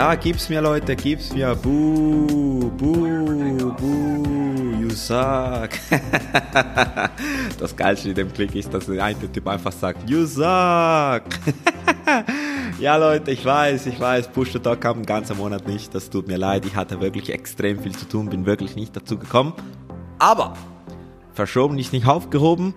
Ja, 0.00 0.14
gib's 0.14 0.48
mir, 0.48 0.62
Leute, 0.62 0.96
gib's 0.96 1.30
mir. 1.34 1.54
Buh, 1.54 2.70
buh, 2.70 3.70
buh, 3.76 4.80
you 4.80 4.88
suck. 4.88 5.68
das 7.58 7.76
Geilste 7.76 8.08
in 8.08 8.14
dem 8.14 8.32
Klick 8.32 8.54
ist, 8.54 8.72
dass 8.72 8.86
der 8.86 9.04
eine 9.04 9.30
Typ 9.30 9.46
einfach 9.46 9.72
sagt, 9.72 10.08
you 10.08 10.24
suck. 10.24 10.40
ja, 12.80 12.96
Leute, 12.96 13.32
ich 13.32 13.44
weiß, 13.44 13.84
ich 13.88 14.00
weiß, 14.00 14.28
Push 14.28 14.52
the 14.52 14.58
Talk 14.58 14.80
kam 14.80 14.96
einen 14.96 15.04
ganzen 15.04 15.36
Monat 15.36 15.68
nicht. 15.68 15.94
Das 15.94 16.08
tut 16.08 16.28
mir 16.28 16.38
leid. 16.38 16.64
Ich 16.64 16.76
hatte 16.76 16.98
wirklich 17.02 17.28
extrem 17.28 17.78
viel 17.78 17.94
zu 17.94 18.08
tun, 18.08 18.30
bin 18.30 18.46
wirklich 18.46 18.76
nicht 18.76 18.96
dazu 18.96 19.18
gekommen. 19.18 19.52
Aber 20.18 20.54
verschoben 21.34 21.78
ist 21.78 21.92
nicht 21.92 22.06
aufgehoben. 22.06 22.72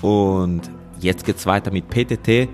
Und 0.00 0.70
jetzt 1.00 1.24
geht's 1.24 1.44
weiter 1.44 1.72
mit 1.72 1.88
PTT. 1.88 2.48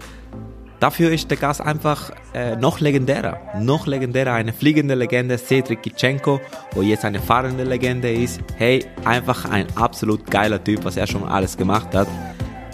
Dafür 0.80 1.12
ist 1.12 1.30
der 1.30 1.38
Gast 1.38 1.60
einfach 1.60 2.10
äh, 2.34 2.56
noch 2.56 2.80
legendärer. 2.80 3.38
Noch 3.58 3.86
legendärer, 3.86 4.32
eine 4.32 4.52
fliegende 4.52 4.94
Legende, 4.94 5.38
Cedric 5.38 5.82
Gitschenko, 5.82 6.40
wo 6.72 6.82
jetzt 6.82 7.04
eine 7.04 7.20
fahrende 7.20 7.64
Legende 7.64 8.12
ist. 8.12 8.40
Hey, 8.56 8.84
einfach 9.04 9.44
ein 9.50 9.66
absolut 9.76 10.30
geiler 10.30 10.62
Typ, 10.62 10.84
was 10.84 10.96
er 10.96 11.06
schon 11.06 11.24
alles 11.24 11.56
gemacht 11.56 11.94
hat. 11.94 12.08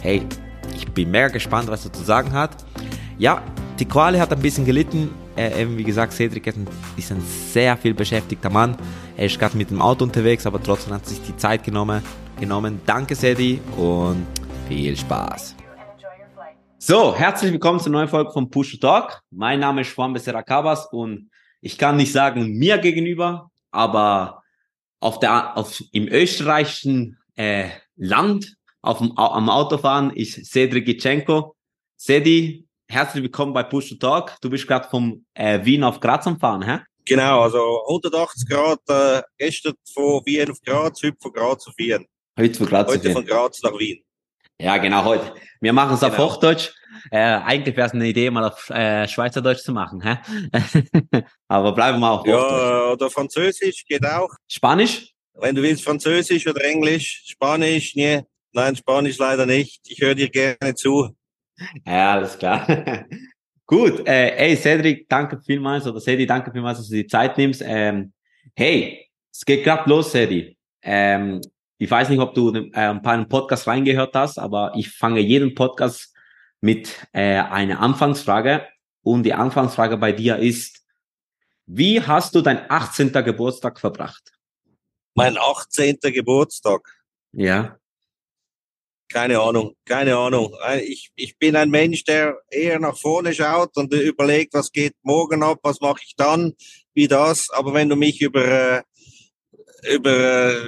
Hey, 0.02 0.22
ich 0.74 0.88
bin 0.88 1.10
mega 1.10 1.28
gespannt, 1.28 1.68
was 1.68 1.84
er 1.84 1.92
zu 1.92 2.02
sagen 2.02 2.32
hat. 2.32 2.50
Ja, 3.18 3.42
die 3.78 3.84
Quali 3.84 4.18
hat 4.18 4.32
ein 4.32 4.40
bisschen 4.40 4.64
gelitten. 4.64 5.10
Äh, 5.36 5.62
eben 5.62 5.76
wie 5.78 5.84
gesagt, 5.84 6.12
Cedric 6.12 6.52
ist 6.96 7.12
ein 7.12 7.22
sehr 7.52 7.76
viel 7.76 7.94
beschäftigter 7.94 8.50
Mann. 8.50 8.76
Er 9.16 9.26
ist 9.26 9.38
gerade 9.38 9.56
mit 9.56 9.70
dem 9.70 9.80
Auto 9.80 10.04
unterwegs, 10.04 10.46
aber 10.46 10.62
trotzdem 10.62 10.94
hat 10.94 11.06
sich 11.06 11.20
die 11.22 11.36
Zeit 11.36 11.64
genommen. 11.64 12.02
genommen. 12.38 12.80
Danke, 12.86 13.14
Cedi, 13.14 13.60
und 13.76 14.26
viel 14.68 14.96
Spaß. 14.96 15.54
So, 16.82 17.14
herzlich 17.14 17.52
willkommen 17.52 17.78
zur 17.78 17.92
neuen 17.92 18.08
Folge 18.08 18.32
von 18.32 18.48
Push 18.48 18.80
Talk. 18.80 19.20
Mein 19.30 19.60
Name 19.60 19.82
ist 19.82 19.94
Juan 19.94 20.14
Becerra 20.14 20.42
Cabas 20.42 20.86
und 20.90 21.30
ich 21.60 21.76
kann 21.76 21.98
nicht 21.98 22.10
sagen 22.10 22.54
mir 22.56 22.78
gegenüber, 22.78 23.50
aber 23.70 24.42
auf 24.98 25.18
der, 25.18 25.58
auf, 25.58 25.84
im 25.92 26.08
österreichischen 26.08 27.18
äh, 27.36 27.68
Land 27.96 28.56
auf 28.80 28.96
dem, 28.96 29.12
am 29.18 29.50
Autofahren 29.50 30.08
ist 30.16 30.50
Cedric 30.50 30.86
Gitschenko. 30.86 31.54
Sedi, 31.96 32.66
herzlich 32.88 33.24
willkommen 33.24 33.52
bei 33.52 33.62
Push 33.62 33.98
Talk. 33.98 34.38
Du 34.40 34.48
bist 34.48 34.66
gerade 34.66 34.88
vom 34.88 35.26
äh, 35.34 35.62
Wien 35.62 35.84
auf 35.84 36.00
Graz 36.00 36.26
am 36.26 36.40
Fahren, 36.40 36.62
hä? 36.62 36.78
Genau, 37.04 37.42
also 37.42 37.84
180 37.88 38.48
Grad, 38.48 38.80
äh, 38.88 39.22
gestern 39.36 39.74
von 39.92 40.22
Wien 40.24 40.50
auf 40.50 40.62
Graz, 40.62 41.02
heute 41.02 41.18
von 41.20 41.32
Graz 41.34 41.66
auf 41.66 41.74
Wien. 41.76 42.06
Heute 42.38 42.54
von 42.54 42.66
Graz, 42.66 42.88
heute 42.88 43.12
von 43.12 43.26
Graz 43.26 43.62
nach 43.62 43.78
Wien. 43.78 44.02
Ja, 44.60 44.76
genau, 44.76 45.04
heute. 45.06 45.32
Wir 45.62 45.72
machen 45.72 45.94
es 45.94 46.00
genau. 46.00 46.12
auf 46.12 46.18
Hochdeutsch. 46.18 46.70
Äh, 47.10 47.16
eigentlich 47.18 47.74
wäre 47.76 47.86
es 47.86 47.94
eine 47.94 48.06
Idee, 48.06 48.28
mal 48.30 48.44
auf 48.44 48.68
äh, 48.68 49.08
Schweizerdeutsch 49.08 49.62
zu 49.62 49.72
machen. 49.72 50.02
Hä? 50.02 50.18
Aber 51.48 51.72
bleiben 51.72 51.98
wir 51.98 52.10
auf 52.10 52.26
Ja, 52.26 52.90
oder 52.90 53.08
Französisch 53.08 53.86
geht 53.86 54.04
auch. 54.04 54.28
Spanisch? 54.46 55.14
Wenn 55.32 55.54
du 55.54 55.62
willst, 55.62 55.82
Französisch 55.82 56.46
oder 56.46 56.62
Englisch. 56.62 57.22
Spanisch, 57.24 57.94
nee. 57.94 58.20
Nein, 58.52 58.76
Spanisch 58.76 59.16
leider 59.16 59.46
nicht. 59.46 59.80
Ich 59.88 60.02
höre 60.02 60.14
dir 60.14 60.28
gerne 60.28 60.74
zu. 60.74 61.16
Ja, 61.86 62.12
alles 62.12 62.38
klar. 62.38 62.66
Gut, 63.66 64.06
äh, 64.06 64.32
hey 64.36 64.56
Cedric, 64.56 65.08
danke 65.08 65.40
vielmals, 65.40 65.86
oder 65.86 66.00
Cedi, 66.00 66.26
danke 66.26 66.52
vielmals, 66.52 66.78
dass 66.78 66.88
du 66.88 66.96
die 66.96 67.06
Zeit 67.06 67.38
nimmst. 67.38 67.62
Ähm, 67.64 68.12
hey, 68.54 69.08
es 69.32 69.42
geht 69.42 69.64
gerade 69.64 69.88
los, 69.88 70.10
Cedi. 70.10 70.54
Ähm, 70.82 71.40
ich 71.80 71.90
weiß 71.90 72.10
nicht, 72.10 72.20
ob 72.20 72.34
du 72.34 72.54
äh, 72.54 72.70
ein 72.74 73.00
paar 73.00 73.24
Podcast 73.24 73.66
reingehört 73.66 74.14
hast, 74.14 74.38
aber 74.38 74.72
ich 74.76 74.90
fange 74.90 75.20
jeden 75.20 75.54
Podcast 75.54 76.14
mit 76.60 76.94
äh, 77.12 77.38
einer 77.38 77.80
Anfangsfrage. 77.80 78.68
Und 79.02 79.22
die 79.22 79.32
Anfangsfrage 79.32 79.96
bei 79.96 80.12
dir 80.12 80.36
ist, 80.36 80.84
wie 81.64 82.02
hast 82.02 82.34
du 82.34 82.42
dein 82.42 82.70
18. 82.70 83.12
Geburtstag 83.24 83.80
verbracht? 83.80 84.30
Mein 85.14 85.38
18. 85.38 85.96
Geburtstag? 86.02 86.82
Ja. 87.32 87.78
Keine 89.08 89.40
Ahnung, 89.40 89.74
keine 89.86 90.18
Ahnung. 90.18 90.54
Äh, 90.68 90.80
ich, 90.80 91.10
ich 91.16 91.38
bin 91.38 91.56
ein 91.56 91.70
Mensch, 91.70 92.04
der 92.04 92.36
eher 92.50 92.78
nach 92.78 92.98
vorne 92.98 93.32
schaut 93.32 93.74
und 93.78 93.90
überlegt, 93.94 94.52
was 94.52 94.70
geht 94.70 94.96
morgen 95.00 95.42
ab, 95.42 95.60
was 95.62 95.80
mache 95.80 96.02
ich 96.04 96.14
dann, 96.14 96.52
wie 96.92 97.08
das. 97.08 97.48
Aber 97.48 97.72
wenn 97.72 97.88
du 97.88 97.96
mich 97.96 98.20
über, 98.20 98.44
äh, 98.44 98.82
über 99.94 100.52
äh, 100.52 100.66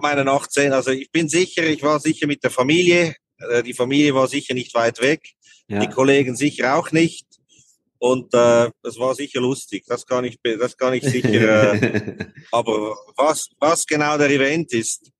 meinen 0.00 0.28
18. 0.28 0.72
Also 0.72 0.90
ich 0.90 1.10
bin 1.10 1.28
sicher, 1.28 1.64
ich 1.64 1.82
war 1.82 2.00
sicher 2.00 2.26
mit 2.26 2.42
der 2.42 2.50
Familie. 2.50 3.14
Äh, 3.38 3.62
die 3.62 3.74
Familie 3.74 4.14
war 4.14 4.28
sicher 4.28 4.54
nicht 4.54 4.74
weit 4.74 5.00
weg. 5.00 5.22
Ja. 5.68 5.80
Die 5.80 5.88
Kollegen 5.88 6.36
sicher 6.36 6.76
auch 6.76 6.92
nicht. 6.92 7.26
Und 7.98 8.32
äh, 8.32 8.70
das 8.82 8.98
war 8.98 9.14
sicher 9.14 9.40
lustig. 9.40 9.84
Das 9.86 10.06
kann 10.06 10.24
ich, 10.24 10.38
das 10.42 10.76
kann 10.76 10.94
ich 10.94 11.02
sicher. 11.02 11.74
Äh, 11.74 12.26
aber 12.52 12.96
was, 13.16 13.48
was 13.58 13.86
genau 13.86 14.16
der 14.16 14.30
Event 14.30 14.72
ist, 14.72 15.10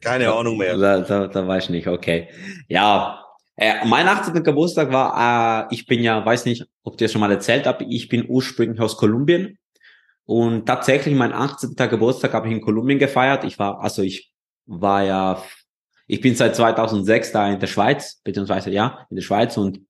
keine 0.00 0.32
Ahnung 0.32 0.58
mehr. 0.58 0.76
Da, 0.76 1.00
da, 1.00 1.26
da 1.26 1.48
weiß 1.48 1.64
ich 1.64 1.70
nicht. 1.70 1.86
Okay. 1.88 2.28
Ja, 2.68 3.24
äh, 3.56 3.86
mein 3.86 4.06
18. 4.06 4.42
Geburtstag 4.42 4.92
war, 4.92 5.68
äh, 5.70 5.74
ich 5.74 5.86
bin 5.86 6.02
ja, 6.02 6.24
weiß 6.24 6.44
nicht, 6.44 6.66
ob 6.82 6.98
dir 6.98 7.08
schon 7.08 7.20
mal 7.20 7.30
erzählt 7.30 7.66
habe, 7.66 7.84
ich 7.84 8.08
bin 8.08 8.26
ursprünglich 8.28 8.80
aus 8.80 8.96
Kolumbien 8.96 9.58
und 10.26 10.66
tatsächlich 10.66 11.14
mein 11.14 11.32
18. 11.32 11.74
Geburtstag 11.76 12.32
habe 12.32 12.48
ich 12.48 12.54
in 12.54 12.60
Kolumbien 12.60 12.98
gefeiert. 12.98 13.44
Ich 13.44 13.58
war, 13.58 13.80
also 13.80 14.02
ich 14.02 14.32
war 14.66 15.02
ja, 15.02 15.42
ich 16.06 16.20
bin 16.20 16.34
seit 16.34 16.56
2006 16.56 17.32
da 17.32 17.50
in 17.50 17.60
der 17.60 17.66
Schweiz, 17.66 18.20
beziehungsweise 18.24 18.70
ja, 18.70 19.06
in 19.10 19.16
der 19.16 19.22
Schweiz 19.22 19.56
und 19.56 19.80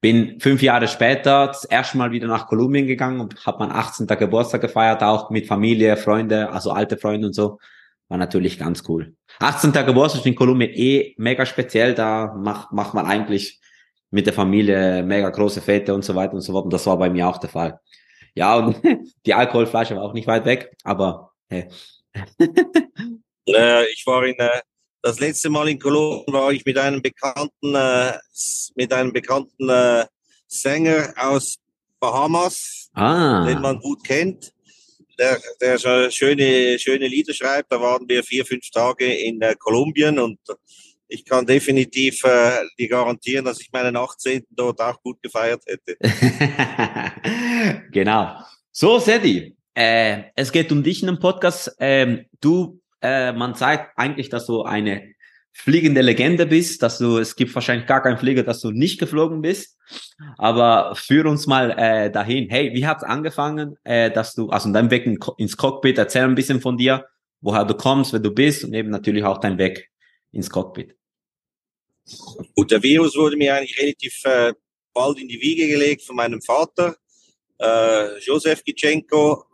bin 0.00 0.40
fünf 0.40 0.62
Jahre 0.62 0.88
später 0.88 1.48
das 1.48 1.64
erste 1.64 1.98
Mal 1.98 2.10
wieder 2.12 2.28
nach 2.28 2.46
Kolumbien 2.46 2.86
gegangen 2.86 3.20
und 3.20 3.44
habe 3.44 3.58
mein 3.60 3.72
18. 3.72 4.06
Geburtstag 4.06 4.60
gefeiert, 4.60 5.02
auch 5.02 5.30
mit 5.30 5.46
Familie, 5.46 5.96
Freunde, 5.96 6.50
also 6.50 6.70
alte 6.70 6.96
Freunde 6.96 7.26
und 7.28 7.32
so. 7.32 7.58
War 8.08 8.18
natürlich 8.18 8.58
ganz 8.58 8.84
cool. 8.88 9.14
18. 9.40 9.72
Geburtstag 9.72 10.24
in 10.24 10.34
Kolumbien 10.34 10.70
eh 10.72 11.14
mega 11.18 11.44
speziell, 11.44 11.94
da 11.94 12.34
macht, 12.34 12.72
macht 12.72 12.94
man 12.94 13.04
eigentlich 13.04 13.60
mit 14.10 14.26
der 14.26 14.32
Familie 14.32 15.02
mega 15.02 15.28
große 15.28 15.60
Fete 15.60 15.92
und 15.94 16.04
so 16.04 16.14
weiter 16.14 16.34
und 16.34 16.40
so 16.40 16.52
fort. 16.52 16.64
Und 16.64 16.72
das 16.72 16.86
war 16.86 16.96
bei 16.96 17.10
mir 17.10 17.26
auch 17.26 17.38
der 17.38 17.50
Fall. 17.50 17.80
Ja, 18.36 18.56
und 18.56 18.76
die 19.26 19.34
Alkoholflasche 19.34 19.96
war 19.96 20.02
auch 20.04 20.12
nicht 20.12 20.28
weit 20.28 20.44
weg, 20.44 20.76
aber 20.84 21.32
hey. 21.48 21.68
äh, 23.46 23.84
ich 23.92 24.06
war 24.06 24.24
in, 24.24 24.38
äh, 24.38 24.60
das 25.02 25.18
letzte 25.18 25.48
Mal 25.50 25.68
in 25.68 25.78
Kolumbien 25.78 26.34
war 26.34 26.52
ich 26.52 26.64
mit 26.64 26.76
einem 26.78 27.00
bekannten, 27.00 27.74
äh, 27.74 28.12
mit 28.74 28.92
einem 28.92 29.12
bekannten 29.12 29.68
äh, 29.68 30.04
Sänger 30.46 31.14
aus 31.16 31.56
Bahamas, 31.98 32.90
ah. 32.92 33.46
den 33.46 33.60
man 33.60 33.80
gut 33.80 34.04
kennt, 34.04 34.52
der, 35.18 35.40
der 35.60 35.78
schöne, 36.10 36.78
schöne 36.78 37.08
Lieder 37.08 37.32
schreibt. 37.32 37.72
Da 37.72 37.80
waren 37.80 38.06
wir 38.06 38.22
vier, 38.22 38.44
fünf 38.44 38.68
Tage 38.70 39.06
in 39.06 39.40
äh, 39.40 39.54
Kolumbien 39.58 40.18
und 40.18 40.38
ich 41.08 41.24
kann 41.24 41.46
definitiv 41.46 42.22
äh, 42.24 42.64
die 42.78 42.88
garantieren, 42.88 43.44
dass 43.44 43.60
ich 43.60 43.70
meinen 43.72 43.96
18. 43.96 44.44
dort 44.50 44.80
auch 44.80 45.00
gut 45.02 45.22
gefeiert 45.22 45.62
hätte. 45.66 45.96
genau. 47.92 48.36
So, 48.72 48.98
Sedi, 48.98 49.56
äh, 49.74 50.24
es 50.34 50.52
geht 50.52 50.72
um 50.72 50.82
dich 50.82 51.02
in 51.02 51.06
dem 51.06 51.18
Podcast. 51.18 51.74
Ähm, 51.78 52.26
du, 52.40 52.80
äh, 53.00 53.32
man 53.32 53.54
sagt 53.54 53.92
eigentlich, 53.96 54.28
dass 54.28 54.46
du 54.46 54.62
eine 54.62 55.14
fliegende 55.52 56.02
Legende 56.02 56.44
bist, 56.44 56.82
dass 56.82 56.98
du, 56.98 57.18
es 57.18 57.34
gibt 57.34 57.54
wahrscheinlich 57.54 57.86
gar 57.86 58.02
keinen 58.02 58.18
Flieger, 58.18 58.42
dass 58.42 58.60
du 58.60 58.70
nicht 58.70 59.00
geflogen 59.00 59.40
bist. 59.40 59.78
Aber 60.36 60.94
führ 60.94 61.26
uns 61.26 61.46
mal 61.46 61.70
äh, 61.78 62.10
dahin. 62.10 62.50
Hey, 62.50 62.74
wie 62.74 62.86
hat's 62.86 63.04
angefangen, 63.04 63.76
äh, 63.84 64.10
dass 64.10 64.34
du, 64.34 64.50
also 64.50 64.70
dein 64.72 64.90
Weg 64.90 65.06
ins 65.38 65.56
Cockpit, 65.56 65.96
erzähl 65.96 66.24
ein 66.24 66.34
bisschen 66.34 66.60
von 66.60 66.76
dir, 66.76 67.06
woher 67.40 67.64
du 67.64 67.74
kommst, 67.74 68.12
wer 68.12 68.20
du 68.20 68.32
bist 68.32 68.64
und 68.64 68.74
eben 68.74 68.90
natürlich 68.90 69.24
auch 69.24 69.38
dein 69.38 69.56
Weg 69.56 69.88
ins 70.36 70.50
Cockpit. 70.50 70.94
Gut, 72.54 72.70
der 72.70 72.82
Virus 72.82 73.16
wurde 73.16 73.36
mir 73.36 73.54
eigentlich 73.54 73.80
relativ 73.80 74.22
äh, 74.24 74.52
bald 74.92 75.18
in 75.18 75.28
die 75.28 75.40
Wiege 75.40 75.66
gelegt 75.66 76.02
von 76.02 76.16
meinem 76.16 76.42
Vater, 76.42 76.94
äh, 77.58 78.18
Josef 78.18 78.62
Gitschenko. 78.62 79.44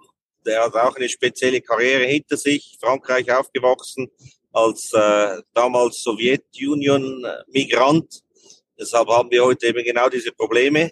Der 0.45 0.65
hat 0.65 0.75
auch 0.75 0.97
eine 0.97 1.09
spezielle 1.09 1.61
Karriere 1.61 2.05
hinter 2.05 2.37
sich, 2.37 2.77
Frankreich 2.81 3.31
aufgewachsen 3.33 4.11
als 4.53 4.93
äh, 4.93 5.41
damals 5.55 6.03
Sowjetunion-Migrant. 6.03 8.23
Deshalb 8.79 9.09
haben 9.09 9.31
wir 9.31 9.45
heute 9.45 9.69
eben 9.69 9.85
genau 9.85 10.09
diese 10.09 10.33
Probleme. 10.33 10.91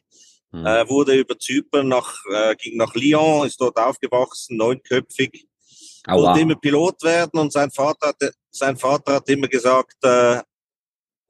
Mhm. 0.52 0.66
Äh, 0.66 0.88
wurde 0.88 1.14
über 1.14 1.38
Zypern 1.38 1.86
nach, 1.88 2.16
äh, 2.32 2.54
ging 2.56 2.76
nach 2.76 2.94
Lyon, 2.94 3.46
ist 3.46 3.60
dort 3.60 3.76
aufgewachsen, 3.76 4.56
neunköpfig. 4.56 5.46
Oh, 6.08 6.22
wollte 6.22 6.40
immer 6.40 6.56
Pilot 6.56 7.02
werden 7.02 7.38
und 7.38 7.52
sein 7.52 7.70
Vater, 7.70 8.08
hatte, 8.08 8.32
sein 8.50 8.76
Vater 8.76 9.14
hat 9.14 9.28
immer 9.28 9.48
gesagt, 9.48 9.96
äh, 10.02 10.40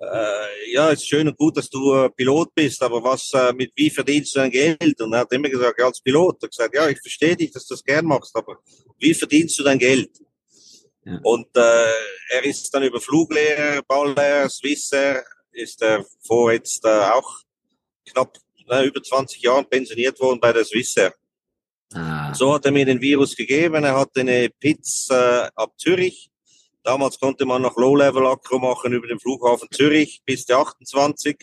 äh, 0.00 0.72
ja, 0.72 0.90
ist 0.90 1.06
schön 1.06 1.28
und 1.28 1.36
gut, 1.36 1.56
dass 1.56 1.68
du 1.68 1.94
äh, 1.94 2.10
Pilot 2.10 2.54
bist, 2.54 2.82
aber 2.82 3.02
was, 3.04 3.30
äh, 3.34 3.52
mit 3.52 3.72
wie 3.76 3.90
verdienst 3.90 4.34
du 4.34 4.38
dein 4.40 4.50
Geld? 4.50 5.00
Und 5.00 5.12
er 5.12 5.20
hat 5.20 5.32
immer 5.32 5.48
gesagt, 5.48 5.78
ja, 5.78 5.86
als 5.86 6.00
Pilot. 6.00 6.36
Er 6.42 6.46
hat 6.46 6.50
gesagt, 6.50 6.74
ja, 6.74 6.88
ich 6.88 7.00
verstehe 7.00 7.36
dich, 7.36 7.50
dass 7.50 7.66
du 7.66 7.74
das 7.74 7.84
gern 7.84 8.06
machst, 8.06 8.34
aber 8.34 8.58
wie 8.98 9.12
verdienst 9.12 9.58
du 9.58 9.62
dein 9.62 9.78
Geld? 9.78 10.10
Ja. 11.04 11.18
Und 11.22 11.54
äh, 11.54 11.92
er 12.30 12.44
ist 12.44 12.72
dann 12.72 12.82
über 12.82 13.00
Fluglehrer, 13.00 13.82
Baulehrer, 13.82 14.48
Swissair, 14.48 15.24
ist 15.52 15.82
er 15.82 16.04
vor 16.26 16.52
jetzt 16.52 16.84
äh, 16.84 16.88
auch 16.88 17.40
knapp 18.06 18.38
äh, 18.68 18.86
über 18.86 19.02
20 19.02 19.42
Jahren 19.42 19.68
pensioniert 19.68 20.18
worden 20.20 20.40
bei 20.40 20.52
der 20.52 20.64
Swissair. 20.64 21.14
Ja. 21.92 22.32
So 22.34 22.54
hat 22.54 22.64
er 22.64 22.72
mir 22.72 22.86
den 22.86 23.00
Virus 23.00 23.34
gegeben. 23.34 23.84
Er 23.84 23.96
hatte 23.98 24.20
eine 24.20 24.48
Pizza 24.48 25.46
äh, 25.46 25.50
ab 25.56 25.72
Zürich. 25.76 26.29
Damals 26.82 27.18
konnte 27.18 27.44
man 27.44 27.62
noch 27.62 27.76
Low-Level-Akro 27.76 28.58
machen 28.58 28.92
über 28.92 29.06
den 29.06 29.20
Flughafen 29.20 29.68
Zürich 29.70 30.22
bis 30.24 30.46
der 30.46 30.58
28. 30.58 31.36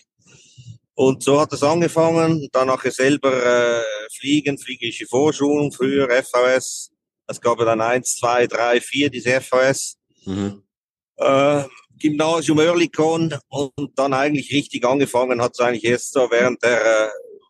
Und 0.96 1.22
so 1.22 1.40
hat 1.40 1.54
es 1.54 1.62
angefangen. 1.62 2.50
Dann 2.52 2.68
nachher 2.68 2.92
selber 2.92 3.32
äh, 3.32 3.84
fliegen, 4.18 4.58
fliegische 4.58 5.06
Vorschulung, 5.06 5.72
früher 5.72 6.10
FVS. 6.10 6.92
Es 7.28 7.42
gab 7.42 7.60
dann 7.60 7.82
eins, 7.82 8.18
zwei, 8.18 8.48
drei, 8.48 8.82
vier, 8.82 9.10
diese 9.10 9.40
FVS. 9.40 9.98
Mhm. 10.26 10.64
Äh, 11.18 11.64
Gymnasium 12.00 12.60
Oerlikon 12.60 13.36
und 13.50 13.98
dann 13.98 14.14
eigentlich 14.14 14.52
richtig 14.52 14.86
angefangen 14.86 15.42
hat 15.42 15.54
es 15.54 15.60
eigentlich 15.60 15.84
erst 15.84 16.14
so 16.14 16.30
während 16.30 16.64
der 16.64 17.08
äh, 17.08 17.10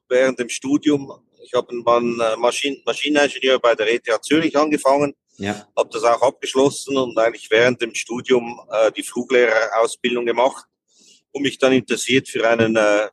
während 0.10 0.40
dem 0.40 0.50
Studium. 0.50 1.12
Ich 1.44 1.54
habe 1.54 1.70
einen 1.70 2.20
äh, 2.20 2.38
Maschinen 2.38 2.82
Maschineningenieur 2.86 3.60
bei 3.60 3.76
der 3.76 3.94
ETH 3.94 4.08
Zürich 4.24 4.58
angefangen, 4.58 5.14
ja. 5.38 5.68
habe 5.76 5.90
das 5.92 6.04
auch 6.04 6.22
abgeschlossen 6.22 6.98
und 6.98 7.18
eigentlich 7.18 7.50
während 7.50 7.82
dem 7.82 7.94
Studium 7.94 8.60
äh, 8.72 8.92
die 8.92 9.04
Fluglehrerausbildung 9.04 10.26
gemacht 10.26 10.66
und 11.32 11.44
mich 11.44 11.58
dann 11.58 11.74
interessiert 11.74 12.28
für 12.28 12.48
einen 12.48 12.76
äh, 12.76 13.08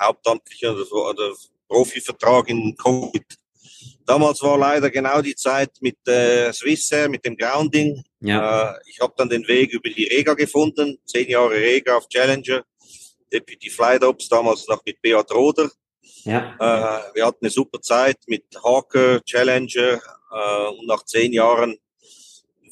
hauptamtlichen 0.00 0.70
oder, 0.70 1.10
oder 1.10 1.32
Profivertrag 1.68 2.48
in 2.48 2.76
Covid. 2.76 3.24
Damals 4.04 4.40
war 4.42 4.56
leider 4.56 4.88
genau 4.90 5.20
die 5.20 5.34
Zeit 5.34 5.70
mit 5.80 5.96
äh, 6.06 6.52
Swissair, 6.52 7.08
mit 7.08 7.24
dem 7.24 7.36
Grounding. 7.36 8.04
Ja. 8.20 8.72
Äh, 8.72 8.78
ich 8.86 9.00
habe 9.00 9.14
dann 9.16 9.28
den 9.28 9.46
Weg 9.48 9.72
über 9.72 9.88
die 9.88 10.04
Rega 10.04 10.34
gefunden, 10.34 10.98
zehn 11.04 11.28
Jahre 11.28 11.54
Rega 11.54 11.96
auf 11.96 12.08
Challenger, 12.08 12.62
Deputy 13.32 13.68
Flight 13.68 14.04
Ops, 14.04 14.28
damals 14.28 14.68
noch 14.68 14.84
mit 14.84 15.02
Beat 15.02 15.30
Roder. 15.32 15.70
Ja. 16.24 16.54
Äh, 16.54 17.14
wir 17.14 17.26
hatten 17.26 17.44
eine 17.44 17.50
super 17.50 17.80
Zeit 17.80 18.18
mit 18.26 18.44
Hawker, 18.62 19.20
Challenger 19.24 20.00
äh, 20.30 20.68
und 20.68 20.86
nach 20.86 21.04
zehn 21.04 21.32
Jahren 21.32 21.78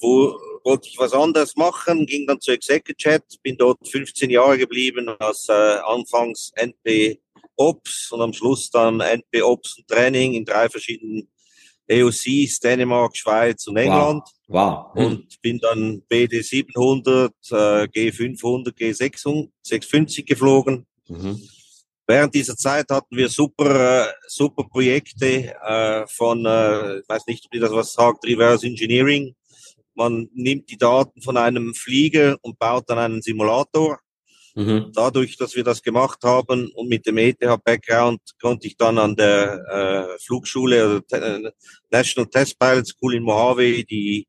wo, 0.00 0.38
wollte 0.64 0.88
ich 0.88 0.98
was 0.98 1.12
anderes 1.12 1.56
machen, 1.56 2.06
ging 2.06 2.26
dann 2.26 2.40
zu 2.40 2.52
ExecuChat, 2.52 3.24
bin 3.42 3.56
dort 3.56 3.86
15 3.88 4.30
Jahre 4.30 4.58
geblieben, 4.58 5.08
als 5.18 5.48
äh, 5.48 5.52
anfangs 5.52 6.52
NP 6.56 7.20
Ops 7.56 8.10
und 8.12 8.20
am 8.20 8.32
Schluss 8.32 8.70
dann 8.70 9.00
NP 9.00 9.42
Ops 9.42 9.78
und 9.78 9.88
Training 9.88 10.34
in 10.34 10.44
drei 10.44 10.68
verschiedenen 10.68 11.28
EOCs, 11.86 12.60
Dänemark, 12.60 13.16
Schweiz 13.16 13.66
und 13.66 13.76
England. 13.76 14.22
Wow. 14.48 14.86
wow. 14.94 14.94
Hm. 14.94 15.06
Und 15.06 15.42
bin 15.42 15.58
dann 15.58 16.02
BD 16.08 16.40
700, 16.40 17.32
äh, 17.50 17.54
G500, 17.54 18.72
G600, 18.74 19.50
650 19.62 20.26
geflogen. 20.26 20.86
Mhm. 21.08 21.40
Während 22.06 22.34
dieser 22.34 22.56
Zeit 22.56 22.90
hatten 22.90 23.16
wir 23.16 23.28
super, 23.28 24.06
äh, 24.08 24.12
super 24.26 24.64
Projekte 24.64 25.54
äh, 25.54 26.06
von, 26.06 26.44
äh, 26.44 26.98
ich 26.98 27.08
weiß 27.08 27.26
nicht, 27.26 27.46
ob 27.46 27.54
ihr 27.54 27.60
das 27.62 27.72
was 27.72 27.92
sagt, 27.94 28.26
Reverse 28.26 28.66
Engineering. 28.66 29.34
Man 29.94 30.28
nimmt 30.34 30.68
die 30.70 30.76
Daten 30.76 31.22
von 31.22 31.36
einem 31.36 31.74
Flieger 31.74 32.36
und 32.42 32.58
baut 32.58 32.84
dann 32.88 32.98
einen 32.98 33.22
Simulator. 33.22 34.00
Mhm. 34.54 34.92
Dadurch, 34.94 35.36
dass 35.36 35.56
wir 35.56 35.64
das 35.64 35.82
gemacht 35.82 36.22
haben 36.22 36.70
und 36.74 36.88
mit 36.88 37.06
dem 37.06 37.18
ETH-Background 37.18 38.20
konnte 38.40 38.66
ich 38.68 38.76
dann 38.76 38.98
an 38.98 39.16
der 39.16 40.14
äh, 40.14 40.18
Flugschule, 40.20 40.82
also 40.82 41.00
äh, 41.10 41.50
National 41.90 42.30
Test 42.30 42.58
Pilot 42.58 42.86
School 42.86 43.14
in 43.14 43.22
Mojave, 43.22 43.82
die 43.84 44.26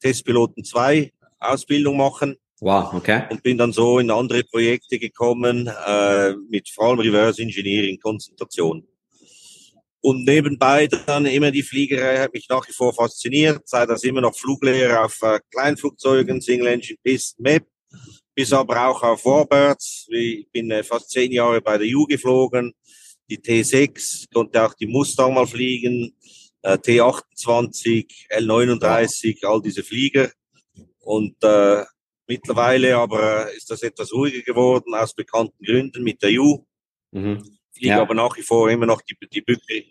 Testpiloten 0.00 0.64
2 0.64 1.12
Ausbildung 1.38 1.96
machen. 1.96 2.36
Wow, 2.60 2.92
okay. 2.92 3.22
Und 3.30 3.42
bin 3.42 3.56
dann 3.56 3.72
so 3.72 4.00
in 4.00 4.10
andere 4.10 4.42
Projekte 4.42 4.98
gekommen, 4.98 5.68
äh, 5.86 6.32
mit 6.50 6.68
vor 6.68 6.88
allem 6.88 6.98
Reverse 6.98 7.40
Engineering 7.40 8.00
Konzentration. 8.00 8.84
Und 10.00 10.24
nebenbei 10.24 10.88
dann 11.06 11.26
immer 11.26 11.50
die 11.50 11.62
Fliegerei 11.62 12.18
hat 12.18 12.32
mich 12.32 12.48
nach 12.48 12.66
wie 12.68 12.72
vor 12.72 12.92
fasziniert, 12.92 13.68
sei 13.68 13.86
das 13.86 14.04
immer 14.04 14.20
noch 14.20 14.36
Fluglehrer 14.36 15.04
auf 15.04 15.20
äh, 15.22 15.40
Kleinflugzeugen, 15.50 16.40
Single 16.40 16.68
Engine 16.68 16.98
Pisten, 17.02 17.42
MEP, 17.42 17.66
bis 18.34 18.52
aber 18.52 18.88
auch 18.88 19.02
auf 19.02 19.24
Warbirds. 19.24 20.06
Ich 20.10 20.48
bin 20.50 20.70
äh, 20.70 20.82
fast 20.82 21.10
zehn 21.10 21.30
Jahre 21.32 21.60
bei 21.60 21.78
der 21.78 21.88
U 21.96 22.06
geflogen, 22.06 22.74
die 23.28 23.38
T6, 23.38 24.26
konnte 24.32 24.64
auch 24.64 24.74
die 24.74 24.86
Mustang 24.86 25.34
mal 25.34 25.46
fliegen, 25.46 26.16
äh, 26.62 26.74
T28, 26.74 28.06
L39, 28.30 29.44
all 29.46 29.60
diese 29.60 29.82
Flieger. 29.82 30.30
Und 31.00 31.36
äh, 31.42 31.84
Mittlerweile 32.28 32.96
aber 32.96 33.50
ist 33.52 33.70
das 33.70 33.82
etwas 33.82 34.12
ruhiger 34.12 34.42
geworden, 34.42 34.94
aus 34.94 35.14
bekannten 35.14 35.64
Gründen 35.64 36.04
mit 36.04 36.22
der 36.22 36.30
Ju. 36.30 36.64
Mhm. 37.10 37.42
Fliege 37.72 37.88
ja. 37.88 38.02
aber 38.02 38.14
nach 38.14 38.36
wie 38.36 38.42
vor 38.42 38.70
immer 38.70 38.84
noch 38.84 39.00
die, 39.00 39.16
die 39.32 39.40
Bücke, 39.40 39.84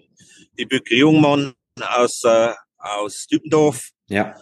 die 0.57 0.65
Bücke 0.65 0.95
Jungmann 0.95 1.53
aus, 1.81 2.23
äh, 2.23 2.53
aus 2.77 3.25
Dübendorf. 3.25 3.89
Ja. 4.07 4.35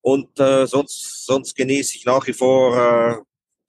Und 0.00 0.38
äh, 0.38 0.66
sonst, 0.66 1.26
sonst 1.26 1.56
genieße 1.56 1.96
ich 1.96 2.04
nach 2.04 2.24
wie 2.28 2.32
vor 2.32 2.76
äh, 2.76 3.16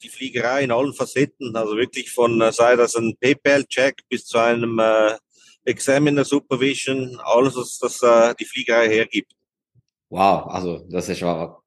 die 0.03 0.09
Fliegerei 0.09 0.63
in 0.63 0.71
allen 0.71 0.93
Facetten. 0.93 1.55
Also 1.55 1.75
wirklich 1.75 2.11
von, 2.11 2.39
äh, 2.41 2.51
sei 2.51 2.75
das 2.75 2.95
ein 2.95 3.15
PPL-Check 3.19 4.03
bis 4.09 4.25
zu 4.25 4.37
einem 4.37 4.77
äh, 4.77 5.17
Examiner 5.65 6.23
Supervision, 6.23 7.19
alles, 7.23 7.55
was 7.55 7.79
das 7.79 8.01
äh, 8.03 8.35
die 8.39 8.45
Fliegerei 8.45 8.89
hergibt. 8.89 9.33
Wow, 10.09 10.47
also 10.47 10.85
das 10.89 11.09
ist 11.09 11.19
ja 11.19 11.59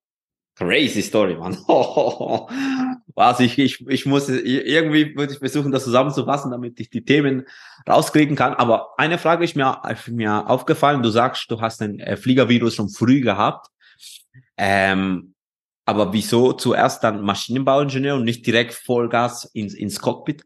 Crazy 0.57 1.03
Story, 1.03 1.37
Mann. 1.37 1.57
Also 3.15 3.43
ich, 3.43 3.59
ich, 3.59 3.87
ich 3.89 4.07
muss, 4.07 4.31
irgendwie 4.31 5.15
würde 5.15 5.35
ich 5.35 5.39
versuchen, 5.39 5.71
das 5.71 5.85
zusammenzufassen, 5.85 6.51
damit 6.51 6.81
ich 6.81 6.89
die 6.89 7.05
Themen 7.05 7.47
rauskriegen 7.87 8.37
kann. 8.37 8.55
Aber 8.55 8.99
eine 8.99 9.19
Frage 9.19 9.45
ist 9.45 9.55
mir, 9.55 9.83
mir 10.09 10.49
aufgefallen. 10.49 11.03
Du 11.03 11.11
sagst, 11.11 11.51
du 11.51 11.61
hast 11.61 11.83
ein 11.83 12.01
äh, 12.01 12.17
Fliegervirus 12.17 12.75
schon 12.75 12.89
früh 12.89 13.21
gehabt. 13.21 13.69
Ähm, 14.57 15.35
aber 15.85 16.13
wieso 16.13 16.53
zuerst 16.53 17.05
dann 17.05 17.23
Maschinenbauingenieur 17.23 18.17
und 18.17 18.25
nicht 18.25 18.47
direkt 18.47 18.73
Vollgas 18.73 19.45
ins, 19.53 19.75
ins 19.75 20.01
Cockpit? 20.01 20.43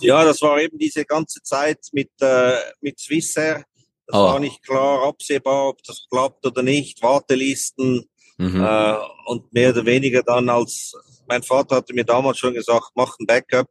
Ja, 0.00 0.24
das 0.24 0.40
war 0.42 0.60
eben 0.60 0.78
diese 0.78 1.04
ganze 1.04 1.42
Zeit 1.42 1.80
mit, 1.92 2.10
äh, 2.20 2.56
mit 2.80 3.00
Swissair. 3.00 3.64
Das 4.06 4.20
oh. 4.20 4.24
war 4.24 4.38
nicht 4.38 4.62
klar 4.62 5.08
absehbar, 5.08 5.70
ob 5.70 5.82
das 5.82 6.06
klappt 6.10 6.46
oder 6.46 6.62
nicht. 6.62 7.02
Wartelisten, 7.02 8.04
Mhm. 8.36 8.64
Äh, 8.64 8.96
und 9.26 9.52
mehr 9.52 9.70
oder 9.70 9.86
weniger 9.86 10.22
dann 10.22 10.48
als, 10.48 10.94
mein 11.28 11.42
Vater 11.42 11.76
hatte 11.76 11.94
mir 11.94 12.04
damals 12.04 12.38
schon 12.38 12.54
gesagt, 12.54 12.90
mach 12.94 13.16
ein 13.18 13.26
Backup, 13.26 13.68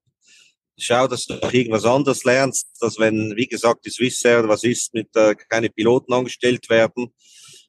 schau, 0.78 1.08
dass 1.08 1.26
du 1.26 1.36
irgendwas 1.52 1.86
anderes 1.86 2.24
lernst, 2.24 2.68
dass 2.80 2.98
wenn, 2.98 3.34
wie 3.36 3.48
gesagt, 3.48 3.86
die 3.86 3.90
Swissair 3.90 4.48
was 4.48 4.64
ist, 4.64 4.94
mit 4.94 5.16
äh, 5.16 5.36
keine 5.36 5.70
Piloten 5.70 6.14
angestellt 6.14 6.70
werden 6.70 7.14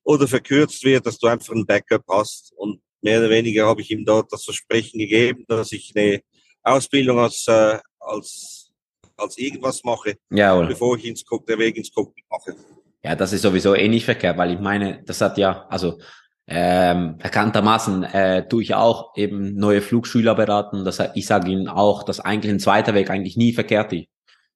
oder 0.02 0.28
verkürzt 0.28 0.84
wird, 0.84 1.06
dass 1.06 1.18
du 1.18 1.26
einfach 1.26 1.54
ein 1.54 1.66
Backup 1.66 2.04
hast. 2.08 2.52
Und 2.56 2.80
mehr 3.02 3.18
oder 3.18 3.30
weniger 3.30 3.66
habe 3.66 3.80
ich 3.80 3.90
ihm 3.90 4.04
dort 4.04 4.32
das 4.32 4.44
Versprechen 4.44 4.98
gegeben, 4.98 5.44
dass 5.48 5.72
ich 5.72 5.92
eine 5.94 6.22
Ausbildung 6.62 7.18
als, 7.18 7.46
äh, 7.48 7.78
als, 8.00 8.70
als 9.16 9.38
irgendwas 9.38 9.84
mache, 9.84 10.16
ja, 10.30 10.60
bevor 10.62 10.96
ich 10.96 11.04
ins, 11.04 11.24
der 11.46 11.58
Weg 11.58 11.76
ins 11.76 11.92
Cockpit 11.92 12.24
mache. 12.30 12.56
Ja, 13.02 13.14
das 13.14 13.34
ist 13.34 13.42
sowieso 13.42 13.74
eh 13.74 13.86
nicht 13.86 14.06
verkehrt, 14.06 14.38
weil 14.38 14.52
ich 14.54 14.60
meine, 14.60 15.02
das 15.04 15.20
hat 15.20 15.36
ja, 15.36 15.66
also 15.68 15.98
ähm, 16.46 17.16
bekanntermaßen 17.18 18.04
äh, 18.04 18.48
tue 18.48 18.62
ich 18.62 18.74
auch 18.74 19.16
eben 19.16 19.54
neue 19.54 19.80
Flugschüler 19.80 20.34
beraten. 20.34 20.84
Das, 20.84 21.00
ich 21.14 21.26
sage 21.26 21.50
ihnen 21.50 21.68
auch, 21.68 22.02
dass 22.02 22.20
eigentlich 22.20 22.52
ein 22.52 22.60
zweiter 22.60 22.94
Weg 22.94 23.10
eigentlich 23.10 23.36
nie 23.36 23.52
verkehrt, 23.52 23.92
ist. 23.92 24.06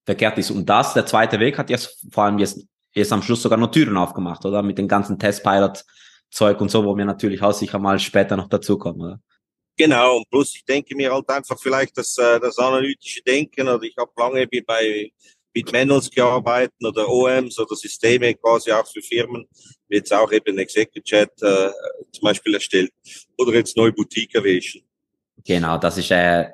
verkehrt 0.04 0.38
ist. 0.38 0.50
Und 0.50 0.68
das, 0.68 0.94
der 0.94 1.06
zweite 1.06 1.40
Weg, 1.40 1.58
hat 1.58 1.70
jetzt 1.70 2.04
vor 2.12 2.24
allem 2.24 2.38
jetzt, 2.38 2.66
jetzt 2.92 3.12
am 3.12 3.22
Schluss 3.22 3.42
sogar 3.42 3.58
noch 3.58 3.70
Türen 3.70 3.96
aufgemacht, 3.96 4.44
oder? 4.44 4.62
Mit 4.62 4.76
den 4.78 4.88
ganzen 4.88 5.18
Testpilot-Zeug 5.18 6.60
und 6.60 6.70
so, 6.70 6.84
wo 6.84 6.96
wir 6.96 7.06
natürlich 7.06 7.42
auch 7.42 7.52
sicher 7.52 7.78
mal 7.78 7.98
später 7.98 8.36
noch 8.36 8.48
dazukommen, 8.48 9.00
oder? 9.00 9.20
Genau, 9.78 10.16
und 10.16 10.28
plus 10.28 10.56
ich 10.56 10.64
denke 10.64 10.96
mir 10.96 11.12
halt 11.12 11.28
einfach 11.30 11.56
vielleicht 11.58 11.96
das, 11.96 12.18
äh, 12.18 12.40
das 12.40 12.58
analytische 12.58 13.22
Denken, 13.22 13.68
oder 13.68 13.82
ich 13.84 13.96
habe 13.96 14.10
lange 14.16 14.46
bei 14.66 15.12
mit 15.54 15.72
Manuals 15.72 16.10
gearbeitet 16.10 16.74
oder 16.84 17.08
OMs 17.08 17.58
oder 17.58 17.74
Systeme 17.74 18.34
quasi 18.34 18.70
auch 18.72 18.86
für 18.86 19.02
Firmen, 19.02 19.48
wie 19.88 19.96
jetzt 19.96 20.12
auch 20.12 20.30
eben 20.32 20.58
Executive 20.58 21.30
äh, 21.40 21.70
zum 22.12 22.22
Beispiel 22.22 22.54
erstellt 22.54 22.92
oder 23.36 23.54
jetzt 23.54 23.76
neue 23.76 23.92
Boutique 23.92 24.36
Aviation. 24.36 24.82
Genau, 25.44 25.78
das 25.78 25.98
ist 25.98 26.10
äh, 26.10 26.46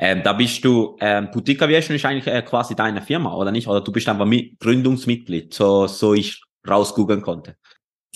äh, 0.00 0.22
da 0.22 0.32
bist 0.32 0.64
du, 0.64 0.96
äh, 0.98 1.20
Boutique 1.22 1.60
Aviation 1.60 1.94
ist 1.94 2.06
eigentlich 2.06 2.26
äh, 2.26 2.40
quasi 2.40 2.74
deine 2.74 3.02
Firma, 3.02 3.36
oder 3.36 3.52
nicht? 3.52 3.68
Oder 3.68 3.82
du 3.82 3.92
bist 3.92 4.08
einfach 4.08 4.24
mit, 4.24 4.58
Gründungsmitglied, 4.58 5.52
so, 5.52 5.86
so 5.86 6.14
ich 6.14 6.42
rausgoogeln 6.66 7.20
konnte. 7.20 7.56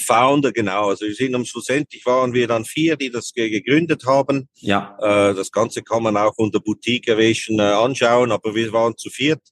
Founder, 0.00 0.50
genau. 0.50 0.88
Also 0.88 1.04
wir 1.04 1.14
sind 1.14 1.34
am 1.34 1.44
schlussendlich 1.44 2.04
waren 2.06 2.32
wir 2.32 2.48
dann 2.48 2.64
vier, 2.64 2.96
die 2.96 3.10
das 3.10 3.34
gegründet 3.34 4.06
haben. 4.06 4.48
Ja. 4.60 4.96
Äh, 4.98 5.34
das 5.34 5.52
Ganze 5.52 5.82
kann 5.82 6.02
man 6.02 6.16
auch 6.16 6.32
unter 6.36 6.58
Boutique 6.58 7.10
Aviation 7.10 7.58
äh, 7.58 7.62
anschauen, 7.62 8.32
aber 8.32 8.54
wir 8.54 8.72
waren 8.72 8.96
zu 8.96 9.10
viert. 9.10 9.42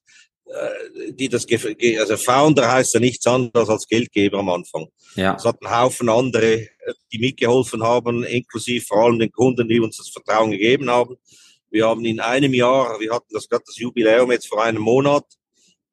Äh, 0.53 1.13
die 1.13 1.29
das, 1.29 1.47
also 1.99 2.17
Founder 2.17 2.71
heißt 2.71 2.93
ja 2.93 2.99
nichts 2.99 3.25
anderes 3.25 3.69
als 3.69 3.87
Geldgeber 3.87 4.39
am 4.39 4.49
Anfang. 4.49 4.87
Ja. 5.15 5.35
Es 5.35 5.45
hat 5.45 5.57
einen 5.61 5.75
Haufen 5.75 6.09
andere, 6.09 6.67
die 7.11 7.19
mitgeholfen 7.19 7.81
haben, 7.83 8.23
inklusive 8.23 8.85
vor 8.85 9.05
allem 9.05 9.19
den 9.19 9.31
Kunden, 9.31 9.67
die 9.67 9.79
uns 9.79 9.97
das 9.97 10.09
Vertrauen 10.09 10.51
gegeben 10.51 10.89
haben. 10.89 11.15
Wir 11.71 11.87
haben 11.87 12.05
in 12.05 12.19
einem 12.19 12.53
Jahr, 12.53 12.99
wir 12.99 13.11
hatten 13.11 13.33
das 13.33 13.49
gerade 13.49 13.63
das 13.65 13.77
Jubiläum 13.77 14.31
jetzt 14.31 14.47
vor 14.47 14.63
einem 14.63 14.81
Monat, 14.81 15.25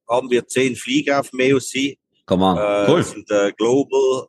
haben 0.06 0.30
wir 0.30 0.46
zehn 0.46 0.76
Flieger 0.76 1.20
auf 1.20 1.30
dem 1.30 1.40
EOC. 1.40 1.96
Come 2.26 2.44
on. 2.44 2.58
Äh, 2.58 2.90
cool. 2.90 3.02
Sind, 3.02 3.30
äh, 3.30 3.52
Global, 3.56 4.26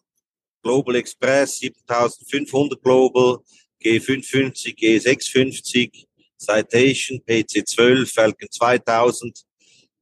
Global 0.63 0.95
Express 0.95 1.57
7500 1.57 2.81
Global, 2.81 3.39
G550, 3.83 4.77
G650, 4.77 6.05
Citation, 6.37 7.19
PC12, 7.27 8.13
Falcon 8.13 8.47
2000. 8.49 9.43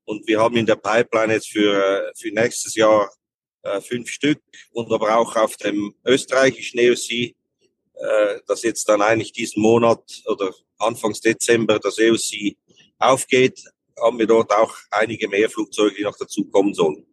Und 0.10 0.28
wir 0.28 0.40
haben 0.40 0.58
in 0.58 0.66
der 0.66 0.76
Pipeline 0.76 1.34
jetzt 1.34 1.52
für, 1.52 2.12
für 2.18 2.32
nächstes 2.32 2.74
Jahr 2.74 3.12
äh, 3.62 3.80
fünf 3.80 4.10
Stück 4.10 4.42
und 4.72 4.92
aber 4.92 5.16
auch 5.16 5.36
auf 5.36 5.56
dem 5.58 5.94
österreichischen 6.04 6.80
EOC, 6.80 7.12
äh, 7.12 8.40
das 8.48 8.64
jetzt 8.64 8.90
dann 8.90 9.04
eigentlich 9.04 9.34
diesen 9.34 9.62
Monat 9.62 10.02
oder 10.26 10.52
Anfangs 10.80 11.22
Dezember 11.22 11.78
das 11.78 12.00
EOC 12.00 12.58
aufgeht, 12.98 13.62
haben 14.02 14.18
wir 14.18 14.26
dort 14.26 14.52
auch 14.52 14.76
einige 14.90 15.30
mehr 15.30 15.48
Flugzeuge, 15.48 15.98
die 15.98 16.04
noch 16.04 16.18
dazu 16.18 16.44
kommen 16.46 16.74
sollen. 16.74 17.06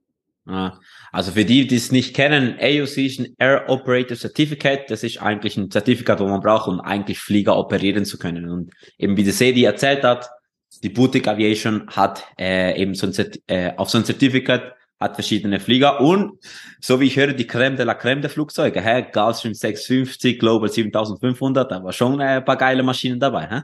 Ah, 0.47 0.81
also 1.13 1.33
für 1.33 1.45
die, 1.45 1.67
die 1.67 1.77
es 1.77 1.93
nicht 1.93 2.15
kennen, 2.15 2.57
AOC 2.59 2.97
ist 2.97 3.21
ein 3.21 3.35
Air 3.39 3.69
Operator 3.69 4.17
Certificate. 4.17 4.89
Das 4.89 5.03
ist 5.03 5.21
eigentlich 5.21 5.59
ein 5.59 5.71
Zertifikat, 5.71 6.21
wo 6.21 6.29
man 6.29 6.41
braucht, 6.41 6.69
um 6.69 6.81
eigentlich 6.81 7.19
Flieger 7.19 7.59
operieren 7.59 8.07
zu 8.07 8.17
können. 8.17 8.49
Und 8.49 8.73
eben 8.97 9.19
wie 9.19 9.25
der 9.25 9.35
Sedi 9.35 9.65
erzählt 9.65 10.03
hat, 10.03 10.31
die 10.81 10.89
Boutique 10.89 11.29
Aviation 11.29 11.89
hat 11.89 12.25
äh, 12.39 12.81
eben 12.81 12.95
so 12.95 13.07
ein, 13.07 13.33
äh, 13.47 13.73
auf 13.77 13.91
so 13.91 13.99
ein 13.99 14.05
Zertifikat 14.05 14.75
hat 14.99 15.15
verschiedene 15.15 15.61
Flieger 15.61 16.01
und 16.01 16.39
so 16.81 17.01
wie 17.01 17.07
ich 17.07 17.17
höre, 17.17 17.35
die 17.35 17.47
Creme 17.47 17.77
de 17.77 17.85
la 17.85 17.95
Creme 17.95 18.23
der 18.23 18.31
Flugzeuge, 18.31 18.81
hä? 18.81 19.07
Gulfstream 19.13 19.55
650, 19.55 20.39
Global 20.39 20.71
7500, 20.71 21.71
da 21.71 21.85
war 21.85 21.93
schon 21.93 22.21
ein 22.21 22.45
paar 22.45 22.57
geile 22.57 22.83
Maschinen 22.83 23.21
dabei, 23.21 23.47
hä? 23.47 23.63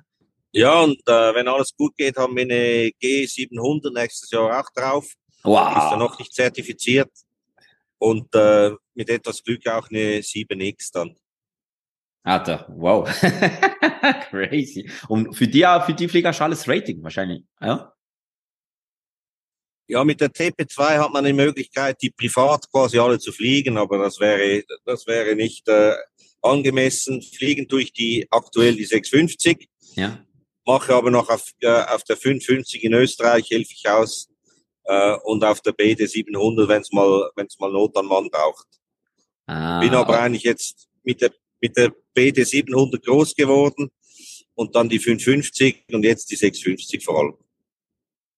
Ja, 0.53 0.81
und 0.81 1.01
äh, 1.07 1.35
wenn 1.35 1.49
alles 1.49 1.75
gut 1.75 1.97
geht, 1.97 2.17
haben 2.17 2.37
wir 2.37 2.43
eine 2.43 2.91
G700 3.03 3.95
nächstes 3.95 4.31
Jahr 4.31 4.61
auch 4.61 4.69
drauf. 4.75 5.07
Wow. 5.43 5.71
Ist 5.71 5.91
ja 5.93 5.97
noch 5.97 6.19
nicht 6.19 6.35
zertifiziert. 6.35 7.11
Und 7.97 8.35
äh, 8.35 8.71
mit 8.95 9.09
etwas 9.09 9.43
Glück 9.43 9.67
auch 9.67 9.89
eine 9.89 10.21
7X 10.21 10.91
dann. 10.93 11.17
Alter, 12.25 12.67
wow. 12.69 13.09
Crazy. 14.31 14.91
Und 15.09 15.35
für 15.35 15.49
die, 15.49 15.67
für 15.87 15.95
die 15.95 16.09
Flieger 16.09 16.31
ist 16.31 16.41
alles 16.41 16.69
Rating 16.69 17.03
wahrscheinlich, 17.03 17.43
ja? 17.61 17.93
Ja, 19.89 20.05
mit 20.05 20.21
der 20.21 20.31
TP2 20.31 20.99
hat 20.99 21.13
man 21.13 21.25
die 21.25 21.33
Möglichkeit, 21.33 22.01
die 22.01 22.11
privat 22.11 22.71
quasi 22.71 22.99
alle 22.99 23.19
zu 23.19 23.33
fliegen, 23.33 23.77
aber 23.77 23.99
das 23.99 24.21
wäre, 24.21 24.63
das 24.87 25.07
wäre 25.07 25.35
nicht 25.35 25.69
äh, 25.69 25.95
angemessen. 26.41 27.21
Fliegen 27.21 27.67
durch 27.69 27.93
die 27.93 28.27
aktuell 28.31 28.77
die 28.77 28.85
650. 28.85 29.69
Ja. 29.97 30.25
Mache 30.65 30.95
aber 30.95 31.11
noch 31.11 31.29
auf, 31.29 31.45
äh, 31.61 31.69
auf 31.69 32.05
der 32.05 32.17
550 32.17 32.85
in 32.85 32.95
Österreich, 32.95 33.51
helfe 33.51 33.73
ich 33.73 33.89
aus. 33.89 34.29
Äh, 34.85 35.17
und 35.25 35.45
auf 35.45 35.61
der 35.61 35.73
BD 35.73 36.07
700, 36.07 36.69
wenn 36.69 36.83
es 36.83 36.93
mal, 36.93 37.31
wenn's 37.37 37.59
mal 37.59 37.71
Not 37.71 37.97
an 37.97 38.07
Mann 38.07 38.31
braucht. 38.31 38.67
Ah, 39.47 39.81
Bin 39.81 39.95
aber 39.95 40.15
okay. 40.15 40.23
eigentlich 40.23 40.45
jetzt 40.45 40.89
mit 41.03 41.21
der, 41.21 41.33
mit 41.63 41.77
der 41.77 41.93
BD 42.13 42.45
700 42.45 43.03
groß 43.03 43.35
geworden 43.35 43.91
und 44.55 44.75
dann 44.75 44.89
die 44.89 44.99
550 44.99 45.87
und 45.93 46.05
jetzt 46.05 46.31
die 46.31 46.37
650 46.37 47.03
vor 47.03 47.19
allem. 47.19 47.35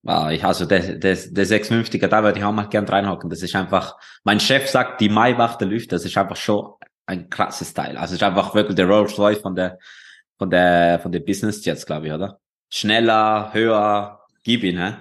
Wow, 0.03 0.29
ich, 0.29 0.43
also 0.43 0.65
der, 0.65 0.97
der, 0.97 1.15
der 1.15 1.47
650er, 1.47 2.07
da 2.07 2.23
würde 2.23 2.37
ich 2.37 2.45
auch 2.45 2.51
mal 2.51 2.69
gern 2.69 2.85
reinhocken. 2.85 3.29
Das 3.29 3.41
ist 3.41 3.55
einfach, 3.55 3.97
mein 4.23 4.39
Chef 4.39 4.69
sagt, 4.69 5.01
die 5.01 5.09
Maybach 5.09 5.55
der 5.57 5.67
Lüfter, 5.67 5.95
das 5.95 6.05
ist 6.05 6.15
einfach 6.15 6.35
schon 6.35 6.73
ein 7.07 7.29
krasses 7.29 7.73
Teil. 7.73 7.97
Also 7.97 8.13
es 8.13 8.21
ist 8.21 8.23
einfach 8.23 8.53
wirklich 8.53 8.75
der 8.75 8.87
Rolls 8.87 9.17
Royce 9.17 9.39
von 9.39 9.55
der, 9.55 9.79
von 10.37 10.51
der, 10.51 10.99
von 10.99 11.11
der 11.11 11.21
Business 11.21 11.65
Jets, 11.65 11.87
glaube 11.87 12.07
ich, 12.07 12.13
oder? 12.13 12.39
Schneller, 12.69 13.51
höher, 13.53 14.21
gib 14.43 14.63
ihn, 14.63 14.77
hä? 14.77 14.97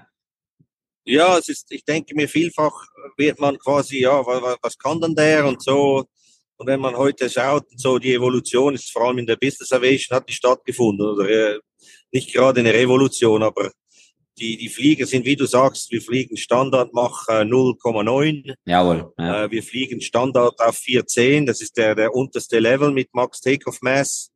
Ja, 1.05 1.37
es 1.37 1.51
ist, 1.51 1.71
ich 1.71 1.85
denke 1.85 2.15
mir, 2.15 2.27
vielfach 2.27 2.73
wird 3.19 3.39
man 3.39 3.59
quasi, 3.59 4.01
ja, 4.01 4.25
was, 4.25 4.57
was 4.63 4.79
kann 4.79 5.03
denn 5.03 5.15
der 5.15 5.45
und 5.45 5.63
so. 5.63 6.07
Und 6.57 6.67
wenn 6.67 6.81
man 6.81 6.97
heute 6.97 7.29
schaut, 7.29 7.65
so 7.77 7.99
die 7.99 8.15
Evolution 8.15 8.75
ist 8.75 8.93
vor 8.93 9.09
allem 9.09 9.19
in 9.19 9.27
der 9.27 9.37
Business 9.37 9.73
Aviation 9.73 10.17
hat 10.17 10.29
die 10.29 10.33
stattgefunden 10.33 11.07
oder 11.07 11.29
äh, 11.29 11.59
nicht 12.13 12.33
gerade 12.33 12.61
eine 12.61 12.73
Revolution, 12.73 13.43
aber 13.43 13.73
die, 14.39 14.57
die 14.57 14.69
Flieger 14.69 15.07
sind, 15.07 15.25
wie 15.25 15.37
du 15.37 15.47
sagst, 15.47 15.91
wir 15.91 16.03
fliegen 16.03 16.37
Standard 16.37 16.93
Mach 16.93 17.29
0,9. 17.29 18.55
Jawohl. 18.65 19.13
Ja. 19.19 19.45
Äh, 19.45 19.51
wir 19.51 19.63
fliegen 19.63 20.01
Standard 20.01 20.59
auf 20.61 20.77
410. 20.77 21.47
Das 21.47 21.61
ist 21.61 21.77
der, 21.77 21.95
der 21.95 22.15
unterste 22.15 22.59
Level 22.59 22.91
mit 22.91 23.15
Max 23.15 23.41
Takeoff 23.41 23.81
Mass. 23.81 24.31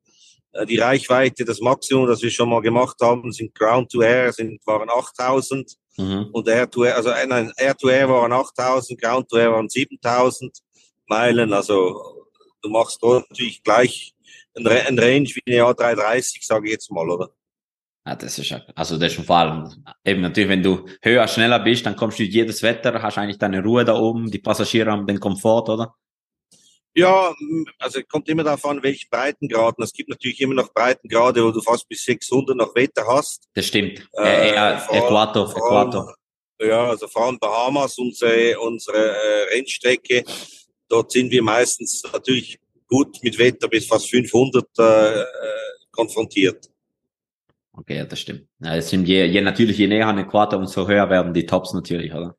Äh, 0.52 0.66
die 0.66 0.78
Reichweite, 0.78 1.44
das 1.44 1.60
Maximum, 1.60 2.06
das 2.06 2.22
wir 2.22 2.30
schon 2.30 2.48
mal 2.48 2.62
gemacht 2.62 2.96
haben, 3.00 3.32
sind 3.32 3.54
Ground 3.54 3.90
to 3.90 4.02
Air, 4.02 4.32
sind, 4.32 4.64
waren 4.66 4.88
8000. 4.88 5.74
Mhm. 5.96 6.28
Und 6.32 6.46
Air 6.46 6.70
to 6.70 6.84
Air, 6.84 6.96
also 6.96 7.10
äh, 7.10 7.26
nein, 7.26 7.52
Air 7.56 7.76
to 7.76 7.88
Air 7.88 8.08
waren 8.08 8.32
8000, 8.32 9.00
Ground 9.00 9.28
to 9.28 9.36
Air 9.36 9.52
waren 9.52 9.68
7000 9.68 10.56
Meilen. 11.08 11.52
Also 11.52 12.26
du 12.62 12.68
machst 12.68 13.02
dort 13.02 13.28
natürlich 13.30 13.62
gleich 13.62 14.14
ein, 14.54 14.66
ein 14.66 14.98
Range 14.98 15.28
wie 15.28 15.42
eine 15.46 15.70
A330, 15.70 16.44
sage 16.44 16.66
ich 16.66 16.72
jetzt 16.72 16.90
mal, 16.90 17.08
oder? 17.08 17.30
Ja, 18.06 18.16
das 18.16 18.38
ist 18.38 18.54
also 18.74 18.96
das 18.96 19.08
ist 19.08 19.14
schon 19.16 19.24
vor 19.24 19.36
allem 19.36 19.84
eben 20.04 20.22
natürlich, 20.22 20.48
wenn 20.48 20.62
du 20.62 20.86
höher, 21.02 21.28
schneller 21.28 21.58
bist, 21.58 21.84
dann 21.84 21.94
kommst 21.96 22.18
du 22.18 22.22
jedes 22.22 22.62
Wetter, 22.62 23.02
hast 23.02 23.18
eigentlich 23.18 23.38
deine 23.38 23.62
Ruhe 23.62 23.84
da 23.84 23.96
oben, 23.96 24.30
die 24.30 24.38
Passagiere 24.38 24.90
haben 24.90 25.06
den 25.06 25.20
Komfort, 25.20 25.68
oder? 25.68 25.94
Ja, 26.94 27.34
also 27.78 28.00
kommt 28.10 28.28
immer 28.28 28.42
darauf 28.42 28.64
an, 28.64 28.82
welchen 28.82 29.08
Breitengraden. 29.10 29.84
Es 29.84 29.92
gibt 29.92 30.08
natürlich 30.08 30.40
immer 30.40 30.54
noch 30.54 30.72
Breitengrade, 30.72 31.44
wo 31.44 31.50
du 31.52 31.60
fast 31.60 31.86
bis 31.88 32.02
600 32.04 32.56
noch 32.56 32.74
Wetter 32.74 33.06
hast. 33.06 33.44
Das 33.54 33.66
stimmt. 33.66 34.08
Äh, 34.14 34.50
eher 34.50 34.84
Äquator, 34.90 35.48
Äquator. 35.48 36.16
Ja, 36.60 36.88
also 36.88 37.06
vor 37.06 37.26
allem 37.26 37.38
Bahamas, 37.38 37.96
unsere, 37.98 38.58
unsere 38.58 38.96
äh, 38.96 39.54
Rennstrecke. 39.54 40.24
Dort 40.88 41.12
sind 41.12 41.30
wir 41.30 41.42
meistens 41.42 42.02
natürlich 42.12 42.58
gut 42.86 43.22
mit 43.22 43.38
Wetter 43.38 43.68
bis 43.68 43.86
fast 43.86 44.10
500 44.10 44.64
äh, 44.78 45.24
konfrontiert. 45.90 46.68
Okay, 47.72 47.96
ja, 47.96 48.04
das 48.04 48.20
stimmt. 48.20 48.46
Ja, 48.60 48.76
es 48.76 48.88
sind 48.88 49.06
je, 49.06 49.24
je 49.26 49.40
natürlich 49.40 49.78
je 49.78 49.86
näher 49.86 50.08
an 50.08 50.18
Äquator, 50.18 50.58
umso 50.58 50.88
höher 50.88 51.08
werden 51.10 51.32
die 51.32 51.46
Tops 51.46 51.72
natürlich, 51.74 52.12
oder? 52.12 52.36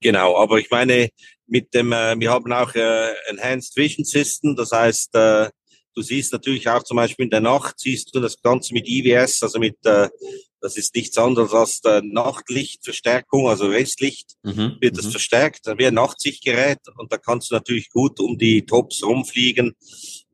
Genau, 0.00 0.36
aber 0.36 0.58
ich 0.58 0.70
meine, 0.70 1.10
mit 1.46 1.74
dem, 1.74 1.92
äh, 1.92 2.18
wir 2.18 2.30
haben 2.30 2.52
auch 2.52 2.74
äh, 2.74 3.12
Enhanced 3.28 3.76
Vision 3.76 4.04
System, 4.04 4.56
das 4.56 4.72
heißt, 4.72 5.14
äh, 5.14 5.50
du 5.94 6.02
siehst 6.02 6.32
natürlich 6.32 6.68
auch 6.68 6.82
zum 6.82 6.96
Beispiel 6.96 7.24
in 7.24 7.30
der 7.30 7.40
Nacht, 7.40 7.78
siehst 7.78 8.14
du 8.14 8.20
das 8.20 8.40
Ganze 8.40 8.72
mit 8.72 8.88
IWS, 8.88 9.42
also 9.42 9.58
mit, 9.58 9.76
äh, 9.84 10.08
das 10.66 10.76
ist 10.76 10.96
nichts 10.96 11.16
anderes 11.16 11.54
als 11.54 11.80
äh, 11.84 12.02
Nachtlichtverstärkung, 12.02 13.48
also 13.48 13.68
Restlicht 13.68 14.32
mhm, 14.42 14.78
wird 14.80 14.98
das 14.98 15.06
mhm. 15.06 15.10
verstärkt, 15.12 15.66
wie 15.78 15.86
ein 15.86 15.94
Nachtsichtgerät 15.94 16.80
und 16.96 17.12
da 17.12 17.18
kannst 17.18 17.52
du 17.52 17.54
natürlich 17.54 17.88
gut 17.88 18.18
um 18.18 18.36
die 18.36 18.66
Tops 18.66 19.04
rumfliegen 19.04 19.76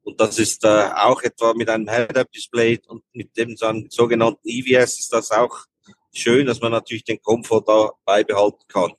und 0.05 0.19
das 0.19 0.39
ist 0.39 0.65
äh, 0.65 0.89
auch 0.97 1.21
etwa 1.21 1.53
mit 1.53 1.69
einem 1.69 1.87
Head-Up-Display 1.87 2.81
und 2.87 3.05
mit 3.13 3.37
dem 3.37 3.57
sogenannten 3.91 4.49
EVS 4.49 5.01
ist 5.01 5.13
das 5.13 5.31
auch 5.33 5.67
schön, 6.15 6.47
dass 6.47 6.63
man 6.63 6.73
natürlich 6.73 7.05
den 7.05 7.21
Komfort 7.21 7.65
da 7.67 7.91
beibehalten 8.07 8.65
kann. 8.69 8.93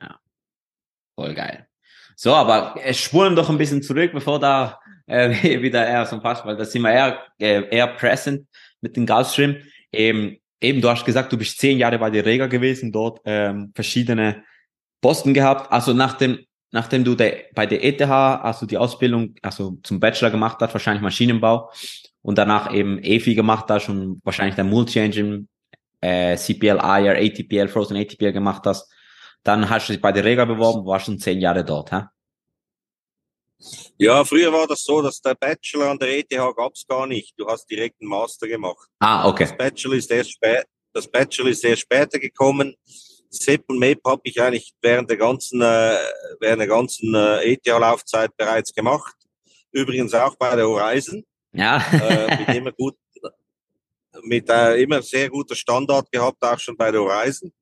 Ja, 0.00 0.20
voll 1.16 1.34
geil. 1.34 1.66
So, 2.14 2.34
aber 2.34 2.76
äh, 2.80 2.94
spulen 2.94 3.34
doch 3.34 3.50
ein 3.50 3.58
bisschen 3.58 3.82
zurück, 3.82 4.12
bevor 4.12 4.38
da 4.38 4.78
äh, 5.08 5.30
wieder 5.60 5.84
eher 5.84 6.06
so 6.06 6.20
passt, 6.20 6.46
weil 6.46 6.56
da 6.56 6.64
sind 6.64 6.82
wir 6.82 6.92
eher, 6.92 7.26
äh, 7.40 7.68
eher 7.68 7.88
present 7.88 8.46
mit 8.80 8.96
dem 8.96 9.06
Gulfstream. 9.06 9.56
Eben, 9.90 10.38
eben, 10.60 10.80
du 10.80 10.88
hast 10.88 11.04
gesagt, 11.04 11.32
du 11.32 11.38
bist 11.38 11.58
zehn 11.58 11.78
Jahre 11.78 11.98
bei 11.98 12.10
der 12.10 12.24
Rega 12.24 12.46
gewesen, 12.46 12.92
dort 12.92 13.20
ähm, 13.24 13.72
verschiedene 13.74 14.44
Posten 15.00 15.34
gehabt. 15.34 15.72
Also 15.72 15.92
nach 15.92 16.14
dem 16.14 16.38
nachdem 16.70 17.04
du 17.04 17.14
de, 17.14 17.44
bei 17.54 17.66
der 17.66 17.84
ETH, 17.84 18.02
also 18.02 18.66
die 18.66 18.76
Ausbildung, 18.76 19.34
also 19.42 19.78
zum 19.82 20.00
Bachelor 20.00 20.30
gemacht 20.30 20.58
hast, 20.60 20.74
wahrscheinlich 20.74 21.02
Maschinenbau 21.02 21.70
und 22.22 22.36
danach 22.38 22.72
eben 22.74 22.98
EFI 22.98 23.34
gemacht 23.34 23.66
hast 23.68 23.88
und 23.88 24.20
wahrscheinlich 24.24 24.56
dein 24.56 24.68
Multi-Engine, 24.68 25.46
äh, 26.00 26.36
CPL, 26.36 26.78
IR, 26.78 27.16
ATPL, 27.16 27.68
Frozen 27.68 27.96
ATPL 27.96 28.32
gemacht 28.32 28.62
hast, 28.66 28.92
dann 29.42 29.68
hast 29.70 29.88
du 29.88 29.92
dich 29.92 30.02
bei 30.02 30.12
der 30.12 30.24
Rega 30.24 30.44
beworben, 30.44 30.86
warst 30.86 31.06
schon 31.06 31.18
zehn 31.18 31.40
Jahre 31.40 31.64
dort, 31.64 31.92
hä? 31.92 32.02
Ja, 33.96 34.24
früher 34.24 34.52
war 34.52 34.66
das 34.66 34.82
so, 34.82 35.02
dass 35.02 35.20
der 35.20 35.34
Bachelor 35.34 35.90
an 35.90 35.98
der 35.98 36.18
ETH 36.18 36.28
gab's 36.56 36.86
gar 36.86 37.06
nicht. 37.06 37.34
Du 37.36 37.46
hast 37.46 37.66
direkt 37.66 38.00
einen 38.00 38.10
Master 38.10 38.46
gemacht. 38.46 38.88
Ah, 39.00 39.28
okay. 39.28 39.44
Das 39.44 39.56
Bachelor 39.56 39.94
ist 39.94 40.10
erst, 40.10 40.32
spät, 40.32 40.64
das 40.92 41.08
Bachelor 41.08 41.48
ist 41.48 41.64
erst 41.64 41.82
später 41.82 42.18
gekommen. 42.18 42.74
Sepp 43.30 43.64
und 43.68 43.78
Map 43.78 44.00
habe 44.06 44.22
ich 44.24 44.40
eigentlich 44.40 44.72
während 44.80 45.10
der 45.10 45.16
ganzen, 45.16 45.60
äh, 45.60 45.98
während 46.40 46.60
der 46.60 46.68
ganzen 46.68 47.14
äh, 47.14 47.52
ETH-Laufzeit 47.52 48.30
bereits 48.36 48.72
gemacht. 48.72 49.14
Übrigens 49.72 50.14
auch 50.14 50.34
bei 50.36 50.56
der 50.56 50.66
Horizon. 50.66 51.24
Ja. 51.52 51.84
äh, 51.92 52.38
mit 52.38 52.56
immer 52.56 52.72
gut, 52.72 52.96
mit 54.22 54.48
äh, 54.48 54.82
immer 54.82 55.02
sehr 55.02 55.28
guter 55.28 55.54
Standard 55.54 56.10
gehabt, 56.10 56.42
auch 56.42 56.58
schon 56.58 56.76
bei 56.76 56.90
der 56.90 57.00
Horizon. 57.00 57.52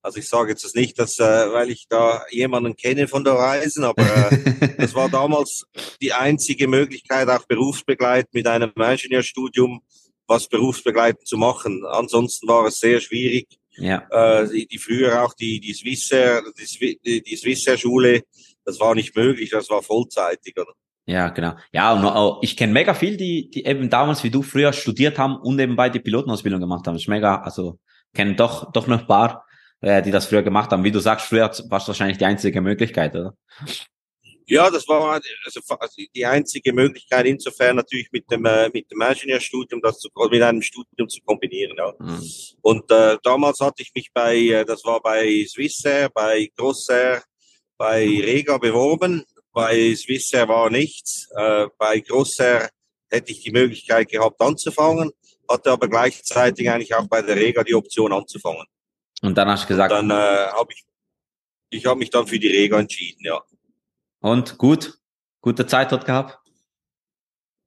Also 0.00 0.18
ich 0.18 0.28
sage 0.28 0.50
jetzt 0.50 0.64
das 0.64 0.74
nicht, 0.74 0.98
dass, 0.98 1.18
äh, 1.18 1.52
weil 1.52 1.70
ich 1.70 1.86
da 1.88 2.22
jemanden 2.30 2.76
kenne 2.76 3.08
von 3.08 3.24
der 3.24 3.34
Horizon, 3.34 3.84
aber 3.84 4.02
äh, 4.02 4.68
das 4.78 4.94
war 4.94 5.08
damals 5.08 5.66
die 6.00 6.12
einzige 6.12 6.68
Möglichkeit, 6.68 7.28
auch 7.28 7.46
berufsbegleitend 7.46 8.34
mit 8.34 8.46
einem 8.46 8.72
Ingenieurstudium 8.76 9.82
was 10.28 10.46
berufsbegleitend 10.46 11.26
zu 11.26 11.36
machen. 11.36 11.84
Ansonsten 11.86 12.46
war 12.46 12.66
es 12.66 12.78
sehr 12.78 13.00
schwierig, 13.00 13.48
Ja. 13.76 14.06
Äh, 14.10 14.48
die, 14.48 14.66
die 14.66 14.78
früher 14.78 15.22
auch 15.24 15.34
die, 15.34 15.58
die 15.58 15.72
Swissair, 15.72 16.42
die, 16.58 17.22
die, 17.22 17.36
Swissair 17.36 17.78
Schule, 17.78 18.22
das 18.64 18.78
war 18.78 18.94
nicht 18.94 19.16
möglich, 19.16 19.50
das 19.50 19.70
war 19.70 19.82
vollzeitig, 19.82 20.54
oder? 20.56 20.72
Ja, 21.06 21.30
genau. 21.30 21.54
Ja, 21.72 21.94
und 21.94 22.04
auch, 22.04 22.42
ich 22.42 22.56
kenne 22.56 22.74
mega 22.74 22.92
viel, 22.92 23.16
die, 23.16 23.48
die 23.48 23.64
eben 23.64 23.88
damals 23.88 24.22
wie 24.24 24.30
du 24.30 24.42
früher 24.42 24.74
studiert 24.74 25.18
haben 25.18 25.36
und 25.36 25.56
nebenbei 25.56 25.88
die 25.88 26.00
Pilotenausbildung 26.00 26.60
gemacht 26.60 26.86
haben. 26.86 26.94
Das 26.94 27.02
ist 27.02 27.08
mega, 27.08 27.36
also 27.36 27.78
kenne 28.12 28.36
doch, 28.36 28.70
doch 28.72 28.86
noch 28.86 29.00
ein 29.00 29.06
paar, 29.06 29.46
äh, 29.80 30.02
die 30.02 30.10
das 30.10 30.26
früher 30.26 30.42
gemacht 30.42 30.70
haben. 30.70 30.84
Wie 30.84 30.90
du 30.90 31.00
sagst, 31.00 31.26
früher 31.26 31.50
war 31.68 31.78
es 31.78 31.88
wahrscheinlich 31.88 32.18
die 32.18 32.24
einzige 32.24 32.60
Möglichkeit, 32.60 33.14
oder? 33.14 33.34
Ja, 34.46 34.70
das 34.70 34.88
war 34.88 35.12
also, 35.12 35.60
also 35.78 36.02
die 36.14 36.24
einzige 36.24 36.72
Möglichkeit, 36.72 37.26
insofern 37.26 37.76
natürlich 37.76 38.08
mit 38.12 38.30
dem, 38.30 38.46
äh, 38.46 38.70
mit 38.72 38.90
dem 38.90 39.02
Ingenieurstudium, 39.02 39.82
das 39.82 39.98
zu, 39.98 40.08
mit 40.30 40.42
einem 40.42 40.62
Studium 40.62 41.08
zu 41.08 41.20
kombinieren. 41.20 41.76
Ja. 41.76 41.92
Mhm. 41.98 42.22
Und 42.62 42.90
äh, 42.90 43.18
damals 43.22 43.60
hatte 43.60 43.82
ich 43.82 43.92
mich 43.94 44.10
bei, 44.12 44.36
äh, 44.36 44.64
das 44.64 44.82
war 44.84 45.02
bei 45.02 45.44
Swissair, 45.46 46.08
bei 46.08 46.50
Grossair, 46.56 47.22
bei 47.76 48.04
Rega 48.04 48.56
beworben 48.56 49.24
bei 49.58 49.92
Swissair 49.96 50.48
war 50.48 50.70
nichts. 50.70 51.28
Äh, 51.34 51.66
bei 51.78 51.98
Grossair 51.98 52.70
hätte 53.10 53.32
ich 53.32 53.40
die 53.40 53.50
Möglichkeit 53.50 54.08
gehabt 54.08 54.40
anzufangen, 54.40 55.10
hatte 55.50 55.72
aber 55.72 55.88
gleichzeitig 55.88 56.70
eigentlich 56.70 56.94
auch 56.94 57.08
bei 57.08 57.22
der 57.22 57.34
Rega 57.34 57.64
die 57.64 57.74
Option 57.74 58.12
anzufangen. 58.12 58.64
Und 59.22 59.36
dann 59.36 59.48
hast 59.48 59.64
du 59.64 59.68
gesagt. 59.68 59.92
Und 59.92 60.08
dann 60.08 60.18
äh, 60.18 60.50
habe 60.50 60.72
ich, 60.72 60.84
ich 61.70 61.86
habe 61.86 61.98
mich 61.98 62.10
dann 62.10 62.26
für 62.26 62.38
die 62.38 62.48
Rega 62.48 62.78
entschieden, 62.78 63.24
ja. 63.24 63.42
Und 64.20 64.58
gut, 64.58 64.98
gute 65.40 65.66
Zeit 65.66 65.92
dort 65.92 66.04
gehabt. 66.04 66.38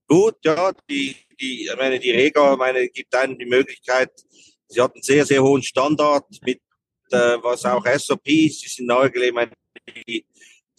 Gut, 0.07 0.35
ja, 0.43 0.71
die, 0.89 1.15
die, 1.39 1.65
ich 1.65 1.77
meine, 1.77 1.99
die 1.99 2.11
Rega, 2.11 2.55
meine, 2.55 2.87
gibt 2.89 3.15
einem 3.15 3.37
die 3.37 3.45
Möglichkeit. 3.45 4.11
Sie 4.67 4.81
hat 4.81 4.93
einen 4.93 5.03
sehr, 5.03 5.25
sehr 5.25 5.41
hohen 5.41 5.63
Standard 5.63 6.25
mit 6.41 6.61
äh, 7.11 7.37
was 7.41 7.65
auch 7.65 7.85
SOPs, 7.85 8.59
sie 8.59 8.67
sind 8.67 8.87
neu 8.87 9.09
gelegt, 9.09 9.53
die 10.07 10.25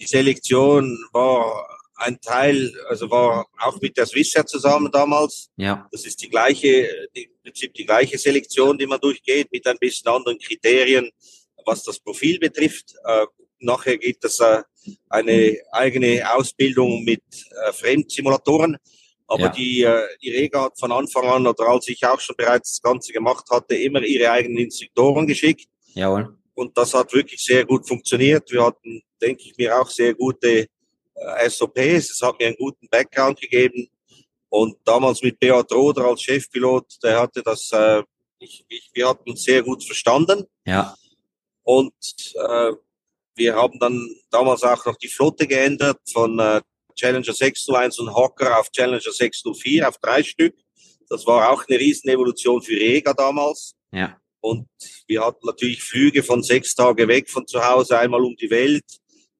die 0.02 0.08
Selektion 0.08 0.98
war 1.12 1.64
ein 1.96 2.20
Teil, 2.20 2.72
also 2.88 3.10
war 3.10 3.46
auch 3.58 3.80
mit 3.80 3.96
der 3.96 4.06
Swissair 4.06 4.46
zusammen 4.46 4.90
damals. 4.90 5.50
Ja. 5.56 5.88
Das 5.92 6.04
ist 6.04 6.22
die 6.22 6.28
gleiche, 6.28 7.08
die, 7.14 7.24
im 7.24 7.42
Prinzip 7.42 7.74
die 7.74 7.84
gleiche 7.84 8.18
Selektion, 8.18 8.78
die 8.78 8.86
man 8.86 9.00
durchgeht, 9.00 9.50
mit 9.52 9.66
ein 9.66 9.78
bisschen 9.78 10.08
anderen 10.08 10.38
Kriterien, 10.38 11.10
was 11.64 11.84
das 11.84 12.00
Profil 12.00 12.38
betrifft. 12.38 12.94
Äh, 13.04 13.26
nachher 13.60 13.98
gibt 13.98 14.24
es 14.24 14.40
äh, 14.40 14.62
eine 15.08 15.58
eigene 15.72 16.22
Ausbildung 16.34 17.04
mit 17.04 17.22
äh, 17.66 17.72
Fremdsimulatoren. 17.72 18.76
Aber 19.26 19.44
ja. 19.44 19.48
die, 19.48 19.82
äh, 19.82 20.02
die 20.22 20.30
Rega 20.30 20.64
hat 20.64 20.78
von 20.78 20.92
Anfang 20.92 21.24
an, 21.26 21.46
oder 21.46 21.68
als 21.68 21.88
ich 21.88 22.04
auch 22.04 22.20
schon 22.20 22.36
bereits 22.36 22.72
das 22.72 22.82
Ganze 22.82 23.12
gemacht 23.12 23.46
hatte, 23.50 23.76
immer 23.76 24.02
ihre 24.02 24.30
eigenen 24.30 24.58
Instruktoren 24.58 25.26
geschickt. 25.26 25.68
Jawohl. 25.94 26.36
Und 26.54 26.76
das 26.76 26.92
hat 26.92 27.12
wirklich 27.14 27.42
sehr 27.42 27.64
gut 27.64 27.88
funktioniert. 27.88 28.50
Wir 28.50 28.64
hatten, 28.64 29.02
denke 29.20 29.42
ich 29.44 29.56
mir, 29.56 29.80
auch 29.80 29.88
sehr 29.88 30.14
gute 30.14 30.66
SOPs. 31.48 32.10
Es 32.10 32.20
hat 32.22 32.38
mir 32.38 32.48
einen 32.48 32.56
guten 32.56 32.88
Background 32.88 33.40
gegeben. 33.40 33.88
Und 34.48 34.76
damals 34.84 35.22
mit 35.22 35.38
Beat 35.38 35.72
Roder 35.72 36.04
als 36.04 36.22
Chefpilot, 36.22 37.02
der 37.02 37.20
hatte 37.20 37.42
das, 37.42 37.70
äh, 37.72 38.02
ich, 38.38 38.64
ich, 38.68 38.90
wir 38.92 39.08
hatten 39.08 39.30
uns 39.30 39.44
sehr 39.44 39.62
gut 39.62 39.82
verstanden. 39.82 40.44
Ja. 40.66 40.94
Und 41.62 41.94
äh, 42.34 42.72
wir 43.34 43.54
haben 43.54 43.78
dann 43.78 44.14
damals 44.30 44.62
auch 44.62 44.84
noch 44.84 44.96
die 44.96 45.08
Flotte 45.08 45.46
geändert 45.46 46.00
von 46.12 46.38
äh, 46.38 46.60
Challenger 46.94 47.32
601 47.32 47.98
und 47.98 48.14
Hawker 48.14 48.58
auf 48.58 48.70
Challenger 48.70 49.00
604 49.00 49.88
auf 49.88 49.96
drei 49.98 50.22
Stück. 50.22 50.54
Das 51.08 51.26
war 51.26 51.50
auch 51.50 51.64
eine 51.66 51.78
Riesenevolution 51.78 52.62
für 52.62 52.72
Rega 52.72 53.14
damals. 53.14 53.74
Ja. 53.90 54.18
Und 54.40 54.68
wir 55.06 55.24
hatten 55.24 55.46
natürlich 55.46 55.82
Flüge 55.82 56.22
von 56.22 56.42
sechs 56.42 56.74
Tage 56.74 57.06
weg 57.06 57.30
von 57.30 57.46
zu 57.46 57.64
Hause, 57.64 57.98
einmal 57.98 58.22
um 58.22 58.34
die 58.36 58.50
Welt, 58.50 58.84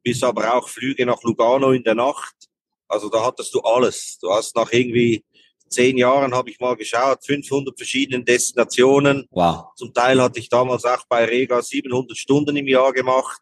bis 0.03 0.23
aber 0.23 0.55
auch 0.55 0.69
Flüge 0.69 1.07
nach 1.07 1.23
Lugano 1.23 1.73
in 1.73 1.85
der 1.85 1.95
Nacht. 1.95 2.35
Also 2.88 3.09
da 3.09 3.25
hattest 3.25 3.55
du 3.55 3.61
alles. 3.61 4.19
Du 4.21 4.31
hast 4.31 4.55
nach 4.57 4.73
irgendwie 4.73 5.25
zehn 5.69 5.97
Jahren, 5.97 6.35
habe 6.35 6.51
ich 6.51 6.61
mal 6.61 6.77
geschaut, 6.77 7.25
500 7.25 7.77
verschiedenen 7.77 8.25
Destinationen. 8.25 9.27
Wow. 9.31 9.75
Zum 9.77 9.93
Teil 9.93 10.21
hatte 10.21 10.38
ich 10.38 10.49
damals 10.49 10.85
auch 10.85 11.05
bei 11.09 11.25
Rega 11.25 11.62
700 11.62 12.17
Stunden 12.17 12.57
im 12.57 12.69
Jahr 12.69 12.93
gemacht. 12.93 13.41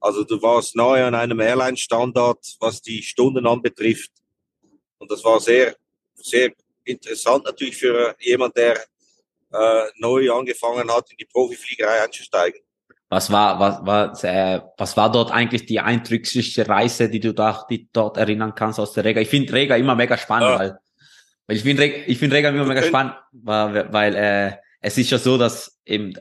Also 0.00 0.22
du 0.24 0.40
warst 0.40 0.76
nahe 0.76 1.04
an 1.04 1.14
einem 1.14 1.40
Airline-Standard, 1.40 2.38
was 2.60 2.80
die 2.80 3.02
Stunden 3.02 3.46
anbetrifft. 3.46 4.12
Und 4.98 5.10
das 5.10 5.24
war 5.24 5.40
sehr, 5.40 5.76
sehr 6.14 6.52
interessant 6.84 7.44
natürlich 7.44 7.76
für 7.76 8.14
jemand, 8.20 8.56
der 8.56 8.78
äh, 9.52 9.84
neu 9.96 10.32
angefangen 10.32 10.90
hat, 10.92 11.10
in 11.10 11.16
die 11.16 11.24
Profifliegerei 11.24 12.02
einzusteigen. 12.02 12.60
Was 13.08 13.30
war, 13.30 13.60
was 13.60 13.86
war, 13.86 14.24
äh, 14.24 14.60
was 14.76 14.96
war 14.96 15.12
dort 15.12 15.30
eigentlich 15.30 15.66
die 15.66 15.78
eindrücklichste 15.78 16.68
Reise, 16.68 17.08
die 17.08 17.20
du 17.20 17.32
da, 17.32 17.64
die 17.70 17.88
dort 17.92 18.16
erinnern 18.16 18.54
kannst 18.54 18.80
aus 18.80 18.92
der 18.94 19.04
Rega? 19.04 19.20
Ich 19.20 19.28
finde 19.28 19.52
Rega 19.52 19.76
immer 19.76 19.94
mega 19.94 20.18
spannend, 20.18 20.50
ja. 20.50 20.58
weil, 20.58 20.78
weil 21.46 21.56
ich 21.56 21.62
finde 21.62 21.86
ich 21.86 22.18
finde 22.18 22.36
Rega 22.36 22.48
immer 22.48 22.64
mega 22.64 22.82
spannend, 22.82 23.14
weil, 23.32 23.92
weil 23.92 24.14
äh, 24.16 24.52
es 24.80 24.98
ist 24.98 25.10
ja 25.10 25.18
so, 25.18 25.38
dass 25.38 25.78
eben 25.84 26.14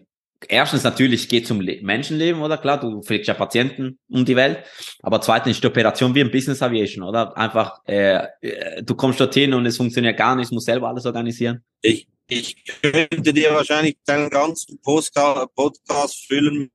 erstens 0.48 0.84
natürlich 0.84 1.28
geht 1.28 1.46
es 1.46 1.52
um 1.52 1.58
Menschenleben, 1.58 2.42
oder 2.42 2.58
klar, 2.58 2.80
du 2.80 3.02
fliegst 3.02 3.28
ja 3.28 3.34
Patienten 3.34 4.00
um 4.10 4.26
die 4.26 4.36
Welt, 4.36 4.60
aber 5.02 5.22
zweitens 5.22 5.58
ist 5.58 5.64
die 5.64 5.68
Operation 5.68 6.14
wie 6.16 6.22
im 6.22 6.32
Business 6.32 6.62
Aviation, 6.62 7.04
oder? 7.04 7.36
Einfach, 7.38 7.80
äh, 7.88 8.28
äh 8.42 8.84
du 8.84 8.96
kommst 8.96 9.20
dorthin 9.20 9.54
und 9.54 9.66
es 9.66 9.78
funktioniert 9.78 10.18
gar 10.18 10.36
nicht, 10.36 10.52
musst 10.52 10.66
selber 10.66 10.90
alles 10.90 11.06
organisieren. 11.06 11.64
Ich, 11.82 12.08
ich 12.28 12.56
könnte 12.82 13.34
dir 13.34 13.54
wahrscheinlich 13.54 13.98
deinen 14.06 14.30
ganzen 14.30 14.80
Podcast 14.82 16.26
füllen. 16.28 16.72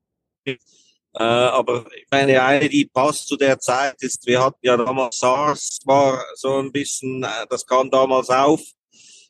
Äh, 1.15 1.23
aber 1.23 1.87
meine 2.11 2.43
eine, 2.43 2.69
die 2.69 2.87
passt 2.87 3.27
zu 3.27 3.37
der 3.37 3.59
Zeit, 3.59 3.97
ist, 4.01 4.27
wir 4.27 4.43
hatten 4.43 4.61
ja 4.63 4.77
damals 4.77 5.19
SARS, 5.19 5.81
war 5.85 6.25
so 6.35 6.59
ein 6.59 6.71
bisschen, 6.71 7.25
äh, 7.25 7.47
das 7.49 7.67
kam 7.67 7.91
damals 7.91 8.31
auf. 8.31 8.61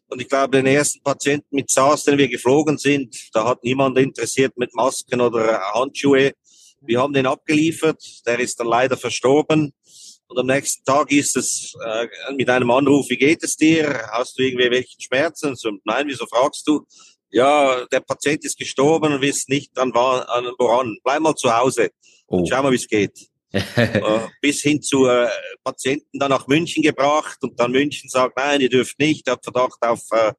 Und 0.09 0.21
ich 0.21 0.29
glaube, 0.29 0.57
den 0.57 0.67
ersten 0.67 1.03
Patienten 1.03 1.55
mit 1.55 1.71
SARS, 1.71 2.05
den 2.05 2.19
wir 2.19 2.29
geflogen 2.29 2.77
sind, 2.77 3.17
da 3.33 3.47
hat 3.47 3.63
niemand 3.63 3.97
interessiert 3.97 4.57
mit 4.57 4.75
Masken 4.75 5.21
oder 5.21 5.61
Handschuhe. 5.73 6.33
Wir 6.83 7.01
haben 7.01 7.13
den 7.13 7.27
abgeliefert, 7.27 8.03
der 8.27 8.41
ist 8.41 8.59
dann 8.59 8.67
leider 8.67 8.97
verstorben. 8.97 9.73
Und 10.27 10.39
am 10.39 10.47
nächsten 10.47 10.85
Tag 10.85 11.11
ist 11.11 11.37
es 11.37 11.75
äh, 11.85 12.07
mit 12.37 12.49
einem 12.49 12.71
Anruf, 12.71 13.09
wie 13.09 13.17
geht 13.17 13.43
es 13.43 13.57
dir? 13.57 14.09
Hast 14.13 14.39
du 14.39 14.43
irgendwelche 14.43 14.97
Schmerzen? 15.01 15.57
So, 15.57 15.71
nein, 15.85 16.07
wieso 16.07 16.27
fragst 16.27 16.67
du? 16.69 16.87
Ja, 17.31 17.85
der 17.87 18.01
Patient 18.01 18.45
ist 18.45 18.59
gestorben 18.59 19.13
und 19.13 19.21
wisst 19.21 19.49
nicht 19.49 19.77
an, 19.79 19.93
an 19.93 20.53
woran. 20.59 20.99
Bleib 21.05 21.21
mal 21.21 21.35
zu 21.35 21.57
Hause 21.57 21.91
oh. 22.27 22.39
und 22.39 22.49
schau 22.49 22.63
mal, 22.63 22.73
wie 22.73 22.77
es 22.77 22.89
geht. 22.89 23.31
äh, 23.53 24.29
bis 24.41 24.63
hin 24.63 24.81
zu 24.81 25.07
äh, 25.07 25.29
Patienten 25.65 26.19
dann 26.19 26.31
nach 26.31 26.47
München 26.47 26.83
gebracht 26.83 27.39
und 27.43 27.59
dann 27.59 27.73
München 27.73 28.09
sagt, 28.09 28.37
nein, 28.37 28.61
ihr 28.61 28.69
dürft 28.69 28.99
nicht, 28.99 29.29
habt 29.29 29.45
Verdacht 29.45 29.79
auf, 29.81 30.03
äh, 30.13 30.33